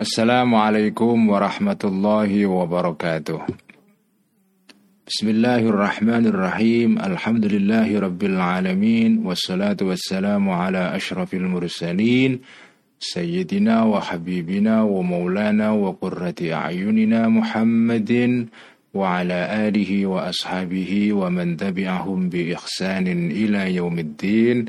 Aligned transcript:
السلام 0.00 0.54
عليكم 0.54 1.28
ورحمة 1.28 1.82
الله 1.84 2.46
وبركاته. 2.46 3.40
بسم 5.06 5.28
الله 5.28 5.60
الرحمن 5.68 6.24
الرحيم. 6.26 6.90
الحمد 6.98 7.44
لله 7.44 8.00
رب 8.00 8.22
العالمين 8.22 9.20
والصلاة 9.26 9.76
والسلام 9.82 10.48
على 10.48 10.96
أشرف 10.96 11.34
المرسلين 11.34 12.40
سيدنا 13.00 13.84
وحبيبنا 13.84 14.82
ومولانا 14.82 15.70
وقرة 15.70 16.40
أعيننا 16.52 17.28
محمد 17.28 18.12
وعلى 18.94 19.68
آله 19.68 20.06
وأصحابه 20.06 21.12
ومن 21.12 21.56
تبعهم 21.56 22.28
بإحسان 22.28 23.06
إلى 23.30 23.74
يوم 23.74 23.98
الدين. 23.98 24.64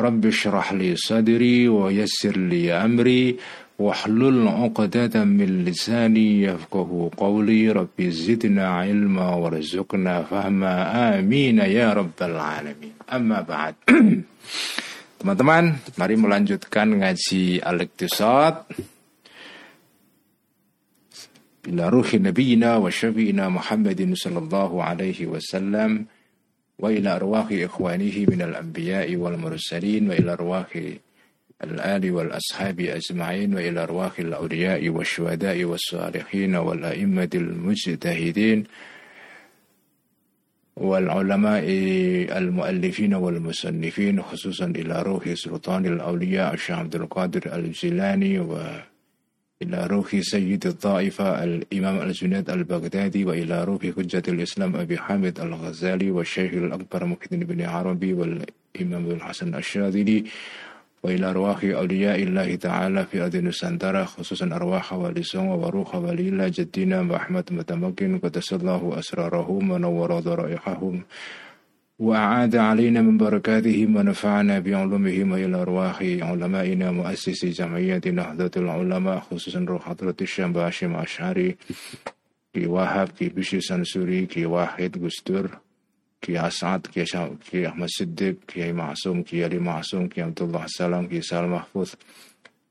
رب 0.00 0.26
اشرح 0.26 0.72
لي 0.72 0.96
صدري 0.96 1.68
ويسر 1.68 2.36
لي 2.36 2.72
أمري. 2.72 3.36
واحلل 3.82 4.48
عقدة 4.48 5.24
من 5.24 5.64
لساني 5.64 6.42
يفقه 6.42 7.10
قولي 7.16 7.70
ربي 7.70 8.10
زدنا 8.10 8.66
علما 8.68 9.28
وارزقنا 9.34 10.22
فهما 10.22 10.74
آمين 11.18 11.58
يا 11.58 11.92
رب 11.92 12.18
العالمين 12.22 12.94
أما 13.12 13.38
بعد 13.42 13.74
Teman-teman, 15.22 15.78
mari 16.02 16.18
melanjutkan 16.18 16.98
ngaji 16.98 17.62
Al-Iqtisad 17.62 18.66
Bila 21.62 21.86
ruhi 21.86 22.18
nabiyina 22.18 22.82
wa 22.82 22.90
syafi'ina 22.90 23.46
Muhammadin 23.46 24.18
sallallahu 24.18 24.82
alaihi 24.82 25.30
wasallam 25.30 26.10
Wa 26.74 26.90
ila 26.90 27.22
arwahi 27.22 27.62
ikhwanihi 27.70 28.26
minal 28.34 28.58
anbiya'i 28.58 29.14
wal 29.14 29.38
mursalin 29.38 30.10
Wa 30.10 30.18
ila 30.18 30.34
arwahi 30.34 30.98
الآل 31.64 32.10
والأصحاب 32.12 32.80
أجمعين 32.80 33.54
وإلى 33.54 33.82
أرواح 33.82 34.18
الأولياء 34.18 34.88
والشهداء 34.88 35.64
والصالحين 35.64 36.54
والأئمة 36.56 37.30
المجتهدين 37.34 38.64
والعلماء 40.76 41.64
المؤلفين 42.38 43.14
والمصنفين 43.14 44.22
خصوصا 44.22 44.64
إلى 44.66 45.02
روح 45.02 45.32
سلطان 45.34 45.86
الأولياء 45.86 46.54
الشيخ 46.54 46.78
عبد 46.78 46.94
القادر 46.94 47.54
الجيلاني 47.56 48.38
وإلى 48.38 49.86
روح 49.86 50.16
سيد 50.20 50.66
الطائفة 50.66 51.44
الإمام 51.44 52.00
الجنيد 52.02 52.50
البغدادي 52.50 53.24
وإلى 53.24 53.64
روح 53.64 53.82
حجة 53.96 54.22
الإسلام 54.28 54.76
أبي 54.76 54.98
حامد 54.98 55.40
الغزالي 55.40 56.10
والشيخ 56.10 56.52
الأكبر 56.52 57.04
محدث 57.04 57.34
بن 57.34 57.62
عربي 57.62 58.12
والإمام 58.12 59.10
الحسن 59.10 59.54
الشاذلي 59.54 60.24
وإلى 61.02 61.30
أرواح 61.30 61.64
أولياء 61.64 62.22
الله 62.22 62.54
تعالى 62.54 63.04
في 63.06 63.22
أرض 63.22 63.36
نسانترا 63.36 64.04
خصوصا 64.04 64.46
أرواح 64.46 64.92
والي 64.92 65.22
سونغ 65.22 65.66
وروح 65.66 65.94
والي 65.94 66.28
الله 66.28 66.48
جدنا 66.48 67.02
محمد 67.02 67.52
متمكن 67.52 68.18
قدس 68.18 68.52
الله 68.52 68.98
أسرارهم 68.98 69.70
ونور 69.70 70.20
ضرائحهم 70.20 71.02
وأعاد 71.98 72.56
علينا 72.56 73.00
من 73.02 73.16
بركاتهم 73.18 73.96
ونفعنا 73.96 74.58
بعلومهم 74.58 75.34
إلى 75.34 75.56
أرواح 75.62 76.02
علمائنا 76.02 76.90
مؤسسي 76.90 77.50
جمعية 77.50 78.00
نهضة 78.06 78.50
العلماء 78.56 79.18
خصوصا 79.18 79.60
روح 79.68 79.82
حضرة 79.88 80.16
الشام 80.20 80.52
باشم 80.52 80.96
أشعري 80.96 81.56
كي 82.54 82.66
وهاب 82.66 83.08
كي 83.08 83.28
بشي 83.28 83.60
سنسوري 83.60 84.26
كي 84.26 84.46
واحد 84.46 85.04
قستر 85.04 85.58
Kiai 86.22 86.38
Asad, 86.38 86.86
Kiai, 86.86 87.04
Kiai 87.42 87.66
Ahmad 87.66 87.90
Siddiq, 87.90 88.46
Kiai 88.46 88.72
Ma'asum, 88.72 89.24
Kiai 89.26 89.42
Ali 89.44 89.58
Ma'asum, 89.58 90.08
Kiai 90.08 90.28
Abdullah 90.28 90.66
Salam, 90.68 91.08
Kiai 91.08 91.24
Sal 91.24 91.48
Mahfuz, 91.50 91.96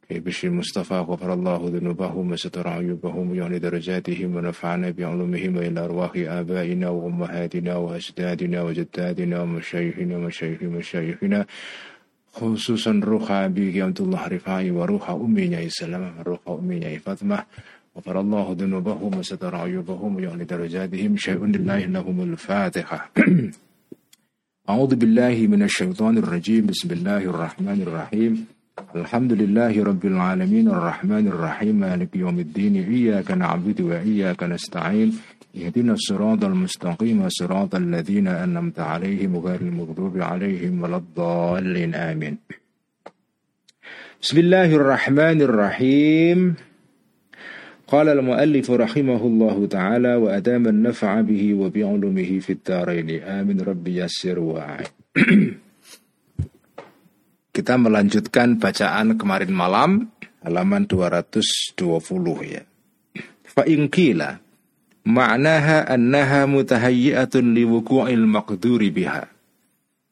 Kiai 0.07 0.21
Bishri 0.23 0.49
Mustafa, 0.49 1.03
Ghafarallahu 1.03 1.67
dhunubahum, 1.67 2.31
wa 2.31 2.37
satara 2.39 2.79
ayubahum, 2.79 3.35
yani 3.35 3.59
darajatihim, 3.59 4.31
wa 4.31 4.41
nafa'ana 4.41 4.95
bi'alumihim, 4.95 5.59
wa 5.59 5.63
ila 5.67 5.83
arwahi 5.83 6.27
abaina, 6.31 6.95
wa 6.95 7.03
ummahatina, 7.11 7.75
wa 7.75 7.91
ajdadina, 7.99 8.63
wa 8.63 8.71
jaddadina, 8.71 9.39
wa 9.43 9.59
masyayikhina, 9.59 10.15
wa 10.15 10.31
masyayikhi 10.31 10.67
masyayikhina, 10.71 11.45
khususan 12.31 13.03
ruha 13.03 13.51
bi 13.51 13.73
Kiai 13.75 13.83
Abdullah 13.83 14.31
Rifai, 14.31 14.71
wa 14.71 14.87
ruha 14.87 15.11
ummi 15.11 15.51
Nyai 15.51 15.67
Salam, 15.67 16.07
wa 16.15 16.23
ruha 16.23 16.55
ummi 16.55 16.79
Nyai 16.79 17.03
Fatimah, 17.03 17.43
غفر 17.97 18.19
الله 18.19 18.55
ذنوبهم 18.59 19.11
وستر 19.19 19.55
عيوبهم 19.55 20.15
ويعلي 20.15 20.45
درجاتهم. 20.45 21.17
شيء 21.17 21.45
لله 21.45 21.79
لهم 21.85 22.17
الفاتحة. 22.21 23.11
أعوذ 24.69 24.95
بالله 24.95 25.47
من 25.53 25.63
الشيطان 25.63 26.17
الرجيم. 26.17 26.65
بسم 26.71 26.89
الله 26.91 27.17
الرحمن 27.17 27.79
الرحيم. 27.87 28.33
الحمد 28.95 29.31
لله 29.33 29.83
رب 29.83 30.03
العالمين. 30.05 30.67
الرحمن 30.67 31.27
الرحيم. 31.27 31.75
مالك 31.75 32.15
يوم 32.15 32.39
الدين. 32.39 32.75
إياك 32.87 33.31
نعبد 33.31 33.81
وإياك 33.81 34.43
نستعين. 34.43 35.09
اهدنا 35.57 35.93
الصراط 35.93 36.43
المستقيم. 36.43 37.19
صراط 37.29 37.75
الذين 37.75 38.27
أنمت 38.27 38.79
عليهم 38.79 39.37
غير 39.37 39.61
المغضوب 39.61 40.21
عليهم 40.21 40.81
ولا 40.81 40.97
الضالين. 41.03 41.91
آمين. 41.95 42.35
بسم 44.21 44.37
الله 44.37 44.69
الرحمن 44.79 45.41
الرحيم. 45.41 46.70
قال 47.90 48.08
المؤلف 48.08 48.66
رحمه 48.70 49.22
الله 49.26 49.56
تعالى 49.66 50.12
وأدام 50.14 50.64
النفع 50.66 51.20
به 51.20 51.54
وبعلمه 51.54 52.30
في 52.42 52.50
الدارين 52.58 53.22
آمين 53.22 53.58
ربي 53.62 54.02
يسر 54.02 54.38
وعين 54.38 54.90
Kita 57.56 57.80
melanjutkan 57.80 58.60
bacaan 58.60 59.16
kemarin 59.16 59.48
malam 59.48 60.12
halaman 60.44 60.84
220 60.84 61.80
ya. 62.44 62.68
Fa 63.48 63.64
inkila 63.64 64.44
ma'naha 65.08 65.88
annaha 65.88 66.44
mutahayyi'atun 66.44 67.56
liwuku'il 67.56 68.28
maqduri 68.28 68.92
biha. 68.92 69.24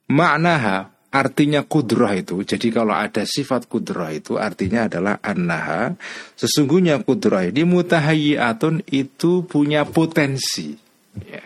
Ma'naha 0.09 0.89
artinya 1.10 1.66
kudrah 1.66 2.14
itu. 2.22 2.42
Jadi 2.46 2.70
kalau 2.70 2.94
ada 2.94 3.26
sifat 3.26 3.66
kudrah 3.66 4.14
itu 4.14 4.38
artinya 4.38 4.86
adalah 4.86 5.18
annaha. 5.26 5.94
Sesungguhnya 6.38 7.02
kudrah 7.02 7.50
ini 7.50 7.66
mutahayyiatun 7.66 8.86
itu 8.94 9.46
punya 9.50 9.86
potensi. 9.90 10.78
Ya. 11.26 11.46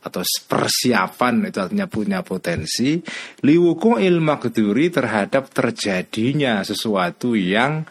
Atau 0.00 0.24
persiapan 0.24 1.52
itu 1.52 1.58
artinya 1.60 1.86
punya 1.86 2.24
potensi. 2.24 2.98
Liwuku 3.44 4.00
makduri 4.18 4.88
terhadap 4.90 5.52
terjadinya 5.52 6.64
sesuatu 6.64 7.36
yang 7.36 7.84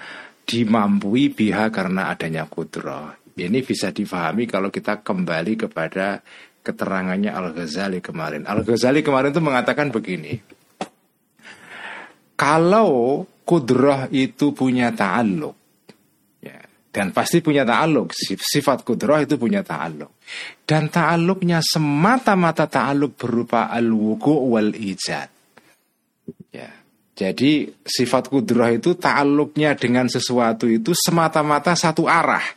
dimampui 0.50 1.30
biha 1.30 1.70
karena 1.70 2.10
adanya 2.10 2.50
kudrah. 2.50 3.14
Ini 3.40 3.64
bisa 3.64 3.94
difahami 3.96 4.50
kalau 4.50 4.68
kita 4.68 5.00
kembali 5.00 5.56
kepada 5.56 6.20
keterangannya 6.60 7.32
Al-Ghazali 7.32 8.04
kemarin. 8.04 8.44
Al-Ghazali 8.44 9.00
kemarin 9.00 9.32
itu 9.32 9.40
mengatakan 9.40 9.94
begini. 9.94 10.59
Kalau 12.40 13.28
kudrah 13.44 14.08
itu 14.16 14.56
punya 14.56 14.96
ta'aluk 14.96 15.52
ya, 16.40 16.56
Dan 16.88 17.12
pasti 17.12 17.44
punya 17.44 17.68
ta'aluk 17.68 18.16
Sifat 18.16 18.88
kudrah 18.88 19.28
itu 19.28 19.36
punya 19.36 19.60
ta'aluk 19.60 20.24
Dan 20.64 20.88
ta'aluknya 20.88 21.60
semata-mata 21.60 22.72
ta'aluk 22.72 23.20
berupa 23.20 23.68
al-wuku 23.68 24.56
wal 24.56 24.72
ijad 24.72 25.28
ya. 26.56 26.72
Jadi 27.20 27.68
sifat 27.84 28.32
kudrah 28.32 28.72
itu 28.72 28.96
ta'aluknya 28.96 29.76
dengan 29.76 30.08
sesuatu 30.08 30.64
itu 30.72 30.96
semata-mata 30.96 31.76
satu 31.76 32.08
arah 32.08 32.48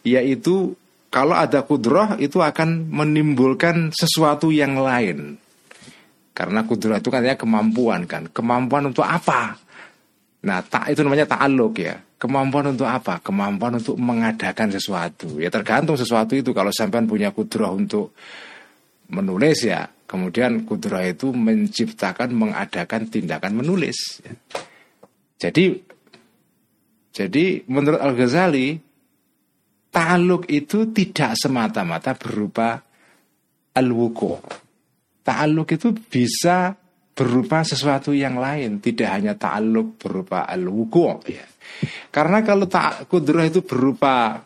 Yaitu 0.00 0.72
kalau 1.12 1.36
ada 1.36 1.60
kudrah 1.60 2.16
itu 2.16 2.40
akan 2.40 2.88
menimbulkan 2.88 3.92
sesuatu 3.92 4.48
yang 4.48 4.80
lain 4.80 5.36
karena 6.36 6.68
kudrat 6.68 7.00
itu 7.00 7.08
katanya 7.08 7.40
kemampuan 7.40 8.04
kan. 8.04 8.28
Kemampuan 8.28 8.92
untuk 8.92 9.08
apa? 9.08 9.56
Nah, 10.44 10.60
tak 10.60 10.92
itu 10.92 11.00
namanya 11.00 11.24
ta'aluk 11.24 11.80
ya. 11.80 11.96
Kemampuan 12.20 12.76
untuk 12.76 12.84
apa? 12.84 13.24
Kemampuan 13.24 13.80
untuk 13.80 13.96
mengadakan 13.96 14.68
sesuatu. 14.68 15.40
Ya 15.40 15.48
tergantung 15.48 15.96
sesuatu 15.96 16.36
itu. 16.36 16.52
Kalau 16.52 16.68
sampean 16.68 17.08
punya 17.08 17.32
kudrah 17.32 17.72
untuk 17.72 18.12
menulis 19.08 19.64
ya, 19.64 19.88
kemudian 20.04 20.68
kudrah 20.68 21.08
itu 21.08 21.32
menciptakan, 21.32 22.36
mengadakan 22.36 23.08
tindakan 23.08 23.56
menulis. 23.56 24.20
Ya. 24.20 24.32
Jadi, 25.48 25.72
jadi 27.16 27.64
menurut 27.64 28.00
Al 28.00 28.12
Ghazali, 28.12 28.76
ta'aluk 29.88 30.52
itu 30.52 30.92
tidak 30.92 31.32
semata-mata 31.40 32.12
berupa 32.12 32.84
al-wuku 33.72 34.65
Ta'aluk 35.26 35.74
itu 35.74 35.90
bisa 35.90 36.78
berupa 37.16 37.64
sesuatu 37.64 38.12
yang 38.12 38.38
lain, 38.38 38.78
tidak 38.78 39.08
hanya 39.08 39.32
ta'aluk 39.34 39.96
berupa 39.98 40.44
al-wuku' 40.46 41.32
ya. 41.32 41.42
Karena 42.12 42.44
kalau 42.44 42.68
tak 42.68 43.08
kudrah 43.08 43.48
itu 43.48 43.64
berupa 43.64 44.44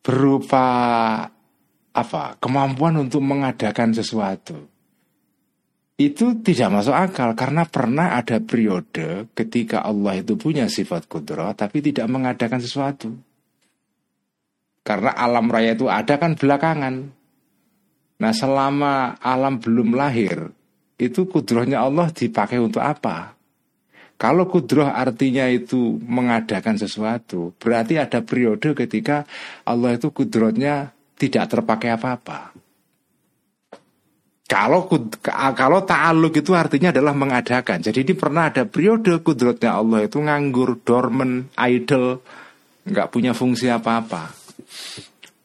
berupa 0.00 0.66
apa? 1.92 2.24
kemampuan 2.40 2.96
untuk 3.02 3.20
mengadakan 3.20 3.92
sesuatu. 3.92 4.70
itu 6.00 6.42
tidak 6.42 6.72
masuk 6.72 6.96
akal 6.96 7.30
karena 7.38 7.62
pernah 7.68 8.18
ada 8.18 8.42
periode 8.42 9.30
ketika 9.38 9.86
Allah 9.86 10.18
itu 10.18 10.34
punya 10.34 10.66
sifat 10.66 11.06
kudro 11.06 11.46
tapi 11.54 11.78
tidak 11.78 12.10
mengadakan 12.10 12.58
sesuatu. 12.58 13.12
Karena 14.82 15.14
alam 15.14 15.46
raya 15.46 15.78
itu 15.78 15.86
ada 15.86 16.18
kan 16.18 16.34
belakangan. 16.34 17.21
Nah 18.22 18.30
selama 18.30 19.18
alam 19.18 19.58
belum 19.58 19.98
lahir 19.98 20.54
itu 20.94 21.26
kudrohnya 21.26 21.82
Allah 21.82 22.14
dipakai 22.14 22.62
untuk 22.62 22.78
apa? 22.78 23.34
Kalau 24.14 24.46
kudroh 24.46 24.86
artinya 24.86 25.50
itu 25.50 25.98
mengadakan 25.98 26.78
sesuatu, 26.78 27.50
berarti 27.58 27.98
ada 27.98 28.22
periode 28.22 28.78
ketika 28.78 29.26
Allah 29.66 29.98
itu 29.98 30.14
kudrohnya 30.14 30.94
tidak 31.18 31.50
terpakai 31.50 31.98
apa-apa. 31.98 32.54
Kalau 34.46 34.86
kalau 35.24 35.80
ta'aluk 35.82 36.38
itu 36.38 36.52
artinya 36.52 36.92
adalah 36.92 37.16
mengadakan. 37.16 37.82
Jadi 37.82 38.04
ini 38.04 38.14
pernah 38.14 38.52
ada 38.52 38.68
periode 38.68 39.24
kudrotnya 39.24 39.80
Allah 39.80 40.04
itu 40.04 40.20
nganggur, 40.20 40.76
dormant, 40.84 41.48
idle, 41.56 42.20
nggak 42.84 43.10
punya 43.10 43.32
fungsi 43.32 43.72
apa-apa. 43.72 44.28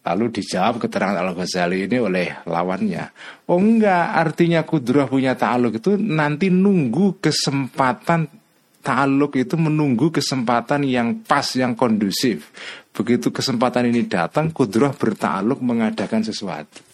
Lalu 0.08 0.40
dijawab 0.40 0.80
keterangan 0.80 1.20
Al-Ghazali 1.20 1.84
ini 1.84 2.00
oleh 2.00 2.32
lawannya. 2.48 3.12
Oh 3.52 3.60
enggak, 3.60 4.16
artinya 4.16 4.64
kudroh 4.64 5.04
punya 5.12 5.36
ta'aluk 5.36 5.84
itu 5.84 6.00
nanti 6.00 6.48
nunggu 6.48 7.20
kesempatan 7.20 8.32
ta'aluk 8.80 9.36
itu 9.36 9.60
menunggu 9.60 10.16
kesempatan 10.16 10.88
yang 10.88 11.28
pas, 11.28 11.44
yang 11.60 11.76
kondusif. 11.76 12.56
Begitu 12.96 13.36
kesempatan 13.36 13.92
ini 13.92 14.08
datang, 14.08 14.56
kudroh 14.56 14.96
berta'aluk 14.96 15.60
mengadakan 15.60 16.24
sesuatu. 16.24 16.88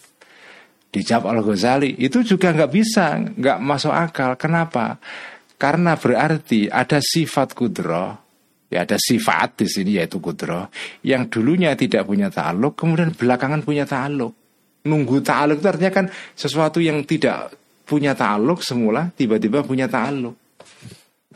Dijawab 0.94 1.34
Al-Ghazali 1.34 1.98
Itu 1.98 2.22
juga 2.22 2.54
nggak 2.54 2.70
bisa 2.70 3.18
nggak 3.18 3.58
masuk 3.58 3.90
akal 3.90 4.38
Kenapa? 4.38 5.02
Karena 5.58 5.98
berarti 5.98 6.70
ada 6.70 7.02
sifat 7.02 7.50
kudro 7.50 8.23
Ya 8.72 8.88
ada 8.88 8.96
sifat 8.96 9.60
di 9.60 9.66
sini 9.68 10.00
yaitu 10.00 10.18
kudro 10.18 10.72
Yang 11.04 11.38
dulunya 11.38 11.76
tidak 11.76 12.08
punya 12.08 12.32
ta'aluk 12.32 12.74
Kemudian 12.74 13.12
belakangan 13.12 13.60
punya 13.60 13.84
ta'aluk 13.84 14.32
Nunggu 14.88 15.20
ta'aluk 15.20 15.60
itu 15.60 15.68
artinya 15.68 15.92
kan 15.92 16.06
Sesuatu 16.32 16.80
yang 16.80 17.04
tidak 17.04 17.52
punya 17.84 18.16
ta'aluk 18.16 18.64
semula 18.64 19.12
Tiba-tiba 19.12 19.62
punya 19.62 19.86
ta'aluk 19.86 20.34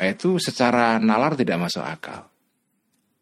nah, 0.00 0.06
Itu 0.08 0.40
secara 0.40 0.96
nalar 0.96 1.36
tidak 1.36 1.68
masuk 1.68 1.84
akal 1.84 2.28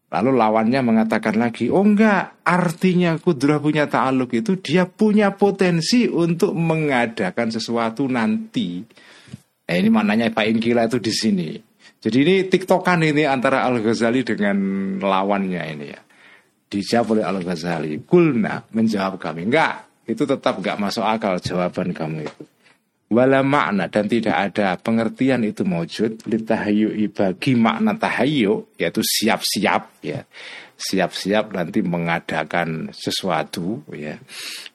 Lalu 0.07 0.39
lawannya 0.39 0.81
mengatakan 0.87 1.35
lagi, 1.35 1.67
oh 1.67 1.83
enggak, 1.83 2.47
artinya 2.47 3.19
kudrah 3.19 3.59
punya 3.59 3.91
ta'aluk 3.91 4.39
itu 4.39 4.55
dia 4.63 4.87
punya 4.87 5.35
potensi 5.35 6.07
untuk 6.07 6.55
mengadakan 6.55 7.51
sesuatu 7.51 8.07
nanti. 8.07 8.87
Nah, 9.67 9.75
ini 9.75 9.89
maknanya 9.91 10.31
Pak 10.31 10.47
Ingkila 10.47 10.87
itu 10.87 11.03
di 11.03 11.11
sini. 11.11 11.49
Jadi 11.97 12.17
ini 12.23 12.35
tiktokan 12.47 13.03
ini 13.03 13.27
antara 13.27 13.67
Al-Ghazali 13.67 14.23
dengan 14.23 14.57
lawannya 15.01 15.63
ini 15.75 15.87
ya. 15.91 16.01
Dijawab 16.67 17.19
oleh 17.19 17.25
Al-Ghazali. 17.25 18.05
Kulna 18.07 18.63
menjawab 18.75 19.19
kami. 19.19 19.49
Enggak, 19.49 20.05
itu 20.07 20.23
tetap 20.23 20.63
enggak 20.63 20.79
masuk 20.79 21.03
akal 21.03 21.39
jawaban 21.43 21.91
kamu 21.91 22.31
itu 22.31 22.45
wala 23.07 23.47
makna 23.47 23.87
dan 23.87 24.11
tidak 24.11 24.35
ada 24.35 24.75
pengertian 24.83 25.47
itu 25.47 25.63
wujud 25.63 26.27
litahayu 26.27 26.91
bagi 27.15 27.55
makna 27.55 27.95
tahayu 27.95 28.67
yaitu 28.75 28.99
siap-siap 29.03 30.03
ya 30.03 30.27
siap-siap 30.77 31.57
nanti 31.57 31.81
mengadakan 31.81 32.93
sesuatu 32.93 33.81
ya 33.97 34.21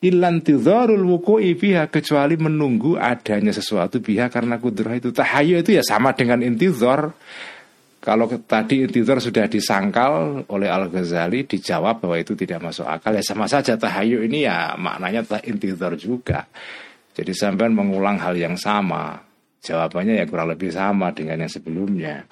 ilan 0.01 0.41
tidharul 0.41 1.05
wuku'i 1.17 1.53
biha 1.53 1.87
kecuali 1.93 2.35
menunggu 2.41 2.97
adanya 2.97 3.53
sesuatu 3.53 4.01
biha 4.01 4.27
karena 4.33 4.57
kudrah 4.57 4.97
itu 4.97 5.13
tahayu 5.13 5.61
itu 5.61 5.77
ya 5.77 5.85
sama 5.85 6.17
dengan 6.17 6.41
intidhar 6.41 7.13
kalau 8.01 8.25
tadi 8.49 8.81
intidhar 8.81 9.21
sudah 9.21 9.45
disangkal 9.45 10.41
oleh 10.49 10.65
Al-Ghazali 10.73 11.45
dijawab 11.45 12.01
bahwa 12.01 12.17
itu 12.17 12.33
tidak 12.33 12.65
masuk 12.65 12.89
akal 12.89 13.13
ya 13.13 13.21
sama 13.21 13.45
saja 13.45 13.77
tahayu 13.77 14.25
ini 14.25 14.49
ya 14.49 14.73
maknanya 14.73 15.21
intidhar 15.45 15.93
juga 16.01 16.49
jadi 17.11 17.31
sampai 17.35 17.67
mengulang 17.71 18.15
hal 18.19 18.39
yang 18.39 18.55
sama. 18.55 19.19
Jawabannya 19.61 20.17
ya 20.17 20.25
kurang 20.25 20.49
lebih 20.49 20.73
sama 20.73 21.13
dengan 21.13 21.45
yang 21.45 21.51
sebelumnya. 21.51 22.25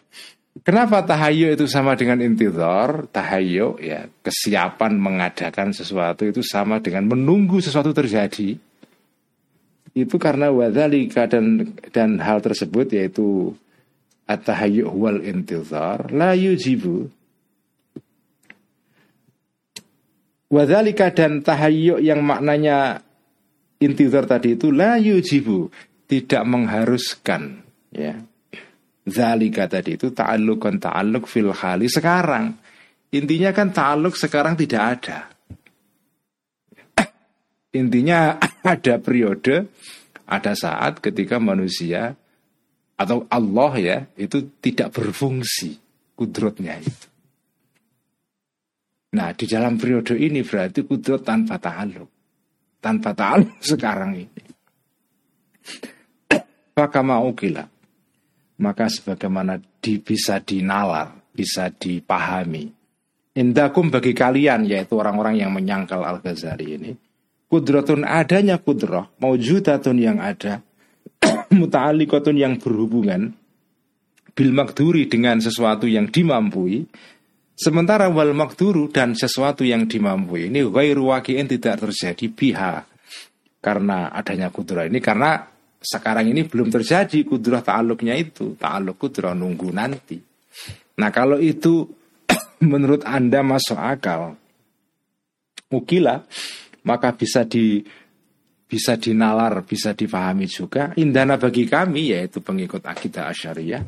Kenapa 0.60 1.06
tahayu 1.06 1.54
itu 1.56 1.70
sama 1.70 1.96
dengan 1.96 2.20
intidor? 2.20 3.08
Tahayu 3.14 3.80
ya 3.80 4.10
kesiapan 4.26 4.98
mengadakan 4.98 5.72
sesuatu 5.72 6.28
itu 6.28 6.44
sama 6.44 6.84
dengan 6.84 7.08
menunggu 7.08 7.64
sesuatu 7.64 7.96
terjadi. 7.96 8.60
Itu 9.96 10.16
karena 10.20 10.52
wadhalika 10.52 11.30
dan 11.30 11.74
dan 11.94 12.20
hal 12.20 12.44
tersebut 12.44 12.92
yaitu 12.92 13.56
at-tahayyu 14.30 14.90
wal 14.94 15.22
intidhar 15.26 16.14
la 16.14 16.38
yujibu 16.38 17.10
Wadhalika 20.50 21.14
dan 21.14 21.46
tahayyu 21.46 22.02
yang 22.02 22.26
maknanya 22.26 23.06
intizar 23.78 24.26
tadi 24.26 24.58
itu 24.58 24.74
la 24.74 24.98
yujibu 24.98 25.70
tidak 26.10 26.42
mengharuskan 26.42 27.62
ya 27.94 28.18
zalika 29.12 29.66
tadi 29.66 29.98
itu 29.98 30.14
ta'alluqan 30.14 30.82
ta'alluq 30.82 31.26
fil 31.26 31.52
khali 31.52 31.90
sekarang 31.90 32.56
intinya 33.14 33.52
kan 33.52 33.74
ta'alluq 33.74 34.16
sekarang 34.16 34.56
tidak 34.56 34.84
ada 34.98 35.18
intinya 37.74 38.38
ada 38.74 38.96
periode 39.02 39.70
ada 40.30 40.54
saat 40.54 41.02
ketika 41.02 41.42
manusia 41.42 42.14
atau 43.00 43.26
Allah 43.32 43.72
ya 43.78 43.98
itu 44.18 44.60
tidak 44.62 44.94
berfungsi 44.94 45.78
kudrotnya 46.14 46.78
itu 46.78 47.08
Nah 49.10 49.34
di 49.34 49.50
dalam 49.50 49.74
periode 49.74 50.14
ini 50.22 50.46
berarti 50.46 50.86
kudrot 50.86 51.26
tanpa 51.26 51.58
ta'aluk 51.58 52.20
tanpa 52.80 53.12
ta'al 53.14 53.42
sekarang 53.72 54.16
ini. 54.16 54.44
Maka 56.80 57.00
mau 57.04 57.28
gila. 57.36 57.68
Maka 58.60 58.92
sebagaimana 58.92 59.60
di, 59.80 60.04
bisa 60.04 60.44
dinalar, 60.44 61.16
bisa 61.32 61.72
dipahami. 61.72 62.68
Indakum 63.40 63.88
bagi 63.88 64.12
kalian, 64.12 64.68
yaitu 64.68 65.00
orang-orang 65.00 65.40
yang 65.40 65.52
menyangkal 65.56 66.04
Al-Ghazali 66.04 66.68
ini. 66.76 66.92
Kudratun 67.50 68.04
adanya 68.04 68.60
kudroh, 68.60 69.10
maujudatun 69.18 69.98
yang 69.98 70.20
ada, 70.20 70.62
muta'alikotun 71.56 72.36
yang 72.36 72.60
berhubungan, 72.60 73.32
bil 74.36 74.52
makduri 74.52 75.08
dengan 75.08 75.40
sesuatu 75.40 75.88
yang 75.88 76.12
dimampui, 76.12 76.86
Sementara 77.60 78.08
wal 78.08 78.32
makduru 78.32 78.88
dan 78.88 79.20
sesuatu 79.20 79.68
yang 79.68 79.84
dimampui 79.84 80.48
ini 80.48 80.64
ghairu 80.64 81.12
waqi'in 81.12 81.44
tidak 81.44 81.84
terjadi 81.84 82.32
biha. 82.32 82.88
Karena 83.60 84.08
adanya 84.16 84.48
kudrah 84.48 84.88
ini 84.88 85.04
karena 85.04 85.44
sekarang 85.80 86.28
ini 86.36 86.44
belum 86.44 86.68
terjadi 86.68 87.24
kudrah 87.24 87.64
ta'aluknya 87.64 88.16
itu. 88.20 88.60
Ta'aluk 88.60 89.00
kudrah 89.00 89.32
nunggu 89.32 89.72
nanti. 89.72 90.20
Nah 91.00 91.10
kalau 91.10 91.40
itu 91.40 91.88
menurut 92.72 93.08
Anda 93.08 93.40
masuk 93.40 93.80
akal. 93.80 94.36
Mukila 95.72 96.26
maka 96.84 97.14
bisa 97.16 97.46
di 97.48 97.80
bisa 98.70 99.00
dinalar, 99.00 99.66
bisa 99.66 99.98
dipahami 99.98 100.46
juga. 100.46 100.94
Indana 101.00 101.40
bagi 101.42 101.66
kami 101.66 102.14
yaitu 102.14 102.44
pengikut 102.44 102.86
akidah 102.86 103.32
asyariah. 103.32 103.82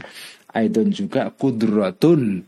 Aidon 0.52 0.90
juga 0.90 1.30
kudratun 1.32 2.44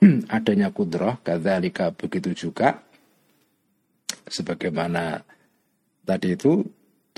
adanya 0.36 0.72
kudroh 0.72 1.20
kadzalika 1.20 1.92
begitu 1.92 2.32
juga 2.48 2.80
sebagaimana 4.30 5.20
tadi 6.04 6.34
itu 6.34 6.60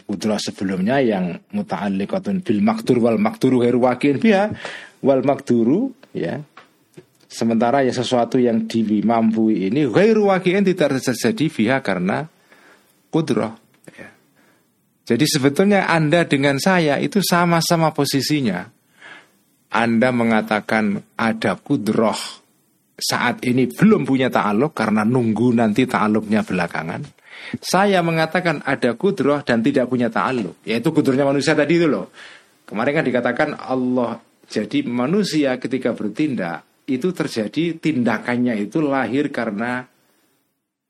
kudroh 0.02 0.40
sebelumnya 0.40 0.99
yang 1.00 1.40
muta'alliqatun 1.54 2.42
bil 2.42 2.61
maktur 2.61 2.99
wal 2.99 3.16
makturu 3.16 3.62
ghairu 3.62 3.80
waqi'in 3.87 4.18
biha 4.18 4.44
wal 5.04 5.22
makturu 5.25 5.92
ya 6.12 6.42
sementara 7.30 7.87
ya 7.87 7.94
sesuatu 7.94 8.37
yang 8.37 8.68
dimampu 8.68 9.49
ini 9.52 9.88
ghairu 9.88 10.28
waqi'in 10.28 10.66
tidak 10.66 11.00
terjadi 11.00 11.44
biha 11.49 11.76
karena 11.80 12.28
kudroh 13.08 13.56
ya. 13.94 14.08
jadi 15.08 15.25
sebetulnya 15.25 15.88
Anda 15.88 16.28
dengan 16.28 16.58
saya 16.58 16.99
itu 16.99 17.22
sama-sama 17.25 17.94
posisinya 17.94 18.68
Anda 19.72 20.12
mengatakan 20.12 21.16
ada 21.16 21.56
kudroh 21.56 22.42
saat 23.02 23.42
ini 23.42 23.66
belum 23.66 24.06
punya 24.06 24.30
ta'aluk 24.30 24.76
karena 24.78 25.02
nunggu 25.02 25.58
nanti 25.58 25.90
ta'aluknya 25.90 26.46
belakangan. 26.46 27.02
Saya 27.58 28.00
mengatakan 28.04 28.62
ada 28.62 28.94
kudroh 28.94 29.40
dan 29.42 29.61
tidak 29.61 29.88
punya 29.88 30.12
ta'aluk. 30.12 30.62
Yaitu 30.66 30.92
kudrohnya 30.92 31.26
manusia 31.26 31.56
tadi 31.56 31.78
itu 31.78 31.87
loh. 31.88 32.12
Kemarin 32.66 33.02
kan 33.02 33.04
dikatakan 33.06 33.49
Allah 33.58 34.20
jadi 34.49 34.84
manusia 34.87 35.56
ketika 35.56 35.92
bertindak 35.96 36.64
itu 36.88 37.14
terjadi 37.14 37.78
tindakannya 37.78 38.58
itu 38.58 38.82
lahir 38.82 39.28
karena 39.32 39.87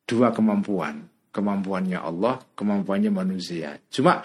dua 0.05 0.35
kemampuan. 0.35 1.09
Kemampuannya 1.33 1.97
Allah, 1.97 2.45
kemampuannya 2.53 3.09
manusia. 3.09 3.81
Cuma 3.89 4.21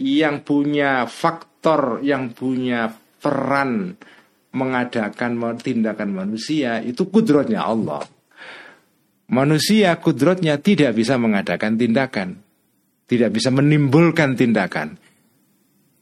yang 0.00 0.40
punya 0.40 1.04
faktor 1.04 1.56
aktor 1.66 1.98
yang 2.06 2.30
punya 2.30 2.86
peran 3.18 3.98
mengadakan 4.54 5.58
tindakan 5.58 6.14
manusia 6.14 6.78
itu 6.78 7.10
kudrotnya 7.10 7.66
Allah. 7.66 8.06
Manusia 9.26 9.98
kudrotnya 9.98 10.62
tidak 10.62 10.94
bisa 10.94 11.18
mengadakan 11.18 11.74
tindakan, 11.74 12.38
tidak 13.10 13.34
bisa 13.34 13.50
menimbulkan 13.50 14.38
tindakan 14.38 14.94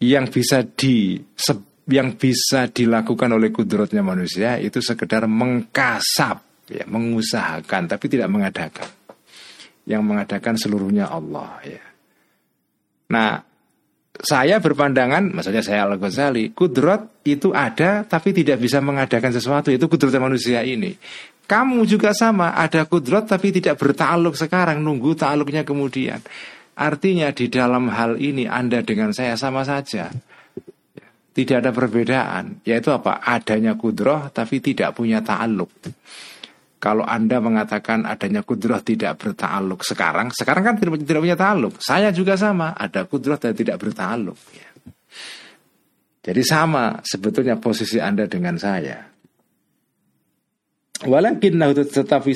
yang 0.04 0.28
bisa 0.28 0.60
di 0.66 1.16
yang 1.88 2.16
bisa 2.16 2.68
dilakukan 2.68 3.28
oleh 3.36 3.52
kudrotnya 3.52 4.00
manusia 4.00 4.56
itu 4.56 4.80
sekedar 4.80 5.28
mengkasap, 5.28 6.68
ya, 6.72 6.84
mengusahakan, 6.88 7.82
tapi 7.88 8.06
tidak 8.08 8.28
mengadakan. 8.32 8.88
Yang 9.84 10.02
mengadakan 10.04 10.56
seluruhnya 10.56 11.12
Allah. 11.12 11.60
Ya. 11.60 11.84
Nah, 13.12 13.44
saya 14.16 14.56
berpandangan, 14.64 15.36
maksudnya 15.36 15.60
saya 15.60 15.84
Al 15.84 16.00
Ghazali, 16.00 16.56
kudrot 16.56 17.20
itu 17.28 17.52
ada 17.52 18.08
tapi 18.08 18.32
tidak 18.32 18.64
bisa 18.64 18.80
mengadakan 18.80 19.36
sesuatu. 19.36 19.68
Itu 19.68 19.92
kudrotnya 19.92 20.24
manusia 20.24 20.64
ini. 20.64 20.96
Kamu 21.44 21.84
juga 21.84 22.16
sama, 22.16 22.56
ada 22.56 22.88
kudrot 22.88 23.28
tapi 23.28 23.52
tidak 23.52 23.76
bertaluk 23.76 24.32
sekarang, 24.32 24.80
nunggu 24.80 25.12
taluknya 25.12 25.60
kemudian. 25.60 26.24
Artinya 26.74 27.30
di 27.30 27.46
dalam 27.52 27.92
hal 27.92 28.18
ini 28.18 28.48
Anda 28.48 28.82
dengan 28.82 29.14
saya 29.14 29.38
sama 29.38 29.62
saja 29.62 30.10
tidak 31.34 31.66
ada 31.66 31.70
perbedaan, 31.74 32.62
yaitu 32.62 32.94
apa? 32.94 33.18
Adanya 33.18 33.74
kudroh 33.74 34.30
tapi 34.30 34.62
tidak 34.62 34.94
punya 34.94 35.18
ta'aluk. 35.18 35.70
Kalau 36.78 37.02
Anda 37.02 37.42
mengatakan 37.42 38.06
adanya 38.06 38.46
kudroh 38.46 38.78
tidak 38.80 39.18
berta'aluk 39.18 39.82
sekarang, 39.82 40.30
sekarang 40.30 40.62
kan 40.62 40.74
tidak, 40.78 41.20
punya 41.20 41.34
ta'aluk. 41.34 41.74
Saya 41.82 42.14
juga 42.14 42.38
sama, 42.38 42.78
ada 42.78 43.02
kudroh 43.04 43.34
dan 43.34 43.50
tidak 43.50 43.82
berta'aluk. 43.82 44.38
Ya. 44.54 44.68
Jadi 46.24 46.42
sama 46.46 47.02
sebetulnya 47.02 47.58
posisi 47.58 47.98
Anda 47.98 48.30
dengan 48.30 48.54
saya. 48.56 49.13
Walakin 51.04 51.60
tetapi 51.84 52.32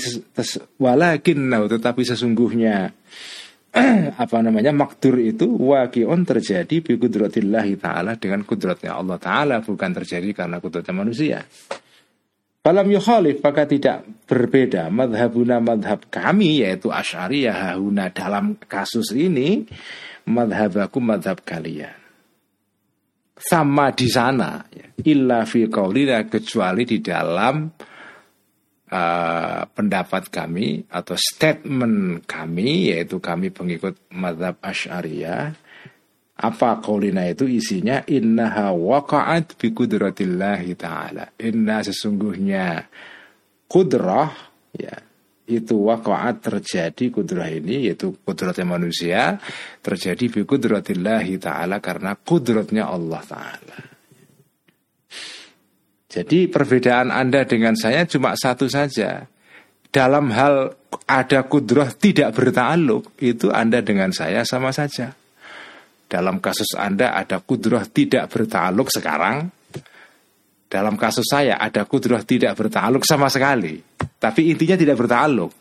walakin 0.77 1.39
tetapi 1.49 2.03
sesungguhnya 2.05 2.93
apa 4.23 4.37
namanya 4.41 4.73
makdur 4.73 5.21
itu 5.21 5.45
wakion 5.45 6.25
terjadi 6.25 6.81
bi 6.81 6.97
kudratillahi 6.97 7.77
taala 7.77 8.17
dengan 8.17 8.45
kudratnya 8.45 8.97
Allah 8.97 9.21
taala 9.21 9.61
bukan 9.61 9.91
terjadi 9.93 10.33
karena 10.33 10.61
kudratnya 10.61 10.95
manusia. 10.97 11.39
Falam 12.59 12.91
yukhalif 12.91 13.41
maka 13.41 13.65
tidak 13.65 14.05
berbeda 14.29 14.93
madhabuna 14.93 15.63
madhab 15.63 16.05
kami 16.13 16.65
yaitu 16.65 16.93
asyariyah 16.93 17.73
hahuna 17.73 18.13
dalam 18.13 18.61
kasus 18.69 19.15
ini 19.17 19.65
madhabaku 20.29 21.01
madhab 21.01 21.41
kalian 21.47 21.97
sama 23.39 23.95
di 23.95 24.11
sana 24.11 24.67
ya. 24.75 24.91
illa 25.07 25.47
fi 25.47 25.71
qaulina 25.71 26.27
kecuali 26.27 26.83
di 26.83 26.99
dalam 26.99 27.71
uh, 28.89 29.69
pendapat 29.73 30.29
kami 30.33 30.85
atau 30.89 31.15
statement 31.15 32.25
kami 32.25 32.93
yaitu 32.93 33.21
kami 33.23 33.53
pengikut 33.53 33.97
madhab 34.13 34.57
Ash'ariyah 34.61 35.55
apa 36.39 36.79
kaulina 36.79 37.27
itu? 37.27 37.51
Isinya 37.51 38.07
innaha 38.07 38.71
waqa'at 38.71 39.59
bi 39.59 39.75
kudratillahi 39.75 40.71
ta'ala. 40.79 41.35
Inna 41.43 41.83
sesungguhnya 41.83 42.87
kudrah 43.67 44.31
ya 44.71 44.95
itu 45.49 45.75
waqa'at 45.83 46.39
terjadi 46.45 47.11
kudrah 47.11 47.51
ini 47.51 47.91
yaitu 47.91 48.15
kudratnya 48.23 48.69
manusia 48.69 49.41
terjadi 49.83 50.29
bi 50.31 50.41
kudratillahi 50.47 51.41
ta'ala 51.41 51.81
karena 51.81 52.15
kudratnya 52.15 52.87
Allah 52.87 53.23
ta'ala 53.25 53.98
jadi 56.09 56.49
perbedaan 56.49 57.13
Anda 57.13 57.45
dengan 57.45 57.77
saya 57.77 58.09
cuma 58.09 58.33
satu 58.33 58.65
saja. 58.65 59.29
Dalam 59.93 60.33
hal 60.33 60.73
ada 61.05 61.45
kudroh 61.45 61.89
tidak 61.93 62.33
bertaluk 62.33 63.13
itu 63.21 63.53
Anda 63.53 63.85
dengan 63.85 64.09
saya 64.17 64.41
sama 64.49 64.73
saja. 64.73 65.13
Dalam 66.09 66.41
kasus 66.41 66.73
Anda 66.81 67.13
ada 67.13 67.45
kudroh 67.45 67.85
tidak 67.93 68.33
bertaluk 68.33 68.89
sekarang. 68.89 69.53
Dalam 70.69 70.97
kasus 70.97 71.29
saya 71.29 71.61
ada 71.61 71.85
kudroh 71.85 72.25
tidak 72.25 72.57
bertaluk 72.57 73.05
sama 73.05 73.29
sekali. 73.29 73.77
Tapi 74.01 74.49
intinya 74.49 74.81
tidak 74.81 74.97
bertaluk. 74.97 75.53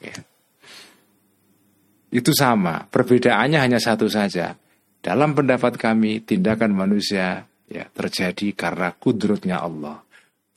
Itu 2.08 2.32
sama. 2.32 2.88
Perbedaannya 2.88 3.60
hanya 3.60 3.80
satu 3.84 4.08
saja. 4.08 4.56
Dalam 5.04 5.36
pendapat 5.36 5.76
kami 5.76 6.24
tindakan 6.24 6.72
manusia 6.72 7.44
ya 7.68 7.84
terjadi 7.92 8.56
karena 8.56 8.96
kudrotnya 8.96 9.60
Allah 9.60 10.07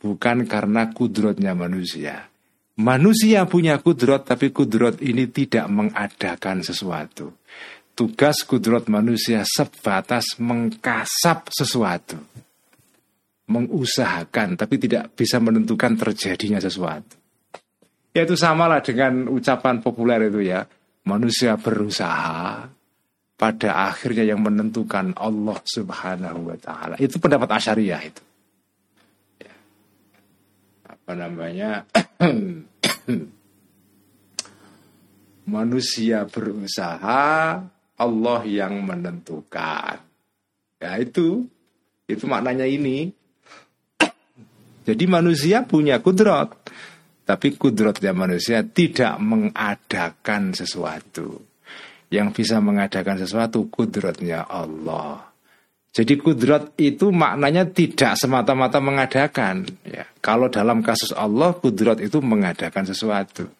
bukan 0.00 0.48
karena 0.48 0.90
kudrotnya 0.90 1.52
manusia. 1.52 2.26
Manusia 2.80 3.44
punya 3.44 3.76
kudrot, 3.76 4.24
tapi 4.24 4.48
kudrot 4.48 5.04
ini 5.04 5.28
tidak 5.28 5.68
mengadakan 5.68 6.64
sesuatu. 6.64 7.36
Tugas 7.92 8.40
kudrot 8.48 8.88
manusia 8.88 9.44
sebatas 9.44 10.40
mengkasap 10.40 11.52
sesuatu. 11.52 12.16
Mengusahakan, 13.52 14.56
tapi 14.56 14.80
tidak 14.80 15.12
bisa 15.12 15.36
menentukan 15.36 15.92
terjadinya 16.00 16.56
sesuatu. 16.56 17.20
Ya 18.16 18.24
itu 18.24 18.34
samalah 18.34 18.80
dengan 18.80 19.28
ucapan 19.28 19.84
populer 19.84 20.32
itu 20.32 20.40
ya. 20.40 20.64
Manusia 21.04 21.60
berusaha, 21.60 22.64
pada 23.36 23.70
akhirnya 23.92 24.24
yang 24.24 24.40
menentukan 24.40 25.12
Allah 25.20 25.58
subhanahu 25.64 26.48
wa 26.48 26.56
ta'ala. 26.56 26.96
Itu 26.96 27.20
pendapat 27.20 27.48
Asyariah 27.60 28.00
itu 28.08 28.29
apa 31.10 31.26
namanya 31.26 31.82
manusia 35.50 36.22
berusaha 36.22 37.58
Allah 37.98 38.40
yang 38.46 38.78
menentukan. 38.86 39.98
Ya 40.78 40.92
itu 41.02 41.50
itu 42.06 42.24
maknanya 42.30 42.62
ini. 42.62 43.10
Jadi 44.86 45.04
manusia 45.10 45.66
punya 45.66 45.98
kudrat 45.98 46.54
tapi 47.26 47.58
kudratnya 47.58 48.14
manusia 48.14 48.62
tidak 48.62 49.18
mengadakan 49.18 50.54
sesuatu. 50.54 51.42
Yang 52.06 52.38
bisa 52.38 52.62
mengadakan 52.62 53.18
sesuatu 53.18 53.66
kudratnya 53.66 54.46
Allah 54.46 55.29
jadi 55.90 56.14
kudrat 56.22 56.70
itu 56.78 57.10
maknanya 57.10 57.66
tidak 57.66 58.14
semata-mata 58.14 58.78
mengadakan. 58.78 59.66
Ya, 59.82 60.06
kalau 60.22 60.46
dalam 60.46 60.86
kasus 60.86 61.10
Allah 61.10 61.50
kudrat 61.58 61.98
itu 61.98 62.22
mengadakan 62.22 62.86
sesuatu. 62.86 63.50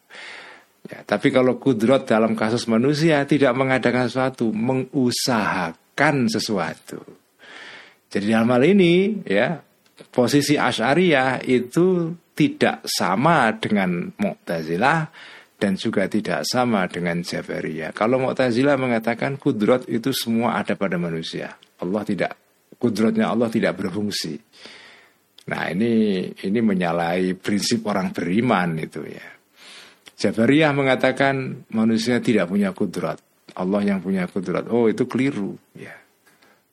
Ya, 0.87 1.03
tapi 1.03 1.27
kalau 1.27 1.59
kudrat 1.59 2.07
dalam 2.07 2.39
kasus 2.39 2.71
manusia 2.71 3.27
tidak 3.27 3.51
mengadakan 3.51 4.07
sesuatu, 4.07 4.47
mengusahakan 4.47 6.31
sesuatu. 6.31 7.03
Jadi 8.07 8.25
dalam 8.31 8.47
hal 8.55 8.63
ini 8.63 9.23
ya 9.27 9.59
posisi 10.15 10.55
Asy'ariyah 10.55 11.43
itu 11.43 12.15
tidak 12.31 12.87
sama 12.87 13.51
dengan 13.59 14.07
Mu'tazilah 14.15 14.99
dan 15.61 15.77
juga 15.77 16.09
tidak 16.09 16.41
sama 16.41 16.89
dengan 16.89 17.21
Jabariyah. 17.21 17.93
Kalau 17.93 18.17
Mu'tazilah 18.17 18.81
mengatakan 18.81 19.37
kudrat 19.37 19.85
itu 19.85 20.09
semua 20.09 20.57
ada 20.57 20.73
pada 20.73 20.97
manusia. 20.97 21.53
Allah 21.77 22.01
tidak 22.01 22.33
kudratnya 22.81 23.29
Allah 23.29 23.45
tidak 23.53 23.77
berfungsi. 23.77 24.41
Nah 25.53 25.69
ini 25.69 26.25
ini 26.33 26.59
menyalahi 26.65 27.37
prinsip 27.37 27.85
orang 27.85 28.09
beriman 28.09 28.73
itu 28.81 29.05
ya. 29.05 29.27
Jabariyah 30.17 30.73
mengatakan 30.73 31.69
manusia 31.77 32.17
tidak 32.17 32.49
punya 32.49 32.73
kudrat. 32.73 33.21
Allah 33.53 33.85
yang 33.85 34.01
punya 34.01 34.25
kudrat. 34.25 34.65
Oh 34.73 34.89
itu 34.89 35.05
keliru 35.05 35.53
ya. 35.77 35.93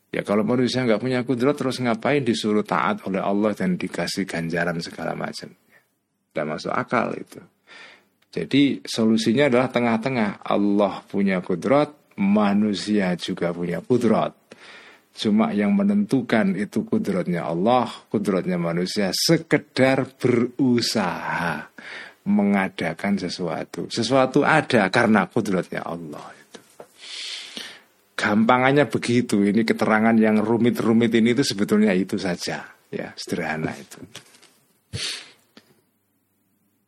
Ya 0.09 0.25
kalau 0.25 0.49
manusia 0.49 0.81
nggak 0.89 1.05
punya 1.05 1.21
kudrat 1.29 1.61
terus 1.61 1.77
ngapain 1.85 2.25
disuruh 2.25 2.65
taat 2.65 3.05
oleh 3.05 3.21
Allah 3.21 3.53
dan 3.53 3.77
dikasih 3.77 4.25
ganjaran 4.25 4.81
segala 4.81 5.13
macam. 5.13 5.53
Tidak 5.53 6.47
masuk 6.49 6.73
akal 6.73 7.13
itu. 7.13 7.58
Jadi 8.29 8.85
solusinya 8.85 9.49
adalah 9.49 9.69
tengah-tengah. 9.73 10.45
Allah 10.45 11.01
punya 11.09 11.41
kudrat, 11.41 12.17
manusia 12.21 13.17
juga 13.17 13.57
punya 13.57 13.81
kudrat. 13.81 14.37
Cuma 15.19 15.51
yang 15.51 15.75
menentukan 15.75 16.55
itu 16.55 16.87
kudratnya 16.87 17.49
Allah, 17.49 17.91
kudratnya 18.07 18.55
manusia 18.55 19.11
sekedar 19.11 20.07
berusaha 20.15 21.67
mengadakan 22.29 23.19
sesuatu. 23.19 23.89
Sesuatu 23.91 24.45
ada 24.47 24.87
karena 24.93 25.27
kudratnya 25.27 25.83
Allah. 25.83 26.39
Gampangannya 28.19 28.91
begitu. 28.91 29.47
Ini 29.47 29.63
keterangan 29.63 30.15
yang 30.19 30.43
rumit-rumit 30.43 31.15
ini 31.15 31.39
itu 31.39 31.47
sebetulnya 31.47 31.95
itu 31.95 32.19
saja, 32.19 32.67
ya 32.91 33.15
sederhana 33.15 33.71
itu. 33.75 33.99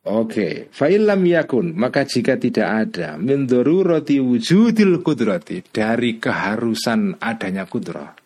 Oke, 0.01 0.73
fa'ilam 0.73 1.21
yakun 1.29 1.77
maka 1.77 2.09
jika 2.09 2.41
tidak 2.41 2.89
ada 2.89 3.21
min 3.21 3.45
roti 3.45 4.17
wujudil 4.17 5.05
kudrati 5.05 5.61
dari 5.61 6.17
keharusan 6.17 7.21
adanya 7.21 7.69
kudrah 7.69 8.17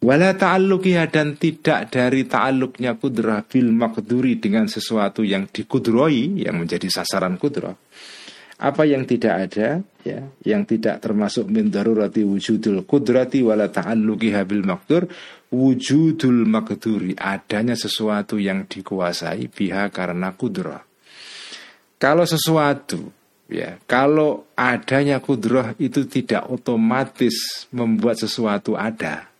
Wala 0.00 0.32
ta'alluqiha 0.32 1.12
dan 1.12 1.36
tidak 1.36 1.92
dari 1.92 2.24
ta'alluqnya 2.24 2.96
kudrah 2.96 3.44
bil 3.44 3.68
makduri 3.68 4.40
dengan 4.40 4.64
sesuatu 4.64 5.20
yang 5.20 5.44
dikudroi 5.44 6.40
yang 6.40 6.56
menjadi 6.56 6.88
sasaran 6.88 7.36
kudrah. 7.36 7.76
Apa 8.60 8.84
yang 8.84 9.08
tidak 9.08 9.48
ada 9.48 9.80
ya, 10.04 10.20
yang 10.44 10.68
tidak 10.68 11.00
termasuk 11.00 11.48
min 11.48 11.72
darurati 11.72 12.20
wujudul 12.20 12.84
kudrati 12.84 13.40
wala 13.40 13.72
ta'alluqiha 13.72 14.44
bil 14.44 14.68
makdur 14.68 15.08
wujudul 15.48 16.44
makduri 16.44 17.16
adanya 17.16 17.72
sesuatu 17.72 18.36
yang 18.36 18.68
dikuasai 18.68 19.48
biha 19.48 19.88
karena 19.88 20.36
kudrah. 20.36 20.84
Kalau 21.96 22.28
sesuatu 22.28 23.00
ya, 23.48 23.80
kalau 23.88 24.52
adanya 24.52 25.24
kudrah 25.24 25.72
itu 25.80 26.04
tidak 26.04 26.44
otomatis 26.52 27.64
membuat 27.72 28.20
sesuatu 28.20 28.76
ada 28.76 29.30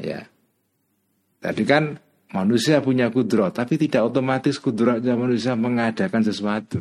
Ya. 0.00 0.26
Tadi 1.40 1.62
kan 1.64 1.96
manusia 2.32 2.80
punya 2.84 3.08
kudro, 3.12 3.48
tapi 3.52 3.80
tidak 3.80 4.12
otomatis 4.12 4.60
kudrohnya 4.60 5.16
manusia 5.16 5.56
mengadakan 5.56 6.20
sesuatu. 6.24 6.80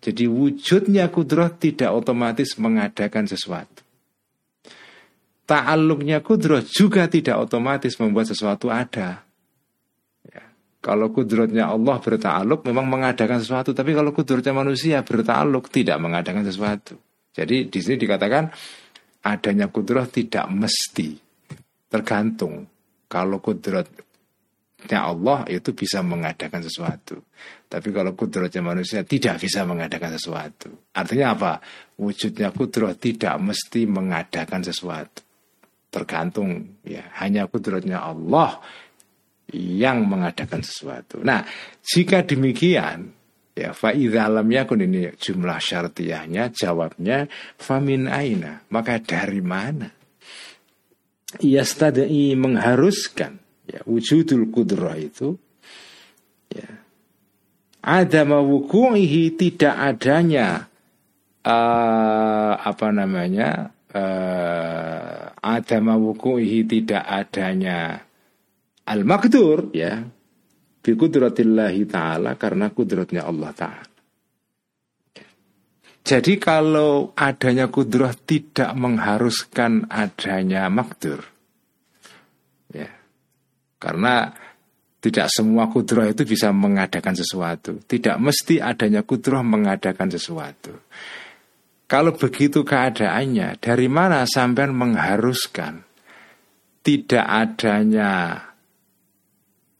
Jadi 0.00 0.24
wujudnya 0.28 1.08
kudro 1.08 1.48
tidak 1.56 1.90
otomatis 1.92 2.56
mengadakan 2.60 3.24
sesuatu. 3.26 3.82
Ta'aluknya 5.46 6.20
kudro 6.26 6.58
juga 6.62 7.06
tidak 7.06 7.38
otomatis 7.38 7.94
membuat 8.02 8.26
sesuatu 8.26 8.66
ada. 8.66 9.22
Ya. 10.26 10.42
Kalau 10.82 11.14
kudrotnya 11.14 11.70
Allah 11.70 12.02
berta'aluk 12.02 12.66
memang 12.66 12.90
mengadakan 12.90 13.38
sesuatu, 13.38 13.70
tapi 13.70 13.94
kalau 13.94 14.10
kudrotnya 14.10 14.50
manusia 14.50 15.06
berta'aluk 15.06 15.70
tidak 15.70 16.02
mengadakan 16.02 16.42
sesuatu. 16.42 16.98
Jadi 17.30 17.70
di 17.70 17.78
sini 17.78 17.96
dikatakan 18.00 18.50
adanya 19.26 19.66
kudroh 19.70 20.06
tidak 20.06 20.46
mesti 20.50 21.18
tergantung 21.90 22.66
kalau 23.06 23.38
kudratnya 24.76 25.00
Allah 25.08 25.38
itu 25.48 25.72
bisa 25.72 26.04
mengadakan 26.04 26.60
sesuatu. 26.60 27.16
Tapi 27.66 27.88
kalau 27.90 28.12
kudratnya 28.12 28.60
manusia 28.60 29.00
tidak 29.02 29.40
bisa 29.40 29.64
mengadakan 29.64 30.12
sesuatu. 30.14 30.68
Artinya 30.92 31.32
apa? 31.32 31.52
Wujudnya 31.96 32.52
kudrat 32.52 33.00
tidak 33.00 33.40
mesti 33.40 33.88
mengadakan 33.88 34.60
sesuatu. 34.60 35.24
Tergantung 35.88 36.76
ya 36.84 37.08
hanya 37.24 37.48
kudratnya 37.48 38.04
Allah 38.04 38.60
yang 39.56 40.04
mengadakan 40.04 40.60
sesuatu. 40.60 41.24
Nah, 41.24 41.40
jika 41.80 42.22
demikian 42.22 43.16
ya 43.56 43.72
faidha 43.72 44.28
alam 44.28 44.44
yakun 44.44 44.84
ini 44.84 45.16
jumlah 45.16 45.56
syartiyahnya 45.56 46.52
jawabnya 46.52 47.24
famin 47.56 48.04
aina 48.04 48.60
maka 48.68 49.00
dari 49.00 49.40
mana 49.40 49.88
yastadai 51.40 52.36
mengharuskan 52.36 53.45
ya 53.66 53.80
wujudul 53.86 54.50
kudrah 54.54 54.96
itu 54.98 55.34
ya 56.50 56.70
ada 57.86 58.22
mawuku'ihi 58.26 59.38
tidak 59.38 59.74
adanya 59.78 60.66
uh, 61.46 62.52
apa 62.58 62.88
namanya 62.90 63.70
uh, 63.94 65.34
ada 65.38 65.76
mawuku'ihi 65.78 66.66
tidak 66.66 67.02
adanya 67.06 68.02
al-makdur 68.86 69.70
ya 69.74 70.02
bi 70.82 70.90
kudratillahi 70.94 71.82
ta'ala 71.90 72.38
karena 72.38 72.70
kudratnya 72.70 73.26
Allah 73.26 73.50
ta'ala 73.54 73.96
jadi 76.06 76.38
kalau 76.38 77.10
adanya 77.18 77.66
kudrah 77.66 78.14
tidak 78.14 78.70
mengharuskan 78.78 79.90
adanya 79.90 80.70
makdur. 80.70 81.18
Karena 83.86 84.34
tidak 84.98 85.30
semua 85.30 85.70
kudrah 85.70 86.10
itu 86.10 86.26
bisa 86.26 86.50
mengadakan 86.50 87.14
sesuatu. 87.14 87.78
Tidak 87.86 88.18
mesti 88.18 88.58
adanya 88.58 89.06
kudrah 89.06 89.46
mengadakan 89.46 90.10
sesuatu. 90.10 90.74
Kalau 91.86 92.18
begitu 92.18 92.66
keadaannya, 92.66 93.62
dari 93.62 93.86
mana 93.86 94.26
sampean 94.26 94.74
mengharuskan 94.74 95.86
tidak 96.82 97.22
adanya 97.22 98.42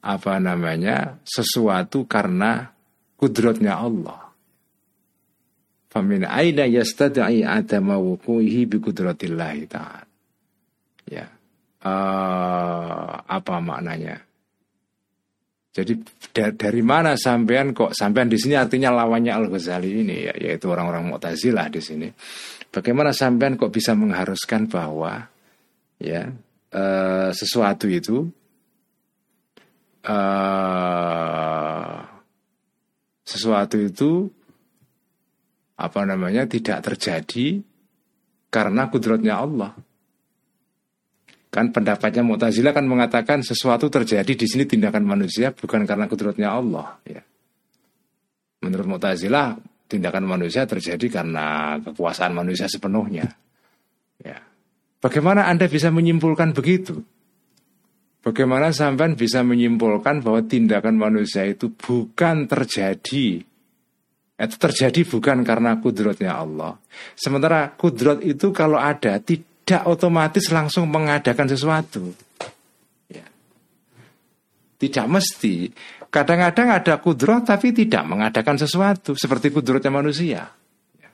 apa 0.06 0.34
namanya 0.38 1.18
sesuatu 1.26 2.06
karena 2.06 2.70
kudratnya 3.18 3.74
Allah? 3.74 4.30
Famin 5.90 6.22
aina 6.28 6.68
yastad'i 6.70 7.42
adama 7.42 7.98
wuku'ihi 7.98 8.70
bi 8.70 8.78
kudratillahi 8.78 9.62
ta'ala. 9.66 10.06
Ya. 11.10 11.26
Uh, 11.86 12.65
apa 13.36 13.60
maknanya? 13.60 14.16
Jadi 15.76 15.92
dari 16.32 16.80
mana 16.80 17.20
sampean 17.20 17.76
kok 17.76 17.92
sampean 17.92 18.32
di 18.32 18.40
sini 18.40 18.56
artinya 18.56 18.96
lawannya 18.96 19.28
Al 19.28 19.52
Ghazali 19.52 20.00
ini 20.00 20.24
ya, 20.24 20.32
yaitu 20.32 20.72
orang-orang 20.72 21.04
Mu'tazilah 21.12 21.68
di 21.68 21.84
sini. 21.84 22.08
Bagaimana 22.72 23.12
sampean 23.12 23.60
kok 23.60 23.68
bisa 23.68 23.92
mengharuskan 23.92 24.72
bahwa 24.72 25.28
ya 26.00 26.32
uh, 26.72 27.28
sesuatu 27.28 27.92
itu 27.92 28.24
uh, 30.08 31.92
sesuatu 33.28 33.76
itu 33.76 34.32
apa 35.76 36.00
namanya 36.08 36.48
tidak 36.48 36.88
terjadi 36.88 37.60
karena 38.48 38.88
kudratnya 38.88 39.44
Allah. 39.44 39.76
Kan 41.56 41.72
pendapatnya 41.72 42.20
Mu'tazilah 42.20 42.76
kan 42.76 42.84
mengatakan 42.84 43.40
sesuatu 43.40 43.88
terjadi 43.88 44.28
di 44.28 44.44
sini 44.44 44.68
tindakan 44.68 45.08
manusia 45.08 45.56
bukan 45.56 45.88
karena 45.88 46.04
kudratnya 46.04 46.52
Allah. 46.52 47.00
Ya. 47.08 47.24
Menurut 48.60 48.84
Mu'tazilah 48.84 49.56
tindakan 49.88 50.28
manusia 50.28 50.68
terjadi 50.68 51.08
karena 51.08 51.80
kekuasaan 51.80 52.36
manusia 52.36 52.68
sepenuhnya. 52.68 53.32
Ya. 54.20 54.44
Bagaimana 55.00 55.48
Anda 55.48 55.64
bisa 55.64 55.88
menyimpulkan 55.88 56.52
begitu? 56.52 57.00
Bagaimana 58.20 58.76
sampai 58.76 59.16
bisa 59.16 59.40
menyimpulkan 59.40 60.20
bahwa 60.20 60.44
tindakan 60.44 61.00
manusia 61.00 61.48
itu 61.48 61.72
bukan 61.72 62.44
terjadi 62.52 63.40
itu 64.36 64.56
terjadi 64.60 65.00
bukan 65.08 65.40
karena 65.40 65.80
kudrotnya 65.80 66.36
Allah. 66.36 66.76
Sementara 67.16 67.72
kudrot 67.72 68.20
itu 68.20 68.52
kalau 68.52 68.76
ada 68.76 69.16
tidak 69.24 69.55
otomatis 69.66 70.46
langsung 70.54 70.86
mengadakan 70.86 71.50
sesuatu. 71.50 72.14
Ya. 73.10 73.26
Tidak 74.78 75.06
mesti. 75.10 75.74
Kadang-kadang 76.06 76.70
ada 76.70 76.94
kudrot 77.02 77.50
tapi 77.50 77.74
tidak 77.74 78.06
mengadakan 78.06 78.54
sesuatu 78.56 79.18
seperti 79.18 79.50
kudrotnya 79.50 79.90
manusia. 79.90 80.46
Ya. 81.02 81.10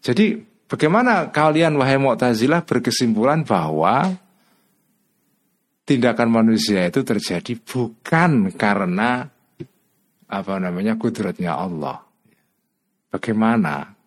Jadi 0.00 0.40
bagaimana 0.64 1.28
kalian 1.28 1.76
wahai 1.76 2.00
Mu'tazilah 2.00 2.64
berkesimpulan 2.64 3.44
bahwa 3.44 4.16
tindakan 5.84 6.28
manusia 6.32 6.88
itu 6.88 7.04
terjadi 7.04 7.52
bukan 7.60 8.48
karena 8.56 9.28
apa 10.28 10.54
namanya 10.56 10.96
kudrotnya 10.96 11.52
Allah. 11.52 12.00
Bagaimana 13.12 13.97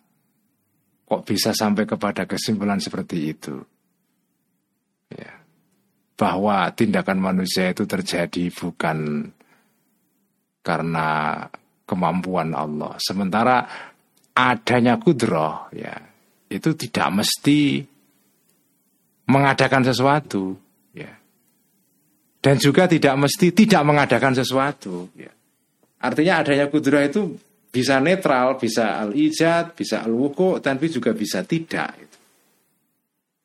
kok 1.12 1.28
bisa 1.28 1.52
sampai 1.52 1.84
kepada 1.84 2.24
kesimpulan 2.24 2.80
seperti 2.80 3.36
itu? 3.36 3.60
Ya. 5.12 5.44
Bahwa 6.16 6.72
tindakan 6.72 7.20
manusia 7.20 7.68
itu 7.68 7.84
terjadi 7.84 8.48
bukan 8.48 9.28
karena 10.64 11.44
kemampuan 11.84 12.56
Allah. 12.56 12.96
Sementara 12.96 13.68
adanya 14.32 14.96
kudroh 14.96 15.68
ya 15.76 15.92
itu 16.48 16.72
tidak 16.72 17.20
mesti 17.20 17.84
mengadakan 19.28 19.84
sesuatu 19.84 20.56
ya. 20.96 21.12
Dan 22.40 22.56
juga 22.56 22.88
tidak 22.88 23.20
mesti 23.20 23.52
tidak 23.52 23.84
mengadakan 23.84 24.32
sesuatu 24.32 25.12
ya. 25.12 25.28
Artinya 26.00 26.40
adanya 26.40 26.72
kudroh 26.72 27.04
itu 27.04 27.36
bisa 27.72 27.96
netral, 28.04 28.60
bisa 28.60 29.00
al-ijad, 29.00 29.72
bisa 29.72 30.04
al-wuku, 30.04 30.60
tapi 30.60 30.92
juga 30.92 31.16
bisa 31.16 31.40
tidak. 31.40 31.96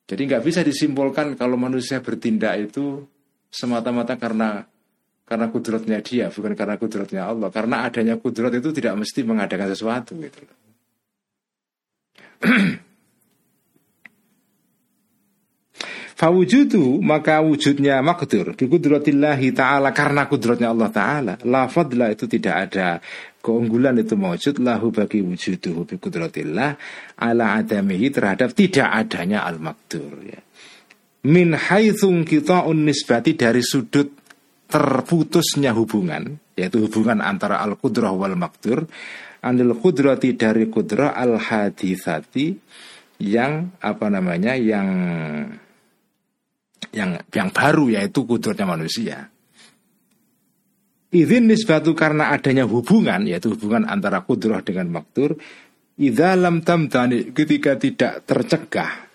Jadi 0.04 0.22
nggak 0.28 0.44
bisa 0.44 0.60
disimpulkan 0.60 1.32
kalau 1.32 1.56
manusia 1.56 2.04
bertindak 2.04 2.60
itu 2.60 3.08
semata-mata 3.48 4.20
karena 4.20 4.68
karena 5.24 5.46
kudratnya 5.52 6.00
dia, 6.00 6.28
bukan 6.32 6.52
karena 6.56 6.76
kudratnya 6.80 7.28
Allah. 7.28 7.48
Karena 7.52 7.84
adanya 7.84 8.16
kudrat 8.16 8.52
itu 8.52 8.72
tidak 8.72 8.96
mesti 9.00 9.20
mengadakan 9.24 9.68
sesuatu 9.72 10.16
gitu. 10.16 10.40
Fawujudu 16.18 16.98
maka 16.98 17.38
wujudnya 17.38 18.02
makdur 18.02 18.58
Bikudratillahi 18.58 19.54
ta'ala 19.54 19.94
Karena 19.94 20.26
kudratnya 20.26 20.74
Allah 20.74 20.90
ta'ala 20.90 21.34
La 21.46 21.70
itu 22.10 22.26
tidak 22.26 22.54
ada 22.58 22.98
Keunggulan 23.38 23.94
itu 24.02 24.18
mewujud 24.18 24.58
Lahu 24.60 24.90
bagi 24.90 25.22
wujuduhu 25.22 25.86
bikudratillah 25.86 26.74
Ala 27.22 27.62
adamihi 27.62 28.10
terhadap 28.10 28.50
tidak 28.50 28.90
adanya 28.90 29.46
al-makdur 29.46 30.10
ya. 30.26 30.42
min 31.30 31.54
haitsung 31.54 32.26
kita 32.26 32.66
unisbati 32.66 33.38
dari 33.38 33.62
sudut 33.62 34.10
terputusnya 34.68 35.70
hubungan 35.72 36.38
yaitu 36.58 36.82
hubungan 36.82 37.22
antara 37.22 37.62
al 37.62 37.78
kudrah 37.78 38.10
wal 38.10 38.34
maktur 38.34 38.90
anil 39.42 39.78
kudrati 39.78 40.34
dari 40.34 40.66
kudrah 40.66 41.14
al 41.14 41.38
hadithati 41.38 42.58
yang 43.18 43.74
apa 43.82 44.06
namanya 44.10 44.54
yang 44.54 44.88
yang 46.94 47.18
yang 47.34 47.48
baru 47.50 47.90
yaitu 47.92 48.24
kudratnya 48.24 48.66
manusia. 48.66 49.28
Izin 51.08 51.48
nisbatu 51.48 51.96
karena 51.96 52.28
adanya 52.36 52.68
hubungan 52.68 53.24
yaitu 53.24 53.56
hubungan 53.56 53.88
antara 53.88 54.20
kudrah 54.28 54.60
dengan 54.60 54.92
maktur 54.92 55.40
idalam 55.96 56.60
tamtani 56.60 57.32
ketika 57.32 57.80
tidak 57.80 58.28
tercegah 58.28 59.08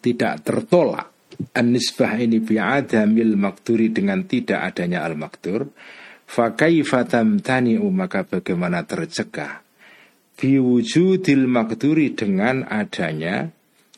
tidak 0.00 0.40
tertolak 0.40 1.12
An-nisbah 1.34 2.14
ini 2.22 2.38
bi'adamil 2.38 3.34
makturi 3.34 3.90
dengan 3.90 4.22
tidak 4.24 4.70
adanya 4.70 5.02
al-maktur 5.02 5.66
Fakaifa 6.24 7.04
tamtani'u 7.04 7.84
maka 7.92 8.24
bagaimana 8.24 8.82
tercegah? 8.88 9.60
Biwujudil 10.34 11.46
makturi 11.46 12.10
dengan 12.16 12.66
adanya 12.66 13.46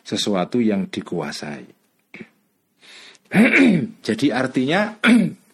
sesuatu 0.05 0.61
yang 0.61 0.93
dikuasai. 0.93 1.65
Jadi 4.07 4.27
artinya 4.29 5.01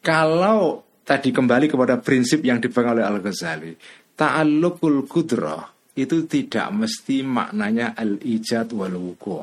Kalau 0.00 0.84
tadi 1.04 1.28
kembali 1.28 1.66
kepada 1.68 2.00
prinsip 2.00 2.40
yang 2.40 2.60
dipegang 2.60 2.96
oleh 2.96 3.04
Al-Ghazali 3.04 3.72
Ta'alluqul 4.20 5.08
kudrah 5.08 5.64
itu 5.96 6.28
tidak 6.28 6.68
mesti 6.76 7.24
maknanya 7.24 7.96
al-ijad 7.96 8.68
wal 8.76 9.00
wuku 9.00 9.40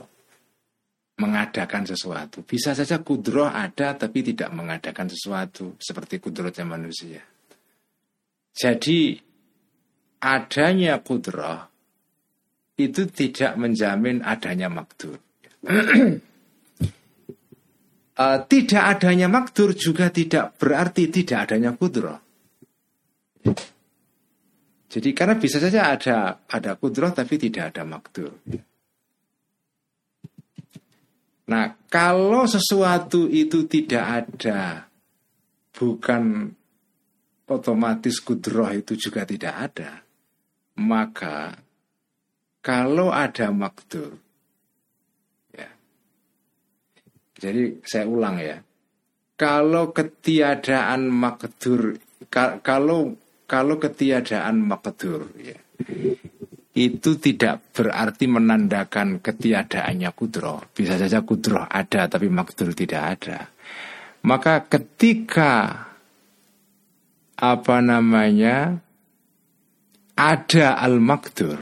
mengadakan 1.17 1.81
sesuatu. 1.81 2.45
Bisa 2.45 2.77
saja 2.77 3.01
kudroh 3.01 3.49
ada 3.49 3.97
tapi 3.97 4.21
tidak 4.21 4.53
mengadakan 4.53 5.09
sesuatu 5.09 5.73
seperti 5.81 6.21
kudrohnya 6.21 6.61
manusia. 6.61 7.25
Jadi 8.53 9.17
adanya 10.21 11.01
kudroh 11.01 11.57
itu 12.77 13.09
tidak 13.09 13.57
menjamin 13.57 14.21
adanya 14.21 14.69
makdur. 14.69 15.17
uh, 18.17 18.37
tidak 18.45 18.83
adanya 18.97 19.29
makdur 19.29 19.71
juga 19.77 20.09
tidak 20.09 20.57
berarti 20.57 21.09
tidak 21.09 21.49
adanya 21.49 21.71
kudroh. 21.77 22.19
Jadi 24.87 25.09
karena 25.11 25.35
bisa 25.37 25.61
saja 25.61 25.93
ada 25.93 26.17
ada 26.49 26.71
kudroh 26.75 27.13
tapi 27.13 27.37
tidak 27.37 27.75
ada 27.75 27.83
makdur. 27.87 28.33
Nah 31.47 31.65
kalau 31.87 32.43
sesuatu 32.43 33.31
itu 33.31 33.63
tidak 33.69 34.05
ada 34.25 34.89
bukan 35.77 36.51
otomatis 37.47 38.19
kudroh 38.19 38.67
itu 38.75 38.99
juga 38.99 39.23
tidak 39.23 39.53
ada 39.55 40.03
maka 40.77 41.57
kalau 42.61 43.09
ada 43.09 43.49
makdur 43.49 44.19
ya 45.55 45.69
jadi 47.37 47.79
saya 47.85 48.05
ulang 48.09 48.37
ya 48.41 48.57
kalau 49.37 49.93
ketiadaan 49.93 51.13
makdur 51.13 52.01
kalau 52.65 53.13
kalau 53.47 53.79
ketiadaan 53.79 54.59
makdur 54.59 55.31
ya, 55.39 55.55
itu 56.75 57.15
tidak 57.15 57.63
berarti 57.71 58.25
menandakan 58.27 59.23
ketiadaannya 59.23 60.11
kudro. 60.11 60.67
Bisa 60.75 60.99
saja 60.99 61.23
kudro 61.23 61.63
ada 61.63 62.11
tapi 62.11 62.27
makdur 62.27 62.75
tidak 62.75 63.03
ada. 63.17 63.47
Maka 64.27 64.67
ketika 64.67 65.85
apa 67.37 67.77
namanya 67.79 68.81
ada 70.17 70.67
al 70.75 70.97
makdur 70.99 71.61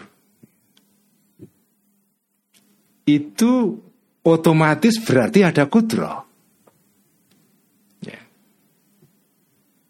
itu 3.05 3.77
otomatis 4.25 4.97
berarti 4.99 5.39
ada 5.45 5.69
kudro. 5.69 6.25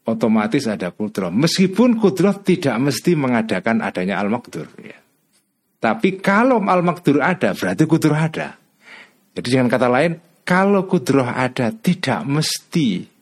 otomatis 0.06 0.69
ada 0.69 0.93
kudroh. 0.93 1.34
Meskipun 1.34 1.98
kudroh 1.98 2.38
tidak 2.45 2.78
mesti 2.78 3.17
mengadakan 3.17 3.82
adanya 3.82 4.21
al-makdur. 4.21 4.69
Ya. 4.78 5.02
Tapi 5.82 6.21
kalau 6.21 6.62
al-makdur 6.62 7.19
ada, 7.21 7.58
berarti 7.58 7.84
kudroh 7.89 8.13
ada. 8.13 8.54
Jadi 9.34 9.48
dengan 9.50 9.65
kata 9.65 9.89
lain, 9.89 10.13
kalau 10.45 10.86
kudroh 10.86 11.26
ada 11.26 11.74
tidak 11.74 12.21
mesti 12.21 13.17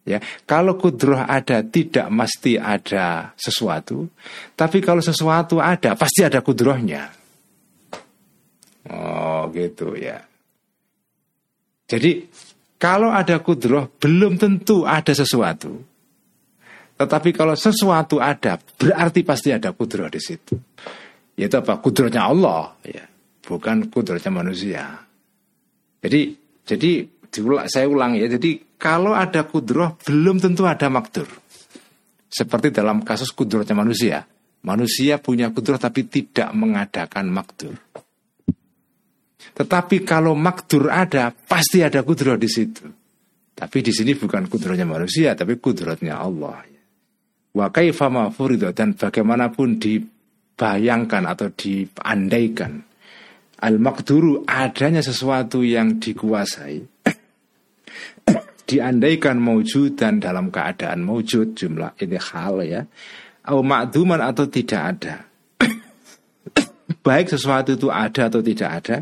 ya 0.00 0.16
kalau 0.48 0.80
kudroh 0.80 1.20
ada 1.20 1.60
tidak 1.60 2.08
mesti 2.08 2.56
ada 2.56 3.36
sesuatu 3.36 4.08
tapi 4.56 4.80
kalau 4.80 5.04
sesuatu 5.04 5.60
ada 5.60 5.92
pasti 5.92 6.24
ada 6.24 6.40
kudrohnya 6.40 7.12
oh 7.12 7.19
gitu 9.52 9.94
ya 9.98 10.24
jadi 11.90 12.22
kalau 12.80 13.10
ada 13.10 13.42
kudroh 13.42 13.92
belum 13.98 14.38
tentu 14.38 14.86
ada 14.86 15.10
sesuatu. 15.10 15.74
Tetapi 16.96 17.34
kalau 17.34 17.58
sesuatu 17.58 18.22
ada 18.22 18.56
berarti 18.56 19.20
pasti 19.20 19.50
ada 19.50 19.74
kudroh 19.74 20.06
di 20.06 20.16
situ. 20.16 20.54
Yaitu 21.34 21.60
apa? 21.60 21.76
Kudrohnya 21.82 22.24
Allah, 22.24 22.72
ya, 22.86 23.04
bukan 23.44 23.92
kudrohnya 23.92 24.32
manusia. 24.32 25.02
Jadi, 26.00 26.32
jadi 26.64 26.90
saya 27.68 27.84
ulang 27.84 28.16
ya. 28.16 28.28
Jadi 28.32 28.80
kalau 28.80 29.12
ada 29.12 29.44
kudroh 29.44 30.00
belum 30.00 30.40
tentu 30.40 30.64
ada 30.64 30.88
makdur. 30.88 31.28
Seperti 32.30 32.70
dalam 32.70 33.04
kasus 33.04 33.34
kudrohnya 33.34 33.76
manusia. 33.76 34.24
Manusia 34.64 35.20
punya 35.20 35.52
kudroh 35.52 35.80
tapi 35.80 36.08
tidak 36.08 36.52
mengadakan 36.52 37.32
makdur. 37.32 37.76
Tetapi 39.54 40.06
kalau 40.06 40.32
makdur 40.38 40.88
ada, 40.88 41.30
pasti 41.32 41.82
ada 41.82 42.00
kudroh 42.06 42.38
di 42.38 42.48
situ. 42.48 42.86
Tapi 43.52 43.78
di 43.84 43.92
sini 43.92 44.16
bukan 44.16 44.48
kudrohnya 44.48 44.88
manusia, 44.88 45.36
tapi 45.36 45.60
kudrohnya 45.60 46.16
Allah. 46.16 46.64
Wa 47.50 47.66
kaifa 47.68 48.08
dan 48.72 48.94
bagaimanapun 48.94 49.76
dibayangkan 49.76 51.26
atau 51.26 51.50
diandaikan 51.50 52.90
al 53.60 53.76
makduru 53.76 54.48
adanya 54.48 55.04
sesuatu 55.04 55.60
yang 55.60 56.00
dikuasai 56.00 56.80
diandaikan 58.68 59.36
maujud 59.36 60.00
dan 60.00 60.16
dalam 60.16 60.48
keadaan 60.48 61.04
maujud 61.04 61.52
jumlah 61.52 61.92
ini 62.00 62.16
hal 62.16 62.64
ya 62.64 62.82
au 63.44 63.60
makduman 63.60 64.24
atau 64.24 64.48
tidak 64.48 64.82
ada 64.96 65.14
baik 67.06 67.28
sesuatu 67.28 67.76
itu 67.76 67.92
ada 67.92 68.32
atau 68.32 68.40
tidak 68.40 68.70
ada 68.80 68.96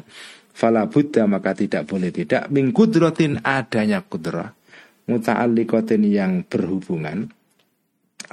fala 0.59 0.91
buddha 0.91 1.31
maka 1.31 1.55
tidak 1.55 1.87
boleh 1.87 2.11
tidak. 2.11 2.51
Min 2.51 2.75
kudrotin 2.75 3.39
adanya 3.47 4.03
kudrah 4.03 4.51
muta'alliqatin 5.07 6.03
yang 6.03 6.43
berhubungan. 6.43 7.31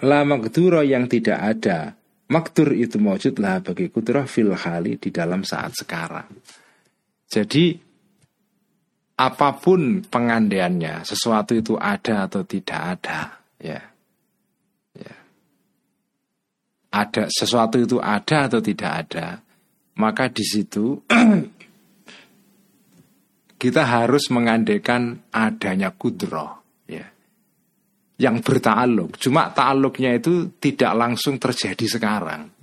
La 0.02 0.26
makduro 0.26 0.82
yang 0.82 1.06
tidak 1.06 1.40
ada. 1.40 1.94
Makdur 2.26 2.74
itu 2.74 2.98
mewujud 2.98 3.38
lah 3.38 3.62
bagi 3.62 3.94
kudrah 3.94 4.26
fil 4.26 4.58
hali 4.58 4.98
di 4.98 5.14
dalam 5.14 5.46
saat 5.46 5.78
sekarang. 5.78 6.26
Jadi 7.30 7.78
apa 9.16 9.50
pun 9.56 10.04
pengandaiannya 10.04 11.06
sesuatu 11.06 11.54
itu 11.54 11.78
ada 11.78 12.26
atau 12.26 12.42
tidak 12.42 12.82
ada 12.98 13.20
ya. 13.62 13.80
Ya. 14.98 15.16
Ada 16.90 17.30
sesuatu 17.30 17.78
itu 17.78 18.02
ada 18.02 18.50
atau 18.50 18.60
tidak 18.60 18.92
ada 19.06 19.46
maka 19.96 20.28
di 20.28 20.44
situ 20.44 21.00
kita 23.56 23.88
harus 23.88 24.30
mengandaikan 24.32 25.32
adanya 25.32 25.92
kudroh 25.96 26.84
ya 26.88 27.06
yang 28.20 28.40
bertaluk 28.44 29.16
cuma 29.20 29.52
ta'aluknya 29.52 30.20
itu 30.20 30.56
tidak 30.60 30.92
langsung 30.96 31.40
terjadi 31.40 31.86
sekarang 31.88 32.56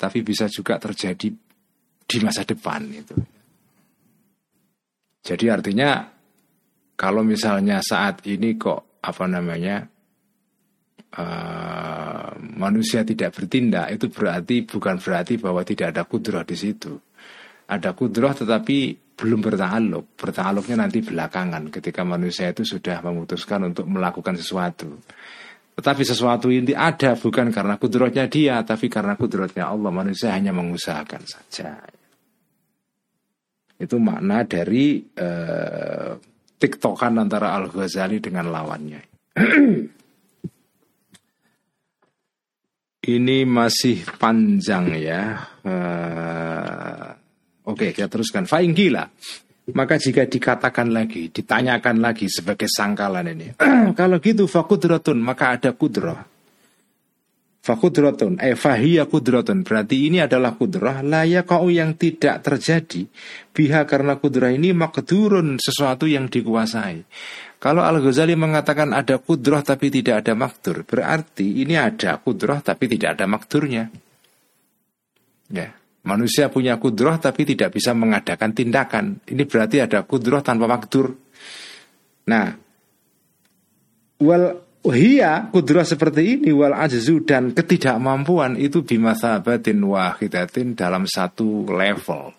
tapi 0.00 0.24
bisa 0.24 0.48
juga 0.48 0.80
terjadi 0.80 1.28
di 2.10 2.18
masa 2.24 2.42
depan 2.42 2.82
itu. 2.88 3.14
Jadi 5.20 5.46
artinya 5.46 6.08
kalau 6.96 7.20
misalnya 7.20 7.84
saat 7.84 8.24
ini 8.24 8.56
kok 8.56 8.98
apa 9.04 9.24
namanya 9.28 9.84
uh, 11.20 12.32
manusia 12.56 13.04
tidak 13.04 13.36
bertindak 13.36 13.92
itu 13.92 14.08
berarti 14.08 14.64
bukan 14.64 14.96
berarti 14.96 15.36
bahwa 15.36 15.60
tidak 15.62 15.92
ada 15.92 16.02
kudroh 16.08 16.42
di 16.42 16.56
situ. 16.56 16.96
Ada 17.70 17.94
kudroh 17.94 18.32
tetapi 18.34 19.09
belum 19.20 19.44
bertaluk. 19.44 20.16
Bertaluknya 20.16 20.80
nanti 20.80 21.04
belakangan 21.04 21.68
ketika 21.68 22.00
manusia 22.00 22.48
itu 22.48 22.64
sudah 22.64 23.04
memutuskan 23.04 23.68
untuk 23.68 23.84
melakukan 23.84 24.40
sesuatu. 24.40 24.96
Tetapi 25.76 26.02
sesuatu 26.04 26.48
ini 26.48 26.72
ada 26.72 27.12
bukan 27.20 27.52
karena 27.52 27.76
kudrotnya 27.76 28.24
dia, 28.32 28.64
tapi 28.64 28.88
karena 28.88 29.20
kudrotnya 29.20 29.68
Allah. 29.68 29.92
Manusia 29.92 30.32
hanya 30.32 30.56
mengusahakan 30.56 31.22
saja. 31.28 31.76
Itu 33.76 34.00
makna 34.00 34.44
dari 34.44 35.04
uh, 35.04 36.16
tiktokan 36.56 37.20
antara 37.20 37.52
Al 37.56 37.68
Ghazali 37.68 38.20
dengan 38.20 38.48
lawannya. 38.48 39.00
Ini 43.00 43.38
masih 43.48 44.04
panjang 44.20 44.92
ya. 45.00 45.48
Uh, 45.64 47.19
Oke, 47.68 47.92
kita 47.92 48.08
teruskan. 48.08 48.48
Fa'ingkila. 48.48 49.04
Maka 49.70 50.00
jika 50.00 50.26
dikatakan 50.26 50.90
lagi, 50.90 51.30
ditanyakan 51.30 52.02
lagi 52.02 52.26
sebagai 52.26 52.66
sangkalan 52.66 53.36
ini. 53.36 53.48
Kalau 53.98 54.18
gitu 54.18 54.50
fakudrotun, 54.50 55.20
maka 55.20 55.54
ada 55.58 55.70
kudroh. 55.76 56.18
Fakudrotun, 57.60 58.40
eh 58.40 58.56
fahiyya 58.56 59.04
kudrotun. 59.04 59.60
Berarti 59.60 60.08
ini 60.08 60.24
adalah 60.24 60.56
kudroh 60.56 61.04
layak 61.04 61.44
kau 61.44 61.68
yang 61.68 61.92
tidak 61.92 62.40
terjadi. 62.40 63.04
Biha 63.52 63.84
karena 63.84 64.16
kudroh 64.16 64.48
ini 64.48 64.72
makdurun 64.72 65.60
sesuatu 65.60 66.08
yang 66.08 66.32
dikuasai. 66.32 67.04
Kalau 67.60 67.84
Al-Ghazali 67.84 68.32
mengatakan 68.32 68.96
ada 68.96 69.20
kudroh 69.20 69.60
tapi 69.60 69.92
tidak 69.92 70.24
ada 70.24 70.32
makdur. 70.32 70.88
Berarti 70.88 71.60
ini 71.60 71.76
ada 71.76 72.16
kudroh 72.16 72.64
tapi 72.64 72.88
tidak 72.88 73.20
ada 73.20 73.28
makdurnya. 73.28 73.92
Ya. 75.52 75.79
Manusia 76.00 76.48
punya 76.48 76.80
kudroh 76.80 77.20
tapi 77.20 77.44
tidak 77.44 77.76
bisa 77.76 77.92
mengadakan 77.92 78.56
tindakan. 78.56 79.20
Ini 79.28 79.44
berarti 79.44 79.84
ada 79.84 80.00
kudroh 80.08 80.40
tanpa 80.40 80.64
makdur. 80.64 81.12
Nah, 82.24 82.56
wal 84.16 84.44
hiya 84.88 85.52
kudroh 85.52 85.84
seperti 85.84 86.40
ini 86.40 86.56
wal 86.56 86.72
ajzu 86.72 87.20
dan 87.28 87.52
ketidakmampuan 87.52 88.56
itu 88.56 88.80
bimasabatin 88.80 89.76
wahidatin 89.84 90.72
dalam 90.72 91.04
satu 91.04 91.68
level. 91.68 92.32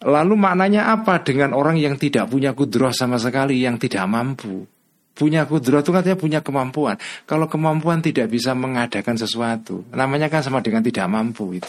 Lalu 0.00 0.34
maknanya 0.34 0.96
apa 0.96 1.20
dengan 1.20 1.52
orang 1.52 1.76
yang 1.76 2.00
tidak 2.00 2.26
punya 2.32 2.56
kudroh 2.56 2.90
sama 2.90 3.20
sekali, 3.20 3.60
yang 3.60 3.76
tidak 3.76 4.08
mampu? 4.08 4.64
Punya 5.12 5.44
kudroh 5.44 5.84
itu 5.84 5.92
katanya 5.92 6.16
punya 6.16 6.40
kemampuan. 6.40 6.96
Kalau 7.28 7.44
kemampuan 7.44 8.00
tidak 8.00 8.32
bisa 8.32 8.56
mengadakan 8.56 9.20
sesuatu, 9.20 9.84
namanya 9.92 10.32
kan 10.32 10.40
sama 10.40 10.64
dengan 10.64 10.80
tidak 10.80 11.04
mampu 11.04 11.60
itu. 11.60 11.68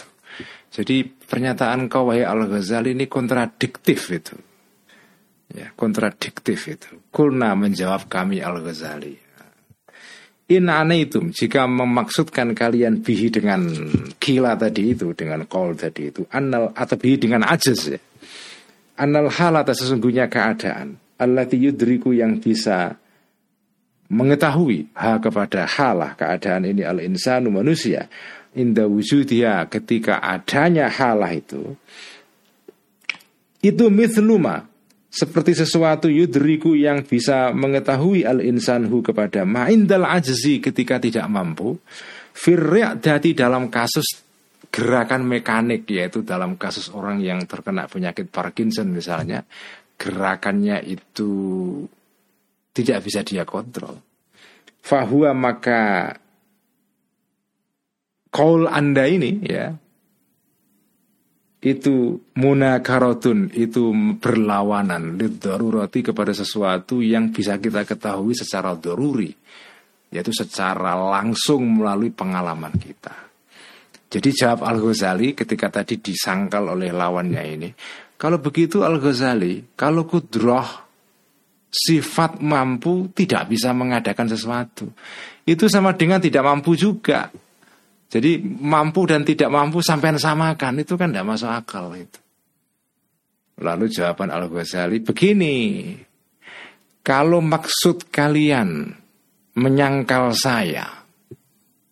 Jadi 0.72 1.04
pernyataan 1.04 1.88
kau 1.92 2.08
wahai 2.08 2.24
Al-Ghazali 2.24 2.96
ini 2.96 3.06
kontradiktif 3.06 4.08
itu. 4.08 4.36
Ya, 5.52 5.68
kontradiktif 5.76 6.64
itu. 6.68 6.90
Kulna 7.12 7.52
menjawab 7.52 8.08
kami 8.08 8.40
Al-Ghazali. 8.40 9.32
In 10.52 10.68
anaitum 10.68 11.32
jika 11.32 11.64
memaksudkan 11.64 12.52
kalian 12.52 13.00
bihi 13.00 13.32
dengan 13.32 13.72
kila 14.20 14.58
tadi 14.58 14.92
itu 14.92 15.16
dengan 15.16 15.48
kol 15.48 15.72
tadi 15.72 16.12
itu 16.12 16.28
anal 16.28 16.76
atau 16.76 16.98
bihi 17.00 17.16
dengan 17.16 17.46
ajas 17.48 17.88
ya. 17.88 18.00
Anal 19.00 19.32
hal 19.32 19.56
atas 19.56 19.80
sesungguhnya 19.80 20.28
keadaan 20.28 21.00
Allah 21.16 21.48
yudriku 21.48 22.12
yang 22.12 22.36
bisa 22.36 23.00
mengetahui 24.12 24.92
ha 24.92 25.16
kepada 25.22 25.64
halah 25.64 26.12
keadaan 26.20 26.68
ini 26.68 26.84
al 26.84 27.00
insanu 27.00 27.48
manusia 27.48 28.10
inda 28.52 28.84
wujudia 28.84 29.66
ketika 29.68 30.20
adanya 30.20 30.88
halah 30.92 31.32
itu 31.32 31.76
itu 33.62 33.84
mithluma 33.88 34.68
seperti 35.12 35.52
sesuatu 35.52 36.08
yudriku 36.08 36.72
yang 36.72 37.04
bisa 37.04 37.52
mengetahui 37.52 38.24
al 38.24 38.40
insanhu 38.40 39.04
kepada 39.04 39.44
ma'indal 39.44 40.08
ajzi 40.08 40.64
ketika 40.64 40.96
tidak 40.96 41.28
mampu 41.28 41.76
dati 42.96 43.36
dalam 43.36 43.68
kasus 43.68 44.24
gerakan 44.72 45.28
mekanik 45.28 45.84
yaitu 45.92 46.24
dalam 46.24 46.56
kasus 46.56 46.88
orang 46.96 47.20
yang 47.20 47.44
terkena 47.44 47.84
penyakit 47.84 48.32
Parkinson 48.32 48.88
misalnya 48.88 49.44
gerakannya 50.00 50.80
itu 50.80 51.30
tidak 52.72 53.04
bisa 53.04 53.20
dia 53.20 53.44
kontrol. 53.44 54.00
Fahuwa 54.80 55.36
maka 55.36 56.10
kaul 58.32 58.66
anda 58.66 59.04
ini 59.04 59.32
ya 59.44 59.76
itu 61.62 62.18
munakarotun 62.34 63.54
itu 63.54 63.94
berlawanan 64.18 65.14
darurati 65.38 66.02
kepada 66.02 66.34
sesuatu 66.34 66.98
yang 66.98 67.30
bisa 67.30 67.62
kita 67.62 67.86
ketahui 67.86 68.34
secara 68.34 68.74
doruri 68.74 69.30
yaitu 70.12 70.34
secara 70.34 70.92
langsung 70.92 71.64
melalui 71.80 72.12
pengalaman 72.12 72.76
kita. 72.76 73.32
Jadi 74.12 74.28
jawab 74.28 74.68
Al 74.68 74.76
Ghazali 74.76 75.32
ketika 75.32 75.72
tadi 75.72 75.96
disangkal 75.96 76.68
oleh 76.68 76.92
lawannya 76.92 77.42
ini, 77.48 77.72
kalau 78.20 78.36
begitu 78.44 78.84
Al 78.84 79.00
Ghazali, 79.00 79.72
kalau 79.72 80.04
kudroh 80.04 80.68
sifat 81.72 82.44
mampu 82.44 83.08
tidak 83.16 83.48
bisa 83.48 83.72
mengadakan 83.72 84.28
sesuatu, 84.28 84.92
itu 85.48 85.64
sama 85.72 85.96
dengan 85.96 86.20
tidak 86.20 86.44
mampu 86.44 86.76
juga. 86.76 87.32
Jadi 88.12 88.44
mampu 88.44 89.08
dan 89.08 89.24
tidak 89.24 89.48
mampu 89.48 89.80
sampai 89.80 90.12
samakan 90.20 90.84
itu 90.84 91.00
kan 91.00 91.08
tidak 91.08 91.32
masuk 91.32 91.48
akal 91.48 91.88
itu. 91.96 92.20
Lalu 93.64 93.88
jawaban 93.88 94.28
Al 94.28 94.52
Ghazali 94.52 95.00
begini, 95.00 95.56
kalau 97.00 97.40
maksud 97.40 98.12
kalian 98.12 98.92
menyangkal 99.56 100.36
saya 100.36 101.08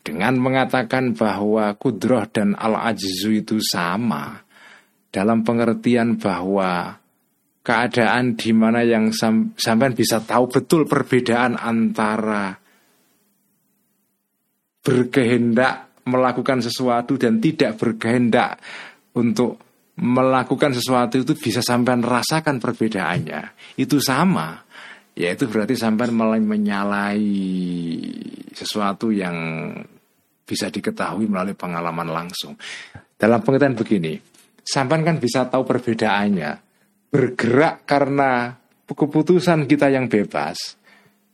dengan 0.04 0.37
mengatakan 0.37 1.16
bahwa 1.16 1.72
kudroh 1.80 2.28
dan 2.28 2.52
al 2.52 2.76
ajzu 2.76 3.40
itu 3.40 3.56
sama 3.64 4.44
dalam 5.09 5.40
pengertian 5.40 6.20
bahwa 6.20 7.00
keadaan 7.64 8.37
di 8.37 8.52
mana 8.52 8.85
yang 8.85 9.12
sam 9.12 9.52
sampai 9.56 9.92
bisa 9.92 10.20
tahu 10.24 10.48
betul 10.52 10.85
perbedaan 10.85 11.61
antara 11.61 12.56
berkehendak 14.80 15.89
melakukan 16.11 16.59
sesuatu 16.59 17.14
dan 17.14 17.38
tidak 17.38 17.79
berkehendak 17.79 18.59
untuk 19.14 19.62
melakukan 20.01 20.73
sesuatu 20.75 21.20
itu 21.20 21.37
bisa 21.37 21.61
sampai 21.61 22.01
merasakan 22.01 22.59
perbedaannya. 22.59 23.75
Itu 23.79 24.03
sama. 24.03 24.59
Yaitu 25.14 25.46
berarti 25.51 25.77
sampai 25.77 26.09
mulai 26.11 26.40
menyalai 26.40 27.29
sesuatu 28.57 29.12
yang 29.12 29.70
bisa 30.46 30.73
diketahui 30.73 31.29
melalui 31.29 31.55
pengalaman 31.55 32.09
langsung. 32.09 32.57
Dalam 33.14 33.44
pengertian 33.44 33.77
begini, 33.77 34.16
sampai 34.64 35.05
kan 35.05 35.20
bisa 35.20 35.46
tahu 35.46 35.62
perbedaannya. 35.62 36.51
Bergerak 37.11 37.85
karena 37.85 38.55
keputusan 38.87 39.66
kita 39.70 39.92
yang 39.92 40.11
bebas 40.11 40.80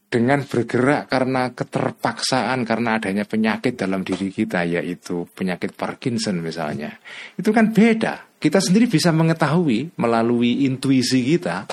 dengan 0.06 0.46
bergerak 0.46 1.10
karena 1.10 1.50
keterpaksaan 1.50 2.62
karena 2.62 2.96
adanya 2.96 3.26
penyakit 3.26 3.74
dalam 3.74 4.06
diri 4.06 4.30
kita 4.30 4.62
yaitu 4.62 5.26
penyakit 5.34 5.74
Parkinson 5.74 6.38
misalnya. 6.38 6.94
Itu 7.34 7.50
kan 7.50 7.74
beda. 7.74 8.38
Kita 8.38 8.62
sendiri 8.62 8.86
bisa 8.86 9.10
mengetahui 9.10 9.98
melalui 9.98 10.62
intuisi 10.64 11.26
kita 11.26 11.66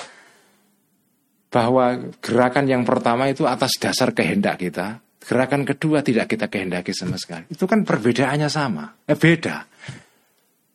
bahwa 1.54 2.10
gerakan 2.18 2.66
yang 2.66 2.82
pertama 2.82 3.30
itu 3.30 3.46
atas 3.46 3.78
dasar 3.78 4.10
kehendak 4.10 4.58
kita 4.58 4.98
gerakan 5.24 5.64
kedua 5.64 6.04
tidak 6.04 6.28
kita 6.28 6.52
kehendaki 6.52 6.92
sama 6.92 7.16
sekali. 7.16 7.48
Itu 7.48 7.64
kan 7.64 7.82
perbedaannya 7.82 8.48
sama. 8.52 8.92
Eh 9.08 9.16
beda. 9.16 9.64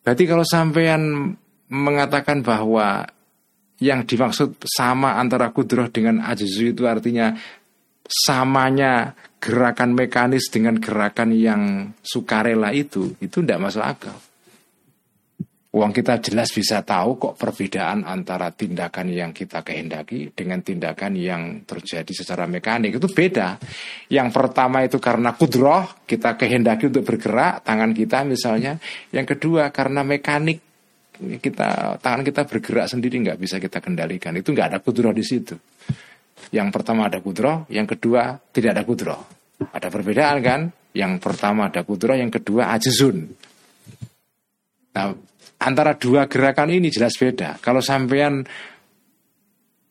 Berarti 0.01 0.23
kalau 0.25 0.41
sampean 0.41 1.35
mengatakan 1.69 2.41
bahwa 2.41 3.05
yang 3.79 4.03
dimaksud 4.03 4.59
sama 4.67 5.15
antara 5.15 5.51
kudroh 5.55 5.87
dengan 5.87 6.19
ajzu 6.23 6.75
itu 6.75 6.83
artinya 6.83 7.35
samanya 8.03 9.15
gerakan 9.39 9.95
mekanis 9.95 10.51
dengan 10.51 10.75
gerakan 10.81 11.31
yang 11.31 11.93
sukarela 12.03 12.75
itu 12.75 13.15
itu 13.23 13.39
tidak 13.39 13.59
masuk 13.63 13.83
akal. 13.85 14.17
Uang 15.69 15.93
kita 15.93 16.17
jelas 16.17 16.49
bisa 16.49 16.81
tahu 16.81 17.21
kok 17.21 17.37
perbedaan 17.37 18.01
antara 18.01 18.49
tindakan 18.49 19.13
yang 19.13 19.29
kita 19.29 19.61
kehendaki 19.61 20.33
dengan 20.33 20.65
tindakan 20.65 21.13
yang 21.13 21.61
terjadi 21.61 22.09
secara 22.09 22.49
mekanik 22.49 22.97
itu 22.97 23.05
beda. 23.05 23.61
Yang 24.09 24.29
pertama 24.33 24.81
itu 24.81 24.97
karena 24.97 25.37
kudroh 25.37 25.85
kita 26.09 26.33
kehendaki 26.41 26.89
untuk 26.89 27.05
bergerak 27.05 27.61
tangan 27.61 27.93
kita 27.93 28.25
misalnya. 28.25 28.81
Yang 29.13 29.37
kedua 29.37 29.69
karena 29.69 30.01
mekanik 30.01 30.68
kita 31.19 31.99
tangan 31.99 32.23
kita 32.23 32.47
bergerak 32.47 32.87
sendiri 32.87 33.19
nggak 33.19 33.39
bisa 33.39 33.59
kita 33.59 33.83
kendalikan. 33.83 34.33
Itu 34.39 34.55
nggak 34.55 34.67
ada 34.75 34.79
kudroh 34.79 35.11
di 35.11 35.23
situ. 35.23 35.55
Yang 36.55 36.69
pertama 36.71 37.11
ada 37.11 37.19
kudroh 37.19 37.67
yang 37.67 37.85
kedua 37.85 38.39
tidak 38.51 38.79
ada 38.79 38.83
kudroh. 38.87 39.21
Ada 39.59 39.91
perbedaan 39.91 40.37
kan? 40.39 40.61
Yang 40.95 41.13
pertama 41.19 41.67
ada 41.67 41.83
kudroh 41.83 42.15
yang 42.15 42.31
kedua 42.31 42.73
ajizun 42.73 43.29
nah 44.89 45.13
antara 45.61 45.93
dua 45.95 46.25
gerakan 46.25 46.73
ini 46.73 46.89
jelas 46.89 47.13
beda. 47.19 47.61
Kalau 47.61 47.83
sampean 47.83 48.41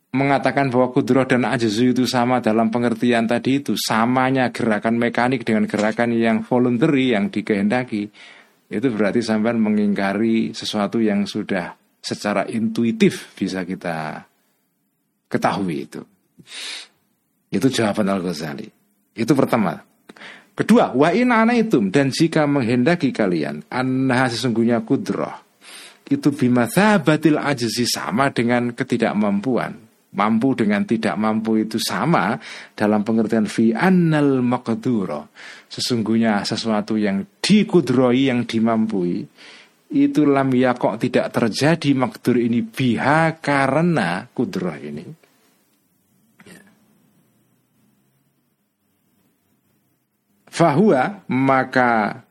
mengatakan 0.09 0.73
bahwa 0.73 0.89
kudroh 0.89 1.29
dan 1.29 1.45
ajizu 1.45 1.93
itu 1.93 2.05
sama 2.09 2.41
dalam 2.41 2.73
pengertian 2.73 3.29
tadi 3.29 3.61
itu 3.61 3.77
samanya 3.77 4.49
gerakan 4.49 4.97
mekanik 4.97 5.45
dengan 5.45 5.69
gerakan 5.69 6.17
yang 6.17 6.41
voluntary 6.41 7.13
yang 7.13 7.29
dikehendaki 7.29 8.09
itu 8.69 8.87
berarti 8.93 9.25
sampai 9.25 9.57
mengingkari 9.57 10.53
sesuatu 10.53 11.01
yang 11.01 11.25
sudah 11.25 11.73
secara 11.99 12.45
intuitif 12.47 13.33
bisa 13.33 13.65
kita 13.65 14.29
ketahui 15.29 15.89
itu. 15.89 16.01
Itu 17.49 17.73
jawaban 17.73 18.13
Al-Ghazali. 18.13 18.69
Itu 19.17 19.33
pertama. 19.33 19.81
Kedua, 20.53 20.93
wa 20.93 21.09
in 21.17 21.33
anaitum 21.33 21.89
dan 21.89 22.13
jika 22.13 22.45
menghendaki 22.45 23.09
kalian 23.15 23.65
anha 23.73 24.29
sesungguhnya 24.29 24.83
kudroh 24.85 25.49
itu 26.09 26.33
bimathabatil 26.33 27.39
ajzi 27.39 27.85
sama 27.85 28.33
dengan 28.33 28.73
ketidakmampuan. 28.73 29.88
Mampu 30.09 30.57
dengan 30.57 30.89
tidak 30.89 31.21
mampu 31.21 31.61
itu 31.61 31.77
sama 31.77 32.41
dalam 32.73 33.05
pengertian 33.05 33.45
fi 33.45 33.77
annal 33.77 34.41
maqduro. 34.41 35.29
Sesungguhnya 35.69 36.41
sesuatu 36.49 36.97
yang 36.97 37.25
dikudroi 37.45 38.33
yang 38.33 38.49
dimampui 38.49 39.29
itu 39.89 40.29
lam 40.29 40.53
yakok 40.53 41.01
tidak 41.01 41.33
terjadi 41.33 41.97
makdur 41.97 42.37
ini 42.37 42.61
biha 42.61 43.41
karena 43.41 44.29
kudroh 44.29 44.77
ini. 44.77 45.05
Fahuwa 50.49 51.23
maka 51.31 52.25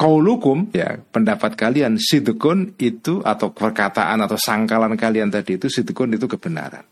kaulukum 0.00 0.72
ya 0.72 0.96
pendapat 0.96 1.60
kalian 1.60 2.00
sidukun 2.00 2.72
itu 2.80 3.20
atau 3.20 3.52
perkataan 3.52 4.24
atau 4.24 4.40
sangkalan 4.40 4.96
kalian 4.96 5.28
tadi 5.28 5.60
itu 5.60 5.68
sidukun 5.68 6.16
itu 6.16 6.24
kebenaran. 6.24 6.88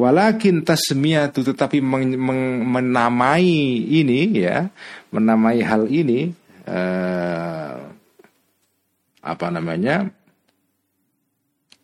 Walakin 0.00 0.64
tasmiyatu 0.64 1.44
tetapi 1.44 1.84
men, 1.84 2.16
men, 2.16 2.64
menamai 2.64 3.84
ini 3.84 4.32
ya, 4.32 4.72
menamai 5.12 5.60
hal 5.60 5.92
ini 5.92 6.32
eh, 6.64 7.76
apa 9.20 9.46
namanya? 9.52 10.08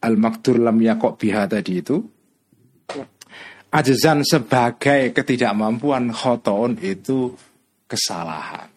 Al-maktur 0.01 0.57
lam 0.57 0.81
yakok 0.81 1.21
biha 1.21 1.45
tadi 1.45 1.83
itu 1.85 2.01
ajazan 3.69 4.25
sebagai 4.25 5.13
ketidakmampuan 5.13 6.09
khoton 6.09 6.81
itu 6.81 7.37
kesalahan. 7.85 8.76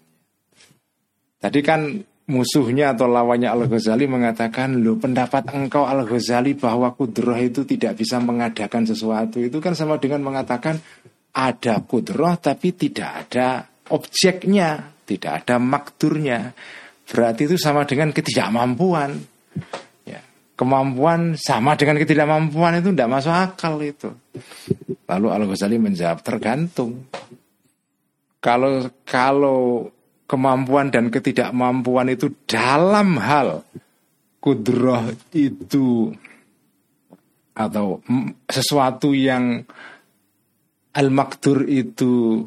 Tadi 1.40 1.60
kan 1.64 1.96
musuhnya 2.30 2.94
atau 2.94 3.10
lawannya 3.10 3.50
Al-Ghazali 3.50 4.06
mengatakan 4.06 4.84
lo 4.84 5.02
pendapat 5.02 5.50
engkau 5.50 5.90
Al-Ghazali 5.90 6.54
bahwa 6.54 6.94
kudroh 6.94 7.40
itu 7.40 7.66
tidak 7.66 7.98
bisa 7.98 8.22
mengadakan 8.22 8.86
sesuatu 8.86 9.42
itu 9.42 9.58
kan 9.58 9.74
sama 9.74 9.98
dengan 9.98 10.22
mengatakan 10.22 10.78
ada 11.34 11.82
kudroh 11.82 12.38
tapi 12.38 12.78
tidak 12.78 13.10
ada 13.26 13.66
objeknya, 13.90 14.94
tidak 15.08 15.46
ada 15.46 15.58
makturnya. 15.58 16.54
Berarti 17.10 17.50
itu 17.50 17.58
sama 17.58 17.90
dengan 17.90 18.14
ketidakmampuan. 18.14 19.18
Ya, 20.06 20.22
kemampuan 20.54 21.34
sama 21.34 21.74
dengan 21.74 21.98
ketidakmampuan 21.98 22.86
itu 22.86 22.94
tidak 22.94 23.10
masuk 23.10 23.34
akal 23.34 23.82
itu. 23.82 24.14
Lalu 25.10 25.28
Al-Ghazali 25.34 25.82
menjawab 25.82 26.22
tergantung. 26.22 27.10
Kalau 28.38 28.86
kalau 29.04 29.90
kemampuan 30.30 30.94
dan 30.94 31.10
ketidakmampuan 31.10 32.14
itu 32.14 32.30
dalam 32.46 33.18
hal 33.18 33.66
kudroh 34.38 35.10
itu 35.34 36.14
atau 37.58 38.00
sesuatu 38.46 39.12
yang 39.18 39.66
al-makdur 40.94 41.66
itu 41.66 42.46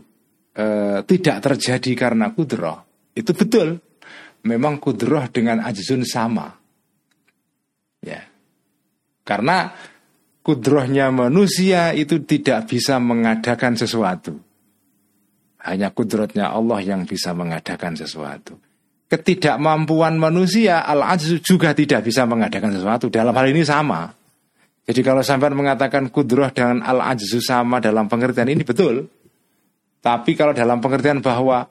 e, 0.54 0.66
tidak 1.02 1.36
terjadi 1.42 1.92
karena 1.98 2.30
kudroh. 2.30 2.78
Itu 3.12 3.34
betul. 3.34 3.82
Memang 4.46 4.78
kudroh 4.80 5.26
dengan 5.28 5.60
ajzun 5.60 6.06
sama. 6.06 6.48
Ya. 8.00 8.24
Karena 9.26 9.74
kudrohnya 10.40 11.12
manusia 11.12 11.92
itu 11.92 12.24
tidak 12.24 12.72
bisa 12.72 12.96
mengadakan 12.96 13.76
sesuatu 13.76 14.51
hanya 15.62 15.94
kudratnya 15.94 16.50
Allah 16.50 16.82
yang 16.82 17.06
bisa 17.06 17.30
mengadakan 17.32 17.94
sesuatu. 17.94 18.58
Ketidakmampuan 19.06 20.16
manusia 20.16 20.82
al-ajzu 20.82 21.44
juga 21.44 21.76
tidak 21.76 22.08
bisa 22.08 22.24
mengadakan 22.24 22.72
sesuatu. 22.72 23.12
Dalam 23.12 23.36
hal 23.36 23.46
ini 23.52 23.62
sama. 23.62 24.08
Jadi 24.82 25.00
kalau 25.04 25.22
sampai 25.22 25.54
mengatakan 25.54 26.10
kudrah 26.10 26.50
dengan 26.50 26.82
al-ajzu 26.82 27.38
sama 27.38 27.78
dalam 27.78 28.10
pengertian 28.10 28.50
ini 28.50 28.66
betul. 28.66 29.06
Tapi 30.02 30.34
kalau 30.34 30.50
dalam 30.50 30.82
pengertian 30.82 31.22
bahwa 31.22 31.70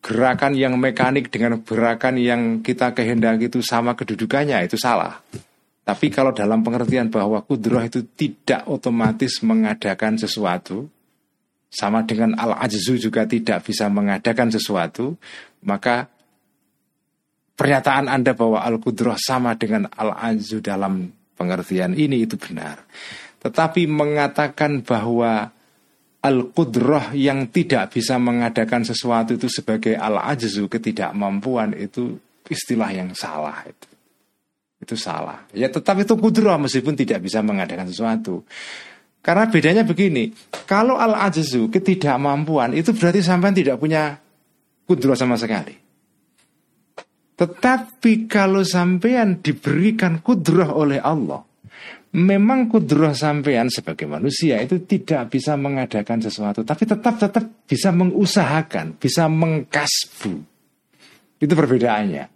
gerakan 0.00 0.56
yang 0.56 0.78
mekanik 0.80 1.28
dengan 1.28 1.60
gerakan 1.60 2.16
yang 2.16 2.62
kita 2.64 2.96
kehendaki 2.96 3.52
itu 3.52 3.60
sama 3.60 3.92
kedudukannya 3.92 4.64
itu 4.64 4.80
salah. 4.80 5.20
Tapi 5.86 6.10
kalau 6.10 6.32
dalam 6.32 6.62
pengertian 6.62 7.12
bahwa 7.12 7.42
kudrah 7.42 7.86
itu 7.86 8.06
tidak 8.16 8.66
otomatis 8.70 9.42
mengadakan 9.42 10.18
sesuatu, 10.18 10.90
sama 11.70 12.06
dengan 12.06 12.38
al-ajzu 12.38 12.96
juga 12.96 13.26
tidak 13.26 13.66
bisa 13.66 13.90
mengadakan 13.90 14.48
sesuatu, 14.48 15.18
maka 15.66 16.08
pernyataan 17.56 18.06
Anda 18.06 18.36
bahwa 18.36 18.62
al-qudrah 18.62 19.18
sama 19.18 19.56
dengan 19.56 19.88
al-ajzu 19.90 20.62
dalam 20.62 21.10
pengertian 21.36 21.96
ini 21.96 22.24
itu 22.24 22.36
benar. 22.40 22.84
Tetapi 23.40 23.84
mengatakan 23.86 24.82
bahwa 24.82 25.52
al-qudrah 26.24 27.14
yang 27.14 27.46
tidak 27.54 27.94
bisa 27.94 28.18
mengadakan 28.18 28.82
sesuatu 28.82 29.38
itu 29.38 29.46
sebagai 29.46 29.94
al-ajzu 29.94 30.66
ketidakmampuan 30.66 31.76
itu 31.76 32.18
istilah 32.50 32.90
yang 32.90 33.10
salah 33.14 33.62
itu. 33.66 33.88
Itu 34.76 34.94
salah. 34.98 35.46
Ya 35.56 35.72
tetap 35.72 35.96
itu 36.02 36.12
kudrah 36.18 36.60
meskipun 36.60 36.94
tidak 36.98 37.24
bisa 37.24 37.40
mengadakan 37.40 37.88
sesuatu. 37.88 38.44
Karena 39.26 39.50
bedanya 39.50 39.82
begini, 39.82 40.30
kalau 40.70 41.02
al-ajzu 41.02 41.66
ketidakmampuan 41.66 42.78
itu 42.78 42.94
berarti 42.94 43.26
sampai 43.26 43.50
tidak 43.50 43.82
punya 43.82 44.22
kudroh 44.86 45.18
sama 45.18 45.34
sekali. 45.34 45.74
Tetapi 47.34 48.30
kalau 48.30 48.62
sampean 48.62 49.42
diberikan 49.42 50.22
kudroh 50.22 50.70
oleh 50.78 51.02
Allah, 51.02 51.42
memang 52.14 52.70
kudroh 52.70 53.10
sampean 53.18 53.66
sebagai 53.66 54.06
manusia 54.06 54.62
itu 54.62 54.86
tidak 54.86 55.34
bisa 55.34 55.58
mengadakan 55.58 56.22
sesuatu, 56.22 56.62
tapi 56.62 56.86
tetap 56.86 57.18
tetap 57.18 57.66
bisa 57.66 57.90
mengusahakan, 57.90 58.94
bisa 58.94 59.26
mengkasbu. 59.26 60.34
Itu 61.42 61.50
perbedaannya. 61.50 62.30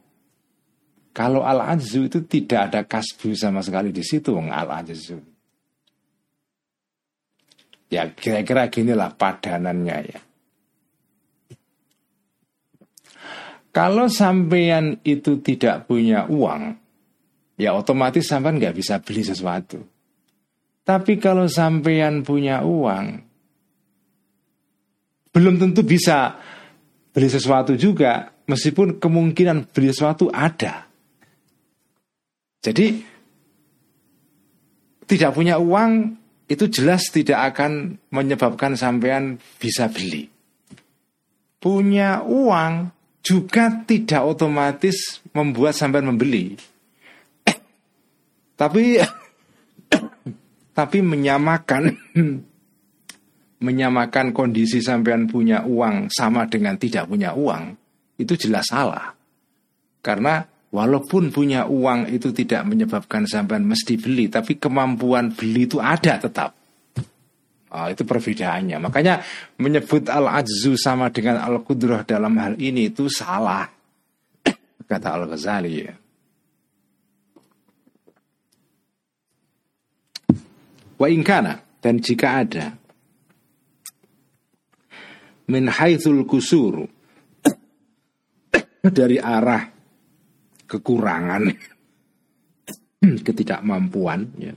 Kalau 1.14 1.46
al-ajzu 1.46 2.10
itu 2.10 2.18
tidak 2.26 2.60
ada 2.66 2.80
kasbu 2.82 3.30
sama 3.38 3.62
sekali 3.62 3.94
di 3.94 4.02
situ, 4.02 4.34
al-ajzu. 4.34 5.29
Ya 7.90 8.06
kira-kira 8.14 8.70
ginilah 8.70 9.10
padanannya 9.18 9.98
ya. 10.14 10.20
Kalau 13.70 14.10
sampean 14.10 14.98
itu 15.06 15.38
tidak 15.42 15.86
punya 15.86 16.26
uang, 16.26 16.74
ya 17.54 17.74
otomatis 17.74 18.26
sampean 18.26 18.58
nggak 18.58 18.74
bisa 18.74 18.98
beli 18.98 19.22
sesuatu. 19.22 19.78
Tapi 20.82 21.22
kalau 21.22 21.46
sampean 21.46 22.26
punya 22.26 22.66
uang, 22.66 23.22
belum 25.30 25.54
tentu 25.62 25.86
bisa 25.86 26.34
beli 27.14 27.30
sesuatu 27.30 27.78
juga, 27.78 28.34
meskipun 28.50 28.98
kemungkinan 28.98 29.70
beli 29.70 29.94
sesuatu 29.94 30.26
ada. 30.34 30.90
Jadi 32.58 32.86
tidak 35.06 35.30
punya 35.34 35.62
uang 35.62 36.19
itu 36.50 36.66
jelas 36.66 37.06
tidak 37.14 37.54
akan 37.54 38.02
menyebabkan 38.10 38.74
sampean 38.74 39.38
bisa 39.62 39.86
beli. 39.86 40.26
Punya 41.62 42.26
uang 42.26 42.90
juga 43.22 43.70
tidak 43.86 44.26
otomatis 44.26 45.22
membuat 45.30 45.78
sampean 45.78 46.10
membeli. 46.10 46.58
tapi 48.60 48.98
tapi 50.78 50.98
menyamakan 51.06 51.94
menyamakan 53.66 54.34
kondisi 54.34 54.82
sampean 54.82 55.30
punya 55.30 55.62
uang 55.62 56.10
sama 56.10 56.50
dengan 56.50 56.74
tidak 56.74 57.06
punya 57.06 57.30
uang 57.30 57.78
itu 58.18 58.34
jelas 58.34 58.66
salah. 58.66 59.14
Karena 60.02 60.42
Walaupun 60.70 61.34
punya 61.34 61.66
uang 61.66 62.06
itu 62.14 62.30
tidak 62.30 62.62
menyebabkan 62.62 63.26
sampean 63.26 63.66
mesti 63.66 63.98
beli, 63.98 64.30
tapi 64.30 64.54
kemampuan 64.54 65.34
beli 65.34 65.66
itu 65.66 65.82
ada 65.82 66.14
tetap. 66.22 66.54
Oh, 67.70 67.86
itu 67.90 68.06
perbedaannya. 68.06 68.78
Makanya 68.78 69.22
menyebut 69.58 70.06
al-ajzu 70.06 70.78
sama 70.78 71.10
dengan 71.10 71.42
al-qudrah 71.42 72.06
dalam 72.06 72.38
hal 72.38 72.54
ini 72.58 72.90
itu 72.90 73.10
salah. 73.10 73.66
Kata 74.90 75.08
Al-Ghazali 75.18 75.72
ya. 75.74 75.94
Wa 80.98 81.06
inkana 81.10 81.58
dan 81.82 81.98
jika 81.98 82.44
ada 82.44 82.76
min 85.50 85.66
haitsul 85.66 86.28
kusuru 86.28 86.84
dari 88.98 89.16
arah 89.16 89.79
kekurangan, 90.70 91.50
ketidakmampuan. 93.26 94.20
Ya. 94.38 94.54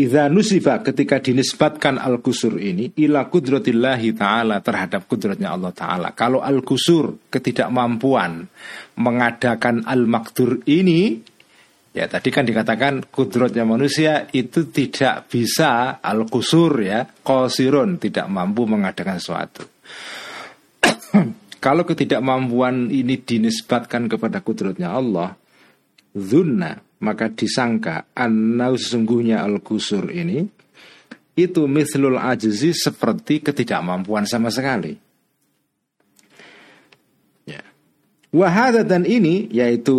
Idza 0.00 0.32
nusifa 0.32 0.80
ketika 0.80 1.20
dinisbatkan 1.20 2.00
al-kusur 2.00 2.56
ini 2.56 2.96
ila 3.04 3.28
kudratillahi 3.28 4.16
ta'ala 4.16 4.64
terhadap 4.64 5.04
kudratnya 5.04 5.52
Allah 5.52 5.76
ta'ala. 5.76 6.08
Kalau 6.16 6.40
al-kusur 6.40 7.28
ketidakmampuan 7.28 8.48
mengadakan 8.96 9.84
al-makdur 9.84 10.64
ini 10.64 11.28
Ya 11.90 12.06
tadi 12.06 12.30
kan 12.30 12.46
dikatakan 12.46 13.10
kudrotnya 13.10 13.66
manusia 13.66 14.30
itu 14.30 14.70
tidak 14.70 15.26
bisa 15.26 15.98
al-kusur 15.98 16.86
ya 16.86 17.02
Kosirun 17.02 17.98
tidak 17.98 18.30
mampu 18.30 18.62
mengadakan 18.62 19.18
sesuatu 19.18 19.66
Kalau 21.60 21.84
ketidakmampuan 21.84 22.88
ini 22.88 23.20
dinisbatkan 23.20 24.08
kepada 24.08 24.40
kudrotnya 24.40 24.96
Allah 24.96 25.36
Zunna 26.16 26.80
maka 27.04 27.28
disangka 27.28 28.08
Annau 28.16 28.80
sesungguhnya 28.80 29.44
al-kusur 29.44 30.08
ini 30.08 30.48
Itu 31.36 31.68
mithlul 31.68 32.16
ajzi 32.16 32.72
seperti 32.74 33.40
ketidakmampuan 33.40 34.28
sama 34.28 34.52
sekali. 34.52 34.98
Ya. 37.48 37.64
Wahada 38.28 38.84
dan 38.84 39.08
ini 39.08 39.48
yaitu 39.48 39.96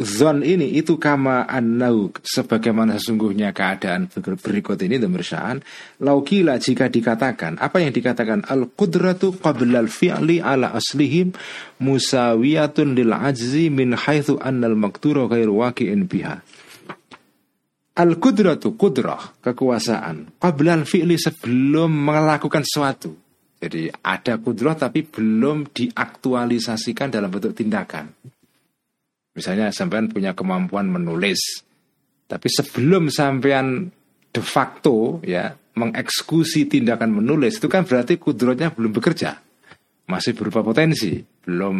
Zon 0.00 0.40
ini 0.40 0.80
itu 0.80 0.96
kama 0.96 1.44
annau 1.44 2.08
sebagaimana 2.24 2.96
sesungguhnya 2.96 3.52
keadaan 3.52 4.08
berikut 4.40 4.80
ini 4.80 4.96
demirsaan 4.96 5.60
laukila 6.00 6.56
jika 6.56 6.88
dikatakan 6.88 7.60
apa 7.60 7.84
yang 7.84 7.92
dikatakan? 7.92 8.48
Al 8.48 8.72
qudratu 8.72 9.36
qabla 9.36 9.84
al 9.84 9.92
fi'li 9.92 10.40
ala 10.40 10.72
aslihim 10.72 11.36
musawiyatun 11.84 12.96
lil 12.96 13.12
ajzi 13.12 13.68
min 13.68 13.92
haitsu 13.92 14.40
annal 14.40 14.72
maqdura 14.72 15.28
ghairu 15.28 15.60
waqi'in 15.60 16.08
biha. 16.08 16.40
Al 18.00 18.16
qudratu 18.16 18.80
qudrah 18.80 19.44
kekuasaan 19.44 20.40
qabla 20.40 20.80
al 20.80 20.88
fi'li 20.88 21.20
sebelum 21.20 21.92
melakukan 21.92 22.64
sesuatu. 22.64 23.12
Jadi 23.60 23.92
ada 24.00 24.40
kudrah 24.40 24.72
tapi 24.72 25.04
belum 25.04 25.68
diaktualisasikan 25.76 27.12
dalam 27.12 27.28
bentuk 27.28 27.52
tindakan 27.52 28.29
Misalnya 29.34 29.70
sampean 29.70 30.10
punya 30.10 30.34
kemampuan 30.34 30.90
menulis, 30.90 31.62
tapi 32.26 32.50
sebelum 32.50 33.10
sampean 33.10 33.90
de 34.30 34.42
facto 34.42 35.22
ya 35.22 35.54
mengeksekusi 35.54 36.66
tindakan 36.66 37.22
menulis 37.22 37.58
itu 37.62 37.70
kan 37.70 37.86
berarti 37.86 38.18
kudrotnya 38.18 38.74
belum 38.74 38.90
bekerja, 38.90 39.38
masih 40.10 40.34
berupa 40.34 40.66
potensi, 40.66 41.22
belum 41.22 41.78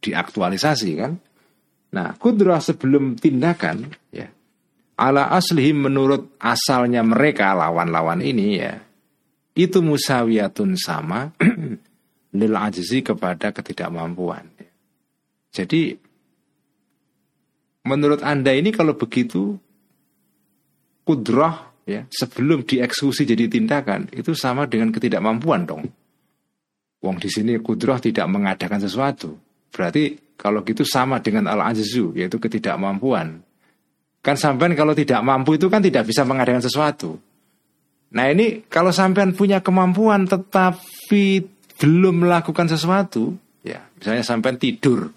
diaktualisasi 0.00 0.90
kan. 0.96 1.12
Nah, 1.94 2.16
kudroh 2.18 2.58
sebelum 2.58 3.14
tindakan 3.14 3.86
ya 4.10 4.26
ala 4.98 5.30
aslihim 5.34 5.90
menurut 5.90 6.38
asalnya 6.38 7.02
mereka 7.02 7.54
lawan-lawan 7.54 8.22
ini 8.22 8.46
ya 8.58 8.78
itu 9.54 9.78
musawiyatun 9.82 10.74
sama 10.78 11.30
lil 12.38 12.54
ajzi 12.58 13.06
kepada 13.06 13.54
ketidakmampuan. 13.54 14.50
Jadi 15.54 15.94
Menurut 17.84 18.24
Anda 18.24 18.56
ini 18.56 18.72
kalau 18.72 18.96
begitu 18.96 19.60
kudrah 21.04 21.68
ya 21.84 22.08
sebelum 22.08 22.64
dieksekusi 22.64 23.28
jadi 23.28 23.44
tindakan 23.44 24.08
itu 24.16 24.32
sama 24.32 24.64
dengan 24.64 24.88
ketidakmampuan 24.88 25.68
dong. 25.68 25.84
Wong 27.04 27.16
di 27.20 27.28
sini 27.28 27.60
kudrah 27.60 28.00
tidak 28.00 28.24
mengadakan 28.32 28.80
sesuatu. 28.80 29.36
Berarti 29.68 30.16
kalau 30.40 30.64
gitu 30.64 30.82
sama 30.88 31.20
dengan 31.20 31.52
al-ajzu 31.52 32.16
yaitu 32.16 32.40
ketidakmampuan. 32.40 33.44
Kan 34.24 34.36
sampean 34.40 34.72
kalau 34.72 34.96
tidak 34.96 35.20
mampu 35.20 35.60
itu 35.60 35.68
kan 35.68 35.84
tidak 35.84 36.08
bisa 36.08 36.24
mengadakan 36.24 36.64
sesuatu. 36.64 37.20
Nah 38.16 38.32
ini 38.32 38.64
kalau 38.72 38.88
sampean 38.88 39.36
punya 39.36 39.60
kemampuan 39.60 40.24
tetapi 40.24 41.44
belum 41.76 42.24
melakukan 42.24 42.70
sesuatu, 42.70 43.36
ya 43.60 43.84
misalnya 43.98 44.24
sampean 44.24 44.56
tidur, 44.56 45.12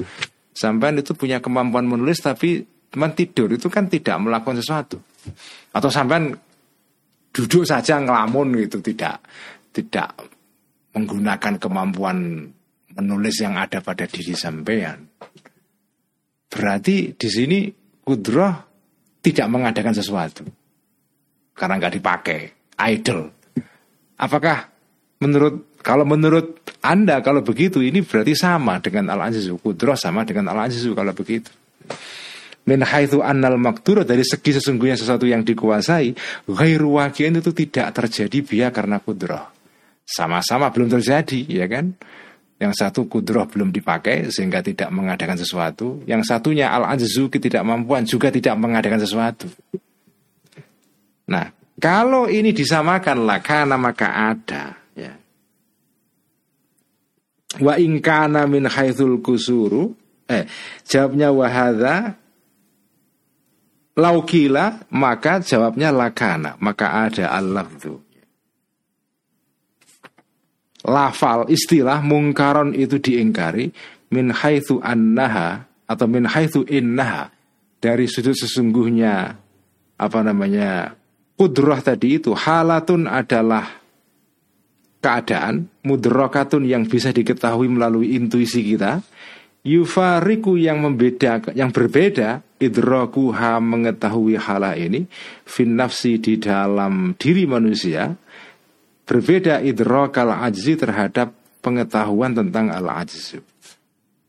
Sampai 0.57 0.89
itu 0.97 1.13
punya 1.13 1.37
kemampuan 1.37 1.85
menulis 1.85 2.17
tapi 2.17 2.65
teman 2.89 3.13
tidur 3.13 3.53
itu 3.53 3.69
kan 3.69 3.85
tidak 3.85 4.17
melakukan 4.17 4.57
sesuatu. 4.57 4.97
Atau 5.69 5.93
sampai 5.93 6.33
duduk 7.29 7.61
saja 7.61 8.01
ngelamun 8.01 8.57
gitu 8.65 8.81
tidak 8.81 9.21
tidak 9.69 10.17
menggunakan 10.97 11.61
kemampuan 11.61 12.49
menulis 12.97 13.37
yang 13.37 13.53
ada 13.61 13.85
pada 13.85 14.09
diri 14.09 14.33
sampean. 14.33 15.05
Berarti 16.49 17.13
di 17.13 17.29
sini 17.29 17.69
kudroh 18.01 18.53
tidak 19.21 19.45
mengadakan 19.53 19.93
sesuatu 19.93 20.41
karena 21.53 21.77
nggak 21.77 21.95
dipakai, 22.01 22.39
idle. 22.81 23.29
Apakah 24.17 24.65
menurut 25.21 25.66
kalau 25.81 26.03
menurut 26.03 26.61
Anda 26.81 27.19
kalau 27.21 27.41
begitu 27.45 27.83
ini 27.83 28.01
berarti 28.03 28.33
sama 28.33 28.79
dengan 28.81 29.13
al-azizu 29.17 29.59
kudroh 29.61 29.97
sama 29.97 30.23
dengan 30.23 30.51
al-azizu 30.53 30.93
kalau 30.93 31.13
begitu. 31.13 31.49
Min 32.67 32.83
haitsu 32.83 33.23
annal 33.23 33.55
maktur 33.55 34.03
dari 34.03 34.27
segi 34.27 34.59
sesungguhnya 34.59 34.99
sesuatu 34.99 35.23
yang 35.23 35.47
dikuasai 35.47 36.11
ghairu 36.51 36.99
waqi'in 36.99 37.39
itu 37.39 37.55
tidak 37.55 37.95
terjadi 37.95 38.37
biar 38.43 38.69
karena 38.75 38.99
kudroh. 38.99 39.55
Sama-sama 40.03 40.67
belum 40.75 40.91
terjadi 40.91 41.47
ya 41.47 41.67
kan? 41.71 41.95
Yang 42.59 42.73
satu 42.83 43.07
kudroh 43.07 43.47
belum 43.47 43.71
dipakai 43.71 44.33
sehingga 44.33 44.59
tidak 44.59 44.91
mengadakan 44.91 45.39
sesuatu. 45.39 46.03
Yang 46.03 46.27
satunya 46.27 46.73
al-ajzu 46.75 47.31
mampuan 47.63 48.03
juga 48.03 48.33
tidak 48.33 48.59
mengadakan 48.59 48.99
sesuatu. 48.99 49.47
Nah, 51.27 51.47
kalau 51.77 52.25
ini 52.27 52.51
disamakan 52.51 53.23
lah 53.23 53.39
karena 53.39 53.77
maka 53.77 54.09
ada 54.11 54.86
Wa 57.57 57.77
ingkana 57.77 58.45
min 58.45 58.69
haithul 58.69 59.21
kusuru 59.21 59.93
Eh 60.27 60.45
jawabnya 60.85 61.31
wahada 61.31 62.17
Laukila 63.97 64.85
maka 64.93 65.41
jawabnya 65.41 65.89
lakana 65.89 66.53
Maka 66.61 67.09
ada 67.09 67.33
al-lafzu 67.33 67.97
Lafal 70.87 71.49
istilah 71.49 71.99
mungkaron 72.05 72.77
itu 72.77 73.01
diingkari 73.01 73.73
Min 74.13 74.31
haithu 74.31 74.79
annaha 74.83 75.65
Atau 75.89 76.05
min 76.05 76.29
haithu 76.29 76.63
innaha 76.69 77.33
Dari 77.81 78.05
sudut 78.05 78.37
sesungguhnya 78.37 79.33
Apa 79.97 80.19
namanya 80.21 80.93
Kudrah 81.37 81.81
tadi 81.81 82.21
itu 82.21 82.37
Halatun 82.37 83.09
adalah 83.09 83.86
keadaan 85.01 85.69
mudrokatun 85.85 86.65
yang 86.65 86.83
bisa 86.89 87.13
diketahui 87.13 87.69
melalui 87.69 88.17
intuisi 88.17 88.65
kita 88.65 89.01
yufariku 89.67 90.55
yang 90.55 90.79
membeda 90.79 91.43
yang 91.53 91.69
berbeda 91.75 92.41
ha 92.41 93.51
mengetahui 93.61 94.35
hal 94.39 94.63
ini 94.73 95.05
fin 95.45 95.77
nafsi 95.77 96.17
di 96.17 96.39
dalam 96.41 97.13
diri 97.19 97.45
manusia 97.45 98.15
berbeda 99.05 99.61
idrokal 99.61 100.33
ajzi 100.33 100.73
terhadap 100.79 101.35
pengetahuan 101.61 102.33
tentang 102.33 102.71
al 102.73 102.87
ajzu 103.03 103.43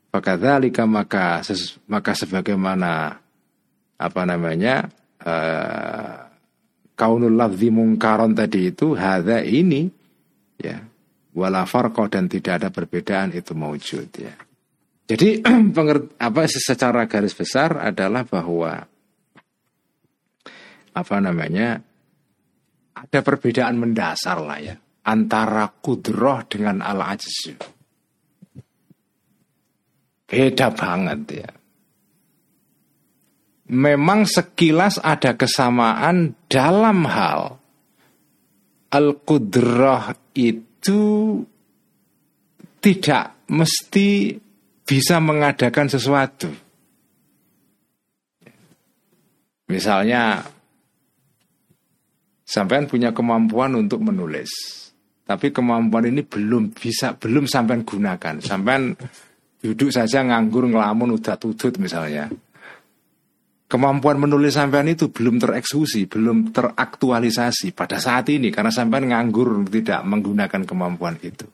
maka 0.09 0.33
dalika 0.35 0.83
maka 0.85 1.41
maka 1.87 2.11
sebagaimana 2.13 3.17
apa 3.99 4.21
namanya 4.25 4.89
uh, 5.23 6.29
kaunul 6.99 7.35
lafzi 7.35 7.71
mungkaron 7.71 8.35
tadi 8.35 8.73
itu 8.73 8.97
hada 8.97 9.39
ini 9.45 9.98
ya. 10.59 10.77
Wala 11.33 11.63
farqo 11.63 12.09
dan 12.11 12.27
tidak 12.27 12.63
ada 12.63 12.69
perbedaan 12.73 13.31
itu 13.31 13.55
mewujud 13.55 14.09
ya. 14.19 14.33
Jadi 15.09 15.41
apa 16.27 16.41
secara 16.45 17.09
garis 17.09 17.33
besar 17.33 17.79
adalah 17.79 18.27
bahwa 18.27 18.85
apa 20.89 21.15
namanya 21.21 21.79
ada 22.97 23.19
perbedaan 23.23 23.79
mendasar 23.79 24.37
lah 24.43 24.59
ya 24.59 24.75
antara 25.07 25.69
kudroh 25.71 26.43
dengan 26.49 26.83
al 26.83 26.99
ajzu 26.99 27.79
beda 30.29 30.67
banget 30.77 31.21
ya. 31.33 31.51
Memang 33.69 34.25
sekilas 34.25 34.97
ada 34.97 35.37
kesamaan 35.37 36.33
dalam 36.49 37.05
hal 37.05 37.61
al-qudrah 38.89 40.28
itu 40.39 41.01
tidak 42.79 43.35
mesti 43.51 44.39
bisa 44.87 45.19
mengadakan 45.19 45.91
sesuatu. 45.91 46.49
Misalnya 49.69 50.41
sampean 52.47 52.89
punya 52.89 53.13
kemampuan 53.13 53.77
untuk 53.77 54.01
menulis, 54.01 54.49
tapi 55.29 55.53
kemampuan 55.53 56.09
ini 56.09 56.25
belum 56.25 56.73
bisa 56.73 57.13
belum 57.13 57.45
sampean 57.45 57.85
gunakan. 57.85 58.41
Sampean 58.41 58.97
duduk 59.61 59.93
saja 59.93 60.25
nganggur 60.25 60.65
ngelamun 60.71 61.19
udah 61.19 61.35
tutut 61.35 61.75
misalnya 61.77 62.31
kemampuan 63.69 64.17
menulis 64.17 64.57
sampean 64.57 64.89
itu 64.89 65.13
belum 65.13 65.37
tereksekusi, 65.37 66.09
belum 66.09 66.49
teraktualisasi 66.49 67.77
pada 67.77 68.01
saat 68.01 68.27
ini 68.33 68.49
karena 68.49 68.73
sampean 68.73 69.13
nganggur 69.13 69.61
tidak 69.69 70.01
menggunakan 70.09 70.65
kemampuan 70.65 71.21
itu. 71.21 71.45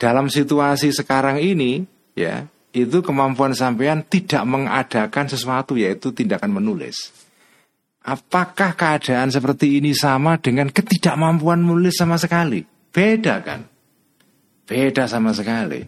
Dalam 0.00 0.32
situasi 0.32 0.90
sekarang 0.96 1.36
ini, 1.38 1.84
ya, 2.16 2.48
itu 2.72 3.04
kemampuan 3.04 3.52
sampean 3.52 4.04
tidak 4.08 4.48
mengadakan 4.48 5.28
sesuatu 5.28 5.76
yaitu 5.76 6.12
tindakan 6.16 6.56
menulis. 6.56 7.12
Apakah 8.06 8.72
keadaan 8.78 9.28
seperti 9.28 9.82
ini 9.82 9.92
sama 9.92 10.40
dengan 10.40 10.72
ketidakmampuan 10.72 11.60
menulis 11.60 11.98
sama 12.00 12.16
sekali? 12.16 12.64
Beda 12.92 13.42
kan? 13.44 13.66
Beda 14.64 15.04
sama 15.10 15.34
sekali. 15.34 15.84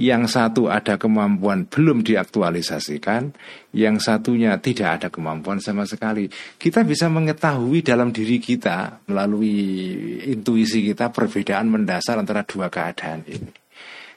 Yang 0.00 0.32
satu 0.32 0.72
ada 0.72 0.96
kemampuan 0.96 1.68
belum 1.68 2.00
diaktualisasikan, 2.00 3.36
yang 3.76 4.00
satunya 4.00 4.56
tidak 4.56 4.96
ada 4.96 5.08
kemampuan 5.12 5.60
sama 5.60 5.84
sekali. 5.84 6.24
Kita 6.56 6.88
bisa 6.88 7.12
mengetahui 7.12 7.84
dalam 7.84 8.08
diri 8.08 8.40
kita 8.40 9.04
melalui 9.12 9.60
intuisi 10.24 10.80
kita 10.88 11.12
perbedaan 11.12 11.68
mendasar 11.68 12.16
antara 12.16 12.48
dua 12.48 12.72
keadaan 12.72 13.28
ini. 13.28 13.52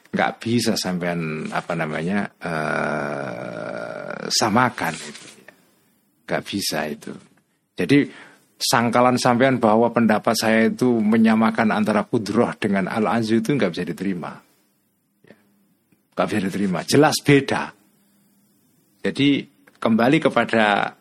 Nggak 0.08 0.32
bisa 0.40 0.72
sampean 0.72 1.52
apa 1.52 1.76
namanya 1.76 2.32
uh, 2.32 4.24
samakan 4.32 4.96
itu. 4.96 5.28
Nggak 6.24 6.42
bisa 6.48 6.88
itu. 6.88 7.12
Jadi 7.76 8.08
sangkalan 8.56 9.20
sampean 9.20 9.60
bahwa 9.60 9.92
pendapat 9.92 10.32
saya 10.32 10.72
itu 10.72 10.96
menyamakan 10.96 11.76
antara 11.76 12.08
kudroh 12.08 12.56
dengan 12.56 12.88
al-azu 12.88 13.44
itu 13.44 13.52
nggak 13.52 13.68
bisa 13.68 13.84
diterima 13.84 14.43
Gak 16.14 16.26
bisa 16.30 16.40
diterima. 16.46 16.86
Jelas 16.86 17.18
beda. 17.18 17.74
Jadi 19.02 19.44
kembali 19.82 20.18
kepada 20.22 20.94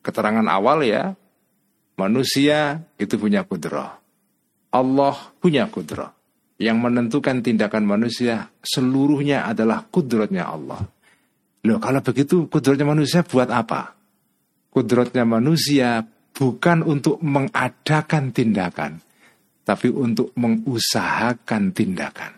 keterangan 0.00 0.46
awal 0.46 0.86
ya. 0.86 1.12
Manusia 1.98 2.78
itu 2.94 3.18
punya 3.18 3.42
kudroh. 3.42 3.90
Allah 4.70 5.16
punya 5.42 5.66
kudroh. 5.66 6.14
Yang 6.58 6.78
menentukan 6.78 7.42
tindakan 7.42 7.86
manusia 7.86 8.54
seluruhnya 8.62 9.50
adalah 9.50 9.82
kudrotnya 9.82 10.46
Allah. 10.46 10.78
Loh 11.66 11.78
kalau 11.82 11.98
begitu 11.98 12.46
kudrotnya 12.46 12.86
manusia 12.86 13.26
buat 13.26 13.50
apa? 13.50 13.98
Kudrotnya 14.70 15.26
manusia 15.26 16.06
bukan 16.30 16.86
untuk 16.86 17.18
mengadakan 17.18 18.30
tindakan. 18.30 19.02
Tapi 19.66 19.90
untuk 19.90 20.30
mengusahakan 20.38 21.74
tindakan. 21.74 22.37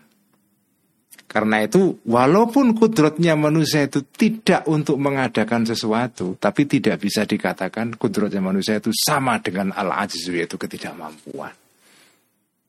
Karena 1.31 1.63
itu 1.63 2.03
walaupun 2.03 2.75
kudrotnya 2.75 3.39
manusia 3.39 3.87
itu 3.87 4.03
tidak 4.03 4.67
untuk 4.67 4.99
mengadakan 4.99 5.63
sesuatu 5.63 6.35
Tapi 6.35 6.67
tidak 6.67 6.99
bisa 6.99 7.23
dikatakan 7.23 7.95
kudrotnya 7.95 8.43
manusia 8.43 8.83
itu 8.83 8.91
sama 8.91 9.39
dengan 9.39 9.71
al-ajzu 9.71 10.35
yaitu 10.35 10.59
ketidakmampuan. 10.59 11.55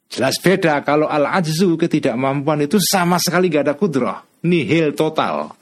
Jelas 0.06 0.38
beda 0.38 0.78
kalau 0.86 1.10
al-ajzu 1.10 1.74
ketidakmampuan 1.74 2.70
itu 2.70 2.78
sama 2.78 3.18
sekali 3.18 3.50
gak 3.50 3.66
ada 3.66 3.74
kudroh 3.74 4.22
Nihil 4.46 4.94
total. 4.94 5.58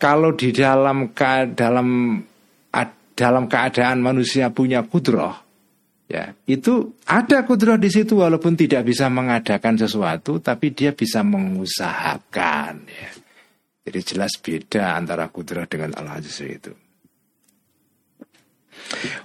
Kalau 0.00 0.32
di 0.32 0.56
dalam 0.56 1.12
dalam 1.52 1.88
dalam 3.16 3.44
keadaan 3.48 4.04
manusia 4.04 4.52
punya 4.52 4.84
kudroh 4.84 5.45
Ya, 6.06 6.38
itu 6.46 6.94
ada 7.02 7.42
kudroh 7.42 7.74
di 7.74 7.90
situ 7.90 8.22
walaupun 8.22 8.54
tidak 8.54 8.86
bisa 8.86 9.10
mengadakan 9.10 9.74
sesuatu, 9.74 10.38
tapi 10.38 10.70
dia 10.70 10.94
bisa 10.94 11.26
mengusahakan. 11.26 12.74
Ya. 12.86 13.10
Jadi 13.86 14.00
jelas 14.02 14.38
beda 14.38 14.94
antara 14.94 15.26
kudroh 15.30 15.66
dengan 15.66 15.98
al 15.98 16.22
itu. 16.22 16.72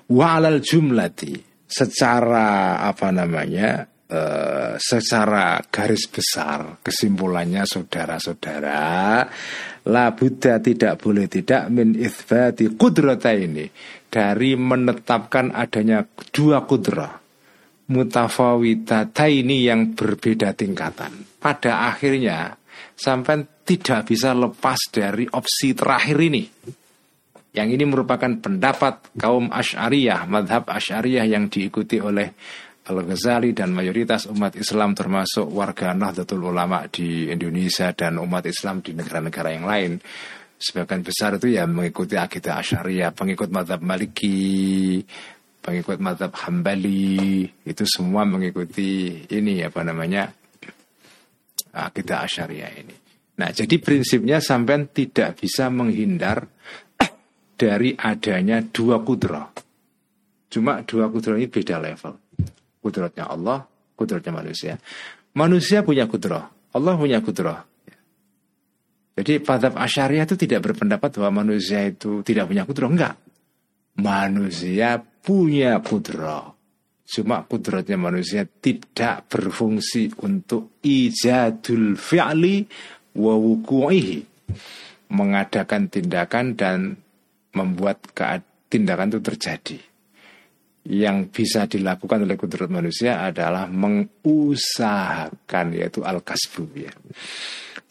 Wa 0.09 0.41
alal 0.41 0.57
jumlati 0.61 1.37
secara 1.69 2.81
apa 2.81 3.13
namanya 3.13 3.85
uh, 4.11 4.75
secara 4.75 5.63
garis 5.71 6.09
besar 6.11 6.83
kesimpulannya 6.83 7.63
saudara-saudara 7.63 9.23
la 9.87 10.05
buddha 10.11 10.59
tidak 10.59 10.99
boleh 10.99 11.31
tidak 11.31 11.71
min 11.71 11.95
itsbati 11.95 12.75
kudrata 12.75 13.31
ini 13.31 13.65
dari 14.11 14.59
menetapkan 14.59 15.55
adanya 15.55 16.03
dua 16.35 16.67
kudra 16.67 17.21
mutafawitata 17.91 19.27
ini 19.27 19.67
yang 19.67 19.95
berbeda 19.95 20.51
tingkatan. 20.55 21.39
Pada 21.39 21.91
akhirnya 21.91 22.55
sampai 22.95 23.63
tidak 23.63 24.11
bisa 24.11 24.35
lepas 24.35 24.79
dari 24.91 25.27
opsi 25.31 25.71
terakhir 25.71 26.17
ini. 26.19 26.43
Yang 27.51 27.69
ini 27.75 27.83
merupakan 27.83 28.31
pendapat 28.39 29.11
kaum 29.19 29.51
Ash'ariyah, 29.51 30.23
madhab 30.23 30.71
Ash'ariyah 30.71 31.27
yang 31.27 31.51
diikuti 31.51 31.99
oleh 31.99 32.31
Al-Ghazali 32.81 33.51
dan 33.51 33.75
mayoritas 33.75 34.25
umat 34.31 34.55
Islam 34.55 34.95
termasuk 34.95 35.51
warga 35.51 35.91
Nahdlatul 35.91 36.47
Ulama 36.47 36.87
di 36.87 37.27
Indonesia 37.27 37.91
dan 37.91 38.17
umat 38.17 38.47
Islam 38.47 38.79
di 38.79 38.95
negara-negara 38.95 39.49
yang 39.51 39.67
lain 39.67 39.91
sebagian 40.61 41.01
besar 41.01 41.41
itu 41.41 41.57
ya 41.57 41.65
mengikuti 41.65 42.13
akidah 42.13 42.61
Asyariah, 42.61 43.09
pengikut 43.17 43.49
madhab 43.49 43.81
Maliki, 43.81 45.01
pengikut 45.57 45.97
madhab 45.97 46.29
Hambali, 46.37 47.49
itu 47.65 47.83
semua 47.89 48.21
mengikuti 48.29 49.25
ini 49.33 49.65
apa 49.65 49.81
namanya 49.81 50.29
akidah 51.73 52.29
Asyariah 52.29 52.71
ini. 52.77 52.95
Nah, 53.41 53.49
jadi 53.49 53.81
prinsipnya 53.81 54.37
sampai 54.37 54.85
tidak 54.93 55.41
bisa 55.41 55.73
menghindar 55.73 56.45
dari 57.57 57.97
adanya 57.97 58.61
dua 58.61 59.01
kudroh. 59.01 59.49
Cuma 60.45 60.85
dua 60.85 61.09
kudroh 61.09 61.41
ini 61.41 61.49
beda 61.49 61.81
level. 61.81 62.13
Kudrotnya 62.81 63.25
Allah, 63.25 63.65
kudrotnya 63.97 64.33
manusia. 64.33 64.77
Manusia 65.33 65.81
punya 65.81 66.05
kudroh, 66.05 66.45
Allah 66.73 66.93
punya 66.93 67.17
kudroh. 67.17 67.70
Jadi 69.11 69.43
Padhab 69.43 69.75
Asyariah 69.75 70.23
itu 70.23 70.39
tidak 70.39 70.71
berpendapat 70.71 71.19
bahwa 71.19 71.43
manusia 71.43 71.83
itu 71.83 72.23
tidak 72.23 72.47
punya 72.47 72.63
kudro. 72.63 72.87
Enggak. 72.87 73.19
Manusia 73.99 75.03
punya 75.03 75.83
kudro. 75.83 76.55
Cuma 77.11 77.43
kudratnya 77.43 77.99
manusia 77.99 78.47
tidak 78.47 79.27
berfungsi 79.27 80.15
untuk 80.23 80.79
ijadul 80.79 81.99
fi'li 81.99 82.63
wa 83.19 83.35
wuku'ihi. 83.35 84.23
Mengadakan 85.11 85.91
tindakan 85.91 86.55
dan 86.55 86.95
membuat 87.51 88.15
tindakan 88.71 89.11
itu 89.11 89.19
terjadi. 89.19 89.75
Yang 90.87 91.17
bisa 91.35 91.67
dilakukan 91.67 92.23
oleh 92.23 92.39
kudrat 92.39 92.71
manusia 92.71 93.27
adalah 93.27 93.67
mengusahakan 93.67 95.75
yaitu 95.75 96.07
al-kasbu 96.07 96.63
ya. 96.79 96.95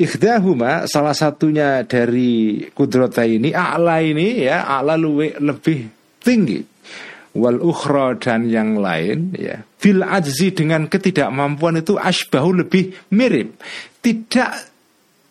Ikhdahuma 0.01 0.88
salah 0.88 1.12
satunya 1.12 1.84
dari 1.84 2.64
kudrota 2.72 3.20
ini 3.20 3.53
a'la 3.53 4.01
ini 4.01 4.48
ya 4.48 4.64
a'la 4.64 4.96
luwe, 4.96 5.36
lebih 5.36 5.92
tinggi. 6.24 6.64
Wal 7.36 7.61
ukhra 7.61 8.16
dan 8.16 8.48
yang 8.48 8.80
lain 8.80 9.36
ya. 9.36 9.61
Fil 9.76 10.01
ajzi 10.01 10.57
dengan 10.57 10.88
ketidakmampuan 10.88 11.84
itu 11.84 12.01
asbahu 12.01 12.64
lebih 12.64 12.96
mirip. 13.12 13.61
Tidak 14.01 14.53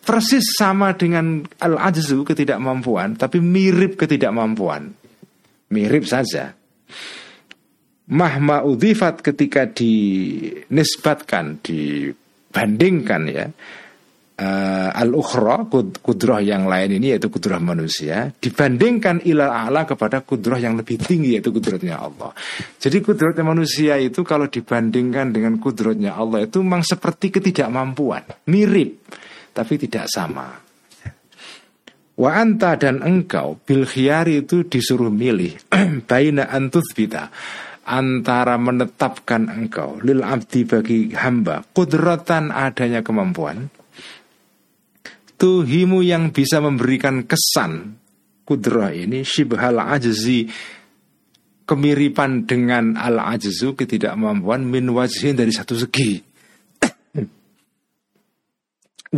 persis 0.06 0.54
sama 0.54 0.94
dengan 0.94 1.42
al 1.60 1.74
ajzu 1.90 2.22
ketidakmampuan 2.22 3.18
tapi 3.18 3.42
mirip 3.42 3.98
ketidakmampuan. 3.98 4.94
Mirip 5.74 6.06
saja. 6.06 6.54
Mahma 8.10 8.62
udhifat 8.62 9.22
ketika 9.22 9.66
dinisbatkan 9.66 11.58
dibandingkan 11.62 13.22
ya 13.30 13.46
uh, 14.40 14.90
al-ukhra 14.96 15.68
kudroh 16.00 16.40
yang 16.40 16.64
lain 16.64 16.96
ini 16.96 17.14
yaitu 17.14 17.28
kudroh 17.28 17.60
manusia 17.60 18.32
dibandingkan 18.32 19.22
ilal 19.28 19.52
a'la 19.52 19.84
kepada 19.84 20.24
kudroh 20.24 20.56
yang 20.56 20.74
lebih 20.80 20.96
tinggi 20.96 21.36
yaitu 21.36 21.52
kudrotnya 21.52 22.00
Allah. 22.00 22.32
Jadi 22.80 23.04
kudrotnya 23.04 23.44
manusia 23.44 24.00
itu 24.00 24.24
kalau 24.24 24.48
dibandingkan 24.48 25.30
dengan 25.36 25.60
kudrotnya 25.60 26.16
Allah 26.16 26.48
itu 26.48 26.64
memang 26.64 26.82
seperti 26.82 27.28
ketidakmampuan, 27.28 28.48
mirip 28.48 29.12
tapi 29.52 29.76
tidak 29.76 30.08
sama. 30.08 30.48
Wa 32.20 32.36
anta 32.36 32.76
dan 32.76 33.00
engkau 33.00 33.56
bil 33.64 33.88
khiyari 33.88 34.44
itu 34.44 34.68
disuruh 34.68 35.08
milih 35.08 35.56
baina 36.10 36.52
antuthbita 36.52 37.32
antara 37.88 38.60
menetapkan 38.60 39.48
engkau 39.48 39.96
lil 40.04 40.20
abdi 40.20 40.68
bagi 40.68 41.16
hamba 41.16 41.64
kudratan 41.72 42.52
adanya 42.52 43.00
kemampuan 43.00 43.72
tuhimu 45.40 46.04
yang 46.04 46.28
bisa 46.36 46.60
memberikan 46.60 47.24
kesan. 47.24 47.96
Kudrah 48.44 48.92
ini 48.92 49.24
shibhal 49.24 49.80
ajzi. 49.80 50.52
Kemiripan 51.64 52.50
dengan 52.50 52.98
al 52.98 53.22
ajzu 53.38 53.78
ketidakmampuan 53.78 54.66
min 54.66 54.90
wajhin 54.90 55.38
dari 55.38 55.54
satu 55.54 55.78
segi. 55.78 56.18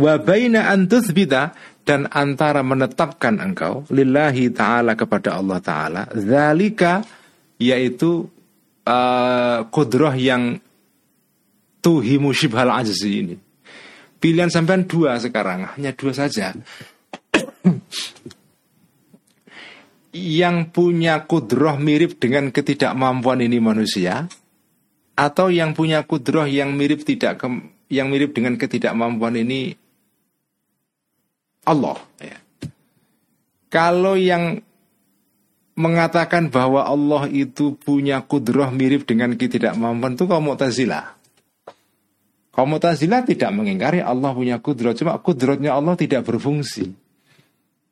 Wabaina 0.03 0.69
antuthbita 0.69 1.57
dan 1.81 2.07
antara 2.13 2.61
menetapkan 2.61 3.41
engkau 3.41 3.89
lillahi 3.89 4.53
taala 4.53 4.93
kepada 4.93 5.41
Allah 5.41 5.59
taala. 5.65 6.01
Zalika 6.13 7.01
yaitu 7.57 8.29
uh, 8.85 9.65
kudroh 9.73 10.13
yang 10.13 10.61
tuhimu 11.81 12.29
shibhal 12.37 12.69
ajzi 12.69 13.11
ini. 13.17 13.35
Pilihan 14.23 14.47
sampean 14.47 14.87
dua 14.87 15.19
sekarang, 15.19 15.67
hanya 15.75 15.91
dua 15.91 16.15
saja. 16.15 16.55
yang 20.13 20.69
punya 20.71 21.25
kudroh 21.27 21.75
mirip 21.75 22.21
dengan 22.21 22.53
ketidakmampuan 22.53 23.43
ini 23.43 23.57
manusia 23.59 24.31
atau 25.17 25.49
yang 25.49 25.73
punya 25.73 26.05
kudroh 26.05 26.45
yang 26.45 26.71
mirip 26.77 27.01
tidak 27.01 27.41
ke, 27.41 27.47
yang 27.89 28.13
mirip 28.13 28.31
dengan 28.31 28.55
ketidakmampuan 28.55 29.41
ini 29.41 29.73
Allah 31.65 31.97
ya. 32.21 32.37
Kalau 33.73 34.13
yang 34.13 34.61
mengatakan 35.73 36.53
bahwa 36.53 36.85
Allah 36.85 37.25
itu 37.33 37.73
punya 37.73 38.21
kudroh 38.21 38.69
mirip 38.69 39.09
dengan 39.09 39.33
ketidakmampuan 39.33 40.13
itu 40.13 40.29
kaum 40.29 40.45
Mu'tazilah. 40.45 41.22
Kaum 42.53 42.77
tidak 42.77 43.49
mengingkari 43.49 43.97
Allah 43.97 44.29
punya 44.29 44.61
kudroh, 44.61 44.93
cuma 44.93 45.17
kudrotnya 45.17 45.73
Allah 45.73 45.97
tidak 45.97 46.21
berfungsi. 46.21 46.93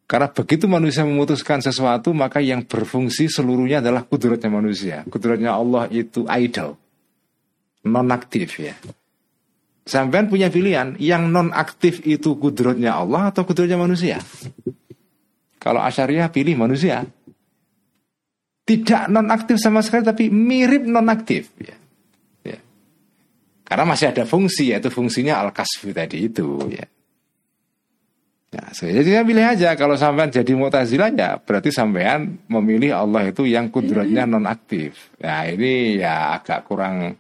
Karena 0.06 0.30
begitu 0.30 0.70
manusia 0.70 1.02
memutuskan 1.02 1.66
sesuatu, 1.66 2.14
maka 2.14 2.44
yang 2.44 2.62
berfungsi 2.68 3.26
seluruhnya 3.26 3.82
adalah 3.82 4.06
kudratnya 4.06 4.54
manusia. 4.54 5.02
Kudratnya 5.10 5.58
Allah 5.58 5.90
itu 5.90 6.30
idle, 6.30 6.78
non 7.90 8.12
aktif 8.14 8.62
ya. 8.62 8.78
Sampean 9.82 10.30
punya 10.30 10.54
pilihan, 10.54 10.94
yang 11.02 11.34
non 11.34 11.50
aktif 11.50 12.06
itu 12.06 12.38
kudratnya 12.38 13.02
Allah 13.02 13.34
atau 13.34 13.42
kudratnya 13.42 13.82
manusia. 13.82 14.22
Kalau 15.58 15.82
Asyariah 15.82 16.30
pilih 16.30 16.54
manusia. 16.54 17.02
Tidak 18.62 19.10
non 19.10 19.34
aktif 19.34 19.58
sama 19.58 19.82
sekali, 19.82 20.06
tapi 20.06 20.30
mirip 20.30 20.86
non 20.86 21.10
aktif. 21.10 21.50
Ya. 21.58 21.74
Ya. 21.74 21.81
Karena 23.72 23.88
masih 23.88 24.12
ada 24.12 24.28
fungsi, 24.28 24.76
yaitu 24.76 24.92
fungsinya 24.92 25.40
al-kasfi 25.48 25.96
tadi 25.96 26.28
itu. 26.28 26.60
Ya. 26.68 26.84
Ya, 28.52 28.68
jadi 28.68 29.24
saya 29.24 29.24
pilih 29.24 29.46
aja 29.48 29.70
kalau 29.80 29.96
sampean 29.96 30.28
jadi 30.28 30.52
mutazilah 30.60 31.16
ya 31.16 31.40
berarti 31.40 31.72
sampean 31.72 32.36
memilih 32.52 33.00
Allah 33.00 33.32
itu 33.32 33.48
yang 33.48 33.72
kudratnya 33.72 34.28
non 34.28 34.44
aktif. 34.44 35.16
Ya 35.24 35.48
ini 35.48 36.04
ya 36.04 36.36
agak 36.36 36.68
kurang 36.68 37.16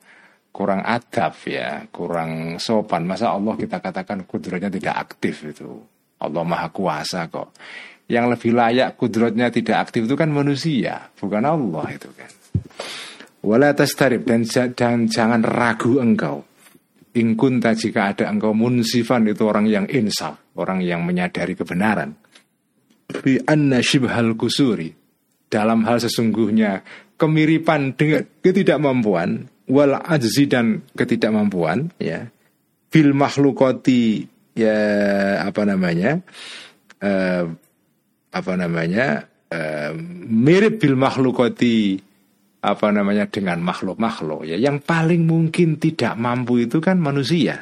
kurang 0.52 0.84
adab 0.84 1.39
ya, 1.47 1.88
kurang 1.88 2.60
sopan. 2.60 3.08
Masa 3.08 3.32
Allah 3.32 3.56
kita 3.56 3.80
katakan 3.80 4.28
kudratnya 4.28 4.68
tidak 4.68 5.08
aktif 5.08 5.56
itu. 5.56 5.80
Allah 6.20 6.43
maha 6.43 6.68
kuasa 6.68 7.32
kok. 7.32 7.56
Yang 8.12 8.36
lebih 8.36 8.52
layak 8.52 8.99
kudratnya 8.99 9.47
tidak 9.47 9.88
aktif 9.88 10.12
itu 10.12 10.20
kan 10.20 10.28
manusia, 10.28 11.16
bukan 11.16 11.47
Allah 11.47 11.95
itu 11.95 12.12
kan. 12.12 12.32
Wala 13.42 13.74
tastarib 13.74 14.26
dan, 14.26 14.46
dan 14.78 15.10
jangan 15.10 15.42
ragu 15.42 15.98
engkau 15.98 16.46
Ingkunta 17.12 17.76
jika 17.76 18.16
ada 18.16 18.32
engkau 18.32 18.56
munsifan 18.56 19.28
itu 19.28 19.44
orang 19.44 19.68
yang 19.68 19.84
insaf, 19.92 20.39
orang 20.56 20.80
yang 20.80 21.04
menyadari 21.04 21.60
kebenaran. 21.60 22.16
Bi 23.12 23.36
anna 23.44 23.84
shibhal 23.84 24.39
kusuri 24.39 24.96
dalam 25.52 25.84
hal 25.84 26.00
sesungguhnya 26.00 26.88
kemiripan 27.20 28.00
dengan 28.00 28.24
ketidakmampuan 28.39 29.52
wal 29.68 30.00
ajzi 30.00 30.48
dan 30.48 30.88
ketidakmampuan 30.96 31.92
ya 32.00 32.32
fil 32.88 33.12
makhlukoti 33.12 34.32
ya 34.56 34.80
apa 35.44 35.68
namanya 35.68 36.24
uh, 37.04 37.44
apa 38.32 38.54
namanya 38.56 39.28
uh, 39.52 39.92
mirip 40.32 40.80
bil 40.80 40.96
makhlukoti 40.96 42.00
apa 42.62 42.93
namanya 42.93 43.26
dengan 43.26 43.57
makhluk-makhluk 43.66 44.45
ya. 44.45 44.55
Yang 44.55 44.86
paling 44.86 45.26
mungkin 45.26 45.82
tidak 45.82 46.14
mampu 46.14 46.62
itu 46.62 46.78
kan 46.78 47.01
manusia. 47.01 47.57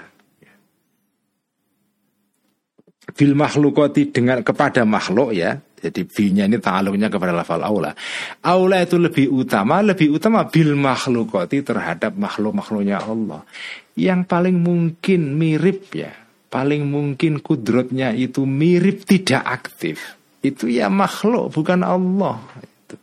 Bil 3.10 3.34
makhlukoti 3.34 4.12
dengan 4.14 4.44
kepada 4.44 4.86
makhluk 4.86 5.34
ya. 5.34 5.58
Jadi 5.80 6.04
binya 6.04 6.44
ini 6.44 6.60
ta'aluknya 6.60 7.08
kepada 7.08 7.32
lafal 7.32 7.64
aula. 7.64 7.96
Aula 8.44 8.84
itu 8.84 9.00
lebih 9.00 9.32
utama 9.32 9.80
lebih 9.80 10.12
utama 10.12 10.44
bil 10.44 10.76
makhlukoti 10.76 11.64
terhadap 11.64 12.20
makhluk-makhluknya 12.20 13.00
Allah. 13.00 13.48
Yang 13.96 14.22
paling 14.28 14.60
mungkin 14.60 15.40
mirip 15.40 15.96
ya. 15.96 16.12
Paling 16.52 16.84
mungkin 16.84 17.40
kudrotnya 17.40 18.12
itu 18.12 18.44
mirip 18.44 19.08
tidak 19.08 19.48
aktif. 19.48 20.20
Itu 20.44 20.68
ya 20.68 20.92
makhluk 20.92 21.56
bukan 21.56 21.88
Allah. 21.88 22.44
Itu 22.60 23.00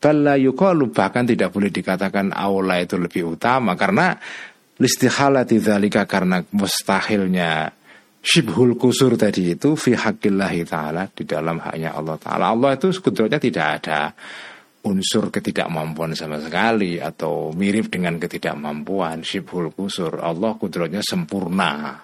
Balla 0.00 0.32
yukalu 0.40 0.88
bahkan 0.96 1.28
tidak 1.28 1.52
boleh 1.52 1.68
dikatakan 1.68 2.32
aula 2.32 2.80
itu 2.80 2.96
lebih 2.96 3.36
utama 3.36 3.76
karena 3.76 4.16
listihalati 4.80 5.60
dzalika 5.60 6.08
karena 6.08 6.40
mustahilnya 6.56 7.68
syibhul 8.24 8.80
kusur 8.80 9.20
tadi 9.20 9.52
itu 9.56 9.76
fi 9.76 9.92
haqqillahi 9.92 10.64
taala 10.64 11.04
di 11.12 11.28
dalam 11.28 11.60
haknya 11.60 11.92
Allah 11.92 12.16
taala. 12.16 12.48
Allah 12.48 12.80
itu 12.80 12.88
sebetulnya 12.96 13.36
tidak 13.36 13.66
ada 13.84 14.16
unsur 14.88 15.28
ketidakmampuan 15.28 16.16
sama 16.16 16.40
sekali 16.40 16.96
atau 16.96 17.52
mirip 17.52 17.92
dengan 17.92 18.16
ketidakmampuan 18.16 19.20
syibhul 19.20 19.68
kusur. 19.76 20.24
Allah 20.24 20.56
kudratnya 20.56 21.04
sempurna. 21.04 22.00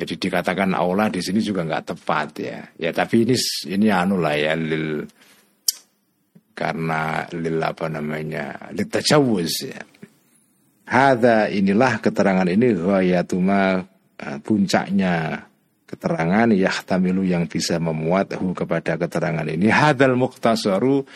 Jadi 0.00 0.16
dikatakan 0.16 0.72
aula 0.72 1.12
di 1.12 1.20
sini 1.20 1.44
juga 1.44 1.60
nggak 1.60 1.92
tepat 1.92 2.28
ya. 2.40 2.60
Ya 2.80 2.88
tapi 2.92 3.28
ini 3.28 3.36
ini 3.68 3.92
anu 3.92 4.16
lah 4.16 4.32
ya 4.32 4.56
lil 4.56 5.04
karena 6.60 7.24
apa 7.64 7.86
namanya 7.88 8.68
litajawuz 8.76 9.54
ya. 9.64 9.80
Hada 10.84 11.48
inilah 11.48 12.04
keterangan 12.04 12.44
ini 12.44 12.76
ghayatuma 12.76 13.80
uh, 14.20 14.38
puncaknya 14.44 15.48
keterangan 15.88 16.52
yahtamilu 16.52 17.24
yang 17.24 17.48
bisa 17.48 17.80
memuat 17.80 18.36
hu 18.36 18.52
kepada 18.52 19.00
keterangan 19.00 19.46
ini 19.48 19.72
hadal 19.72 20.20
muktasaru 20.20 21.08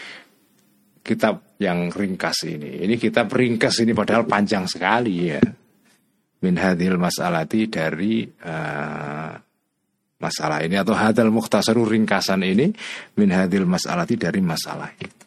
kitab 1.05 1.45
yang 1.61 1.93
ringkas 1.93 2.49
ini. 2.49 2.81
Ini 2.89 2.97
kitab 2.97 3.29
ringkas 3.29 3.85
ini 3.85 3.93
padahal 3.93 4.25
panjang 4.25 4.65
sekali 4.65 5.29
ya. 5.29 5.43
Min 6.41 6.57
hadil 6.57 6.97
masalati 6.97 7.69
dari 7.69 8.25
uh, 8.25 9.33
masalah 10.17 10.65
ini 10.65 10.81
atau 10.81 10.97
hadal 10.97 11.29
muktasaru 11.29 11.85
ringkasan 11.85 12.41
ini 12.41 12.73
min 13.21 13.29
hadil 13.29 13.69
masalati 13.69 14.17
dari 14.17 14.41
masalah 14.41 14.89
itu. 14.97 15.25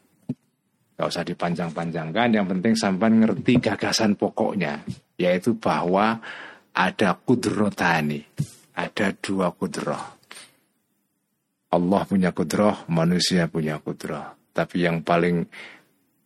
Gak 0.97 1.13
usah 1.13 1.21
dipanjang-panjangkan, 1.21 2.33
yang 2.33 2.49
penting 2.49 2.73
sampai 2.73 3.13
ngerti 3.13 3.61
gagasan 3.61 4.17
pokoknya, 4.17 4.81
yaitu 5.21 5.53
bahwa 5.61 6.17
ada 6.73 7.13
kudrotani, 7.13 8.25
ada 8.73 9.13
dua 9.13 9.53
kudroh. 9.53 10.17
Allah 11.69 12.01
punya 12.09 12.33
kudroh, 12.33 12.89
manusia 12.89 13.45
punya 13.45 13.77
kudroh. 13.77 14.25
Tapi 14.49 14.89
yang 14.89 15.05
paling 15.05 15.45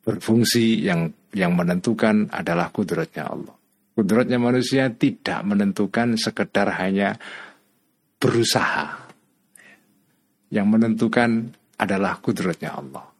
berfungsi, 0.07 0.87
yang 0.87 1.11
yang 1.35 1.51
menentukan 1.51 2.31
adalah 2.31 2.71
kudrotnya 2.71 3.27
Allah. 3.27 3.55
Kudrotnya 3.91 4.39
manusia 4.39 4.87
tidak 4.87 5.43
menentukan 5.43 6.15
sekedar 6.15 6.79
hanya 6.79 7.19
berusaha. 8.23 9.11
Yang 10.47 10.67
menentukan 10.67 11.51
adalah 11.75 12.23
kudrotnya 12.23 12.71
Allah. 12.71 13.10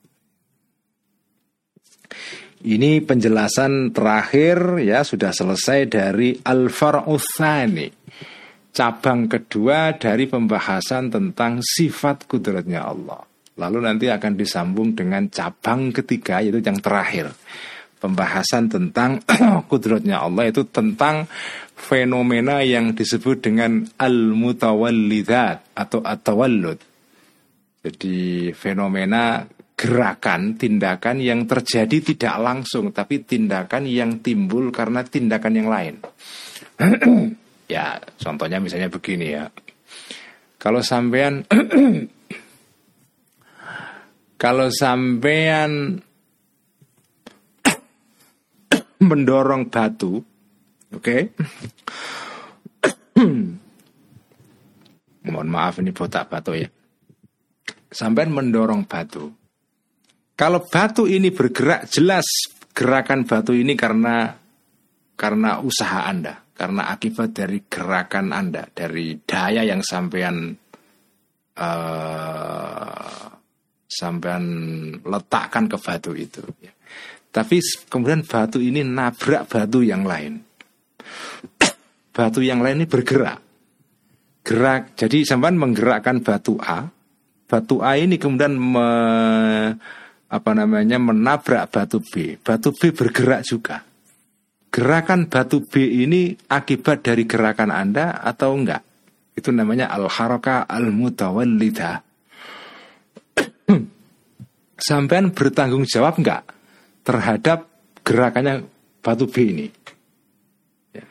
Ini 2.62 3.01
penjelasan 3.01 3.89
terakhir 3.89 4.78
ya 4.86 5.01
sudah 5.01 5.34
selesai 5.34 5.89
dari 5.89 6.38
Al-Far'uthani 6.38 8.01
Cabang 8.72 9.28
kedua 9.28 9.99
dari 9.99 10.32
pembahasan 10.32 11.12
tentang 11.12 11.59
sifat 11.59 12.24
kudratnya 12.24 12.88
Allah. 12.88 13.20
Lalu 13.59 13.84
nanti 13.84 14.07
akan 14.07 14.32
disambung 14.39 14.95
dengan 14.95 15.28
cabang 15.28 15.91
ketiga 15.91 16.39
yaitu 16.39 16.64
yang 16.64 16.80
terakhir. 16.80 17.36
Pembahasan 17.99 18.72
tentang 18.72 19.20
kudratnya 19.70 20.24
Allah 20.24 20.47
itu 20.47 20.64
tentang 20.72 21.28
fenomena 21.76 22.64
yang 22.64 22.95
disebut 22.95 23.43
dengan 23.43 23.84
al-mutawallidat 23.99 25.76
atau 25.76 25.99
at-tawallud. 25.99 26.80
Jadi 27.84 28.49
fenomena 28.55 29.43
gerakan, 29.82 30.61
tindakan 30.61 31.17
yang 31.17 31.49
terjadi 31.49 32.13
tidak 32.13 32.38
langsung, 32.38 32.93
tapi 32.93 33.25
tindakan 33.25 33.89
yang 33.89 34.21
timbul 34.21 34.69
karena 34.69 35.01
tindakan 35.01 35.57
yang 35.57 35.73
lain. 35.73 35.97
ya, 37.73 37.97
contohnya 38.21 38.61
misalnya 38.61 38.93
begini 38.93 39.34
ya. 39.34 39.49
Kalau 40.61 40.86
sampean 40.86 41.49
kalau 44.41 44.69
sampean 44.69 45.97
mendorong 49.09 49.65
batu, 49.73 50.21
oke? 50.93 51.01
Okay? 51.01 51.21
mohon 55.25 55.49
maaf 55.49 55.82
ini 55.82 55.89
botak 55.89 56.29
batu 56.29 56.53
ya. 56.53 56.69
Sampai 57.89 58.29
mendorong 58.29 58.86
batu. 58.86 59.41
Kalau 60.36 60.65
batu 60.65 61.05
ini 61.05 61.29
bergerak 61.29 61.91
jelas 61.91 62.25
gerakan 62.71 63.27
batu 63.27 63.53
ini 63.53 63.77
karena 63.77 64.34
karena 65.13 65.61
usaha 65.61 66.09
Anda, 66.09 66.41
karena 66.57 66.89
akibat 66.89 67.29
dari 67.36 67.61
gerakan 67.69 68.34
Anda, 68.34 68.65
dari 68.73 69.13
daya 69.21 69.61
yang 69.61 69.86
sampean 69.86 70.57
uh, 71.61 73.21
sampean 73.86 74.45
letakkan 75.05 75.69
ke 75.69 75.77
batu 75.77 76.17
itu. 76.17 76.41
Ya. 76.63 76.73
Tapi 77.32 77.61
kemudian 77.88 78.25
batu 78.25 78.57
ini 78.59 78.82
nabrak 78.82 79.45
batu 79.51 79.86
yang 79.86 80.03
lain. 80.07 80.41
batu 82.15 82.41
yang 82.41 82.63
lain 82.63 82.84
ini 82.84 82.88
bergerak. 82.89 83.39
Gerak. 84.41 84.97
Jadi 84.97 85.21
sampean 85.21 85.59
menggerakkan 85.59 86.23
batu 86.25 86.57
A. 86.57 86.89
Batu 87.45 87.84
A 87.84 87.99
ini 87.99 88.15
kemudian 88.15 88.55
me, 88.55 88.89
apa 90.32 90.51
namanya 90.55 90.95
menabrak 90.95 91.67
batu 91.75 91.99
B. 91.99 92.39
Batu 92.39 92.71
B 92.71 92.95
bergerak 92.95 93.43
juga. 93.43 93.84
Gerakan 94.71 95.27
batu 95.27 95.67
B 95.67 95.84
ini 95.84 96.32
akibat 96.47 97.03
dari 97.03 97.27
gerakan 97.27 97.75
Anda 97.75 98.23
atau 98.23 98.55
enggak? 98.55 98.79
Itu 99.36 99.51
namanya 99.51 99.91
al-haraka 99.91 100.63
al-mutawallidah. 100.63 101.99
Sampean 104.88 105.36
bertanggung 105.36 105.84
jawab 105.84 106.23
enggak 106.23 106.47
terhadap 107.03 107.67
gerakannya 108.07 108.63
batu 109.03 109.27
B 109.27 109.36
ini? 109.51 109.67
Ya. 110.95 111.03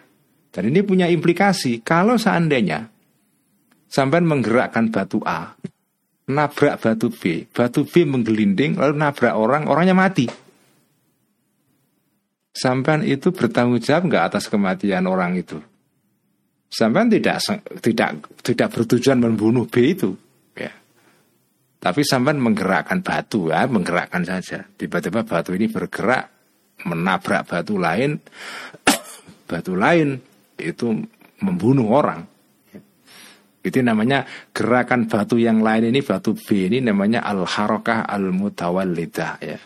Dan 0.49 0.73
ini 0.73 0.81
punya 0.81 1.13
implikasi. 1.13 1.85
Kalau 1.85 2.17
seandainya 2.17 2.89
sampean 3.91 4.25
menggerakkan 4.25 4.89
batu 4.89 5.21
A, 5.27 5.53
nabrak 6.31 6.79
batu 6.79 7.11
B, 7.11 7.51
batu 7.51 7.83
B 7.83 8.07
menggelinding 8.07 8.79
lalu 8.79 8.95
nabrak 8.95 9.35
orang, 9.35 9.67
orangnya 9.67 9.93
mati. 9.93 10.31
Sampai 12.51 13.07
itu 13.07 13.31
bertanggung 13.31 13.79
jawab 13.79 14.11
nggak 14.11 14.25
atas 14.35 14.51
kematian 14.51 15.07
orang 15.07 15.39
itu? 15.39 15.59
Sampai 16.71 17.11
tidak 17.11 17.43
tidak 17.83 18.11
tidak 18.47 18.69
bertujuan 18.71 19.19
membunuh 19.19 19.67
B 19.67 19.95
itu, 19.95 20.15
ya. 20.55 20.71
Tapi 21.83 22.07
sampai 22.07 22.39
menggerakkan 22.39 23.03
batu 23.03 23.51
ya, 23.51 23.67
menggerakkan 23.67 24.23
saja. 24.23 24.63
Tiba-tiba 24.79 25.27
batu 25.27 25.51
ini 25.55 25.67
bergerak 25.67 26.31
menabrak 26.87 27.45
batu 27.49 27.77
lain, 27.77 28.21
batu 29.51 29.75
lain 29.77 30.21
itu 30.57 30.95
membunuh 31.43 31.91
orang. 31.91 32.30
Itu 33.61 33.85
namanya 33.85 34.25
gerakan 34.57 35.05
batu 35.05 35.37
yang 35.37 35.61
lain 35.61 35.93
ini 35.93 36.01
batu 36.01 36.33
B 36.33 36.73
ini 36.73 36.81
namanya 36.81 37.21
al 37.21 37.45
harokah 37.45 38.09
al 38.09 38.33
mutawallidah 38.33 39.33
ya. 39.45 39.59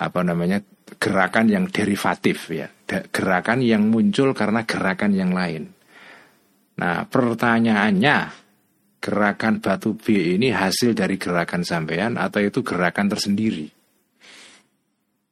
Apa 0.00 0.20
namanya 0.24 0.64
gerakan 0.96 1.52
yang 1.52 1.68
derivatif 1.68 2.48
ya. 2.48 2.72
Gerakan 2.88 3.60
yang 3.60 3.92
muncul 3.92 4.32
karena 4.32 4.64
gerakan 4.64 5.12
yang 5.12 5.36
lain. 5.36 5.68
Nah, 6.80 7.04
pertanyaannya 7.04 8.16
gerakan 9.00 9.60
batu 9.60 9.96
B 9.96 10.36
ini 10.40 10.48
hasil 10.52 10.96
dari 10.96 11.20
gerakan 11.20 11.60
sampean 11.60 12.16
atau 12.16 12.40
itu 12.40 12.64
gerakan 12.64 13.12
tersendiri? 13.12 13.68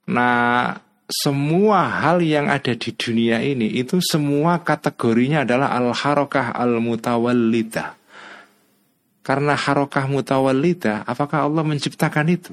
Nah, 0.08 0.72
semua 1.08 2.04
hal 2.04 2.20
yang 2.20 2.52
ada 2.52 2.76
di 2.76 2.92
dunia 2.92 3.40
ini 3.40 3.80
itu 3.80 3.96
semua 4.04 4.60
kategorinya 4.60 5.48
adalah 5.48 5.72
al 5.72 5.96
harokah 5.96 6.52
al 6.52 6.84
mutawallidah. 6.84 7.96
Karena 9.24 9.56
harokah 9.56 10.08
mutawallidah, 10.08 11.04
apakah 11.04 11.48
Allah 11.48 11.64
menciptakan 11.64 12.28
itu? 12.28 12.52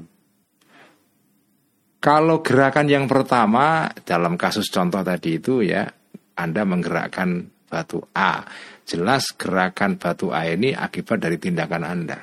Kalau 2.00 2.44
gerakan 2.44 2.88
yang 2.88 3.08
pertama 3.08 3.88
dalam 4.04 4.36
kasus 4.36 4.68
contoh 4.68 5.00
tadi 5.00 5.40
itu 5.40 5.64
ya, 5.64 5.88
Anda 6.36 6.68
menggerakkan 6.68 7.48
batu 7.68 8.04
A. 8.12 8.44
Jelas 8.84 9.32
gerakan 9.36 9.96
batu 9.96 10.32
A 10.32 10.48
ini 10.48 10.76
akibat 10.76 11.24
dari 11.24 11.40
tindakan 11.40 11.82
Anda. 11.84 12.20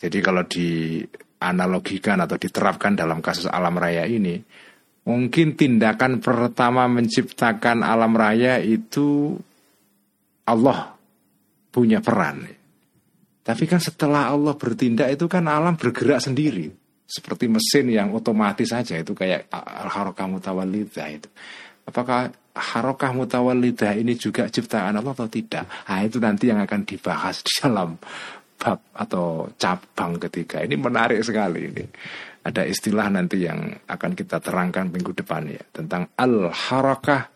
Jadi 0.00 0.18
kalau 0.24 0.44
di 0.48 1.00
analogikan 1.40 2.20
atau 2.22 2.38
diterapkan 2.38 2.94
dalam 2.94 3.18
kasus 3.24 3.48
alam 3.48 3.76
raya 3.76 4.06
ini, 4.06 4.40
mungkin 5.08 5.54
tindakan 5.54 6.18
pertama 6.18 6.88
menciptakan 6.88 7.84
alam 7.84 8.12
raya 8.16 8.60
itu 8.60 9.36
Allah 10.44 10.94
punya 11.72 11.98
peran. 12.04 12.46
Tapi 13.44 13.64
kan 13.68 13.76
setelah 13.76 14.32
Allah 14.32 14.56
bertindak 14.56 15.12
itu 15.12 15.28
kan 15.28 15.44
alam 15.44 15.76
bergerak 15.76 16.24
sendiri. 16.24 16.72
Seperti 17.04 17.44
mesin 17.52 17.92
yang 17.92 18.16
otomatis 18.16 18.72
saja 18.72 18.96
itu 18.96 19.12
kayak 19.12 19.52
harokah 19.92 20.24
mutawalidah 20.24 21.08
itu. 21.12 21.28
Apakah 21.84 22.32
harokah 22.56 23.12
mutawalidah 23.12 23.92
ini 23.92 24.16
juga 24.16 24.48
ciptaan 24.48 24.96
Allah 24.96 25.12
atau 25.12 25.28
tidak? 25.28 25.68
Nah 25.68 26.00
itu 26.00 26.16
nanti 26.16 26.48
yang 26.48 26.64
akan 26.64 26.88
dibahas 26.88 27.44
di 27.44 27.52
dalam 27.60 28.00
bab 28.58 28.80
atau 28.96 29.50
cabang 29.58 30.16
ketiga. 30.16 30.64
Ini 30.64 30.74
menarik 30.78 31.20
sekali 31.20 31.60
ini. 31.68 31.84
Ada 32.44 32.68
istilah 32.68 33.08
nanti 33.08 33.44
yang 33.44 33.72
akan 33.88 34.12
kita 34.12 34.36
terangkan 34.40 34.92
minggu 34.92 35.16
depan 35.16 35.48
ya 35.48 35.64
tentang 35.72 36.12
al-harakah 36.16 37.32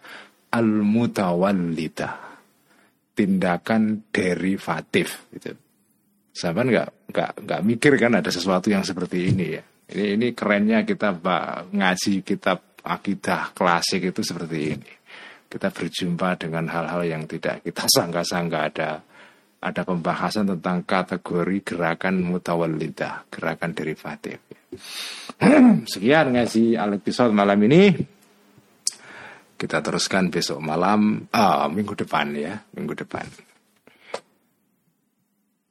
al-mutawallidah. 0.53 2.29
Tindakan 3.17 4.13
derivatif 4.15 5.27
gitu. 5.35 5.57
Sama 6.31 6.63
nggak 6.63 7.11
nggak 7.11 7.31
nggak 7.45 7.61
mikir 7.67 7.99
kan 7.99 8.15
ada 8.15 8.31
sesuatu 8.31 8.71
yang 8.71 8.87
seperti 8.87 9.35
ini 9.35 9.47
ya. 9.59 9.63
Ini 9.89 10.21
ini 10.21 10.27
kerennya 10.37 10.85
kita 10.85 11.19
ngaji 11.73 12.23
kitab 12.23 12.79
akidah 12.85 13.57
klasik 13.57 14.13
itu 14.13 14.21
seperti 14.23 14.59
ini. 14.77 14.93
Kita 15.49 15.73
berjumpa 15.73 16.37
dengan 16.37 16.69
hal-hal 16.69 17.09
yang 17.09 17.25
tidak 17.25 17.65
kita 17.65 17.89
sangka-sangka 17.89 18.59
ada 18.69 19.01
ada 19.59 19.83
pembahasan 19.83 20.47
tentang 20.55 20.87
kategori 20.87 21.59
gerakan 21.67 22.23
mutawallidah, 22.23 23.27
gerakan 23.27 23.75
derivatif. 23.75 24.39
Sekian 25.93 26.35
ngaji 26.35 26.79
al 26.79 26.99
episode 26.99 27.35
malam 27.35 27.59
ini. 27.67 28.17
Kita 29.59 29.83
teruskan 29.83 30.31
besok 30.31 30.63
malam, 30.63 31.27
ah, 31.35 31.67
minggu 31.67 31.99
depan 31.99 32.31
ya, 32.39 32.55
minggu 32.79 32.95
depan. 32.95 33.27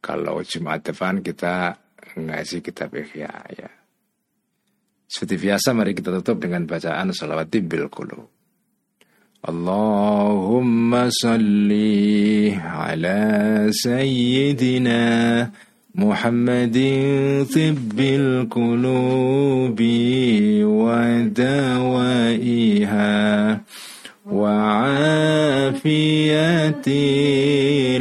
Kalau 0.03 0.43
Jumat 0.43 0.83
depan 0.83 1.23
kita 1.23 1.71
ngaji 2.19 2.57
kitab 2.59 2.91
Ihya 2.91 3.31
ya. 3.55 3.69
Seperti 5.07 5.39
biasa 5.39 5.71
mari 5.71 5.95
kita 5.95 6.11
tutup 6.19 6.43
dengan 6.43 6.67
bacaan 6.67 7.15
salawat 7.15 7.47
bil 7.47 7.87
qulub. 7.87 8.36
اللهم 9.45 11.09
صل 11.09 11.71
على 12.65 13.67
سيدنا 13.71 15.49
محمد 15.95 16.77
طب 17.55 17.99
القلوب 17.99 19.81
ودوائها 21.85 23.17
وعافية 24.31 25.77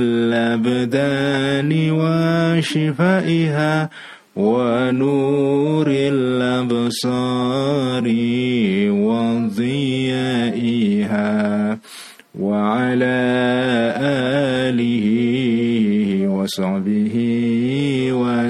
الأبدان 0.00 1.70
وشفائها 2.00 3.90
ونور 4.36 5.86
الأبصار 5.88 7.25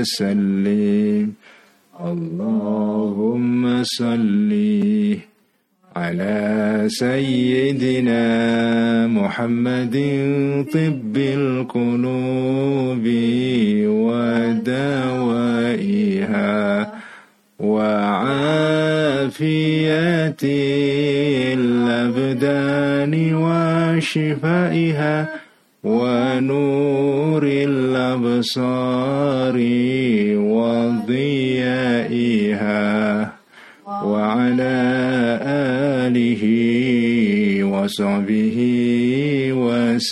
وسلم. 0.06 1.32
اللهم 2.00 3.82
صلِّ 3.82 4.52
على 5.96 6.84
سيدنا 6.88 8.22
محمد 9.06 9.96
طب 10.74 11.15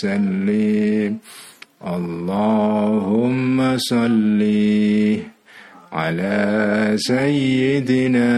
وسلم. 0.05 1.17
اللهم 1.87 3.77
صل 3.77 4.41
على 5.93 6.93
سيدنا 6.97 8.31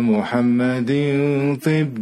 محمد 0.00 0.90
طب 1.64 2.01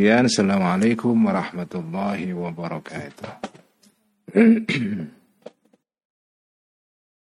Sekian, 0.00 0.32
Assalamualaikum 0.32 1.12
warahmatullahi 1.28 2.32
wabarakatuh. 2.32 3.52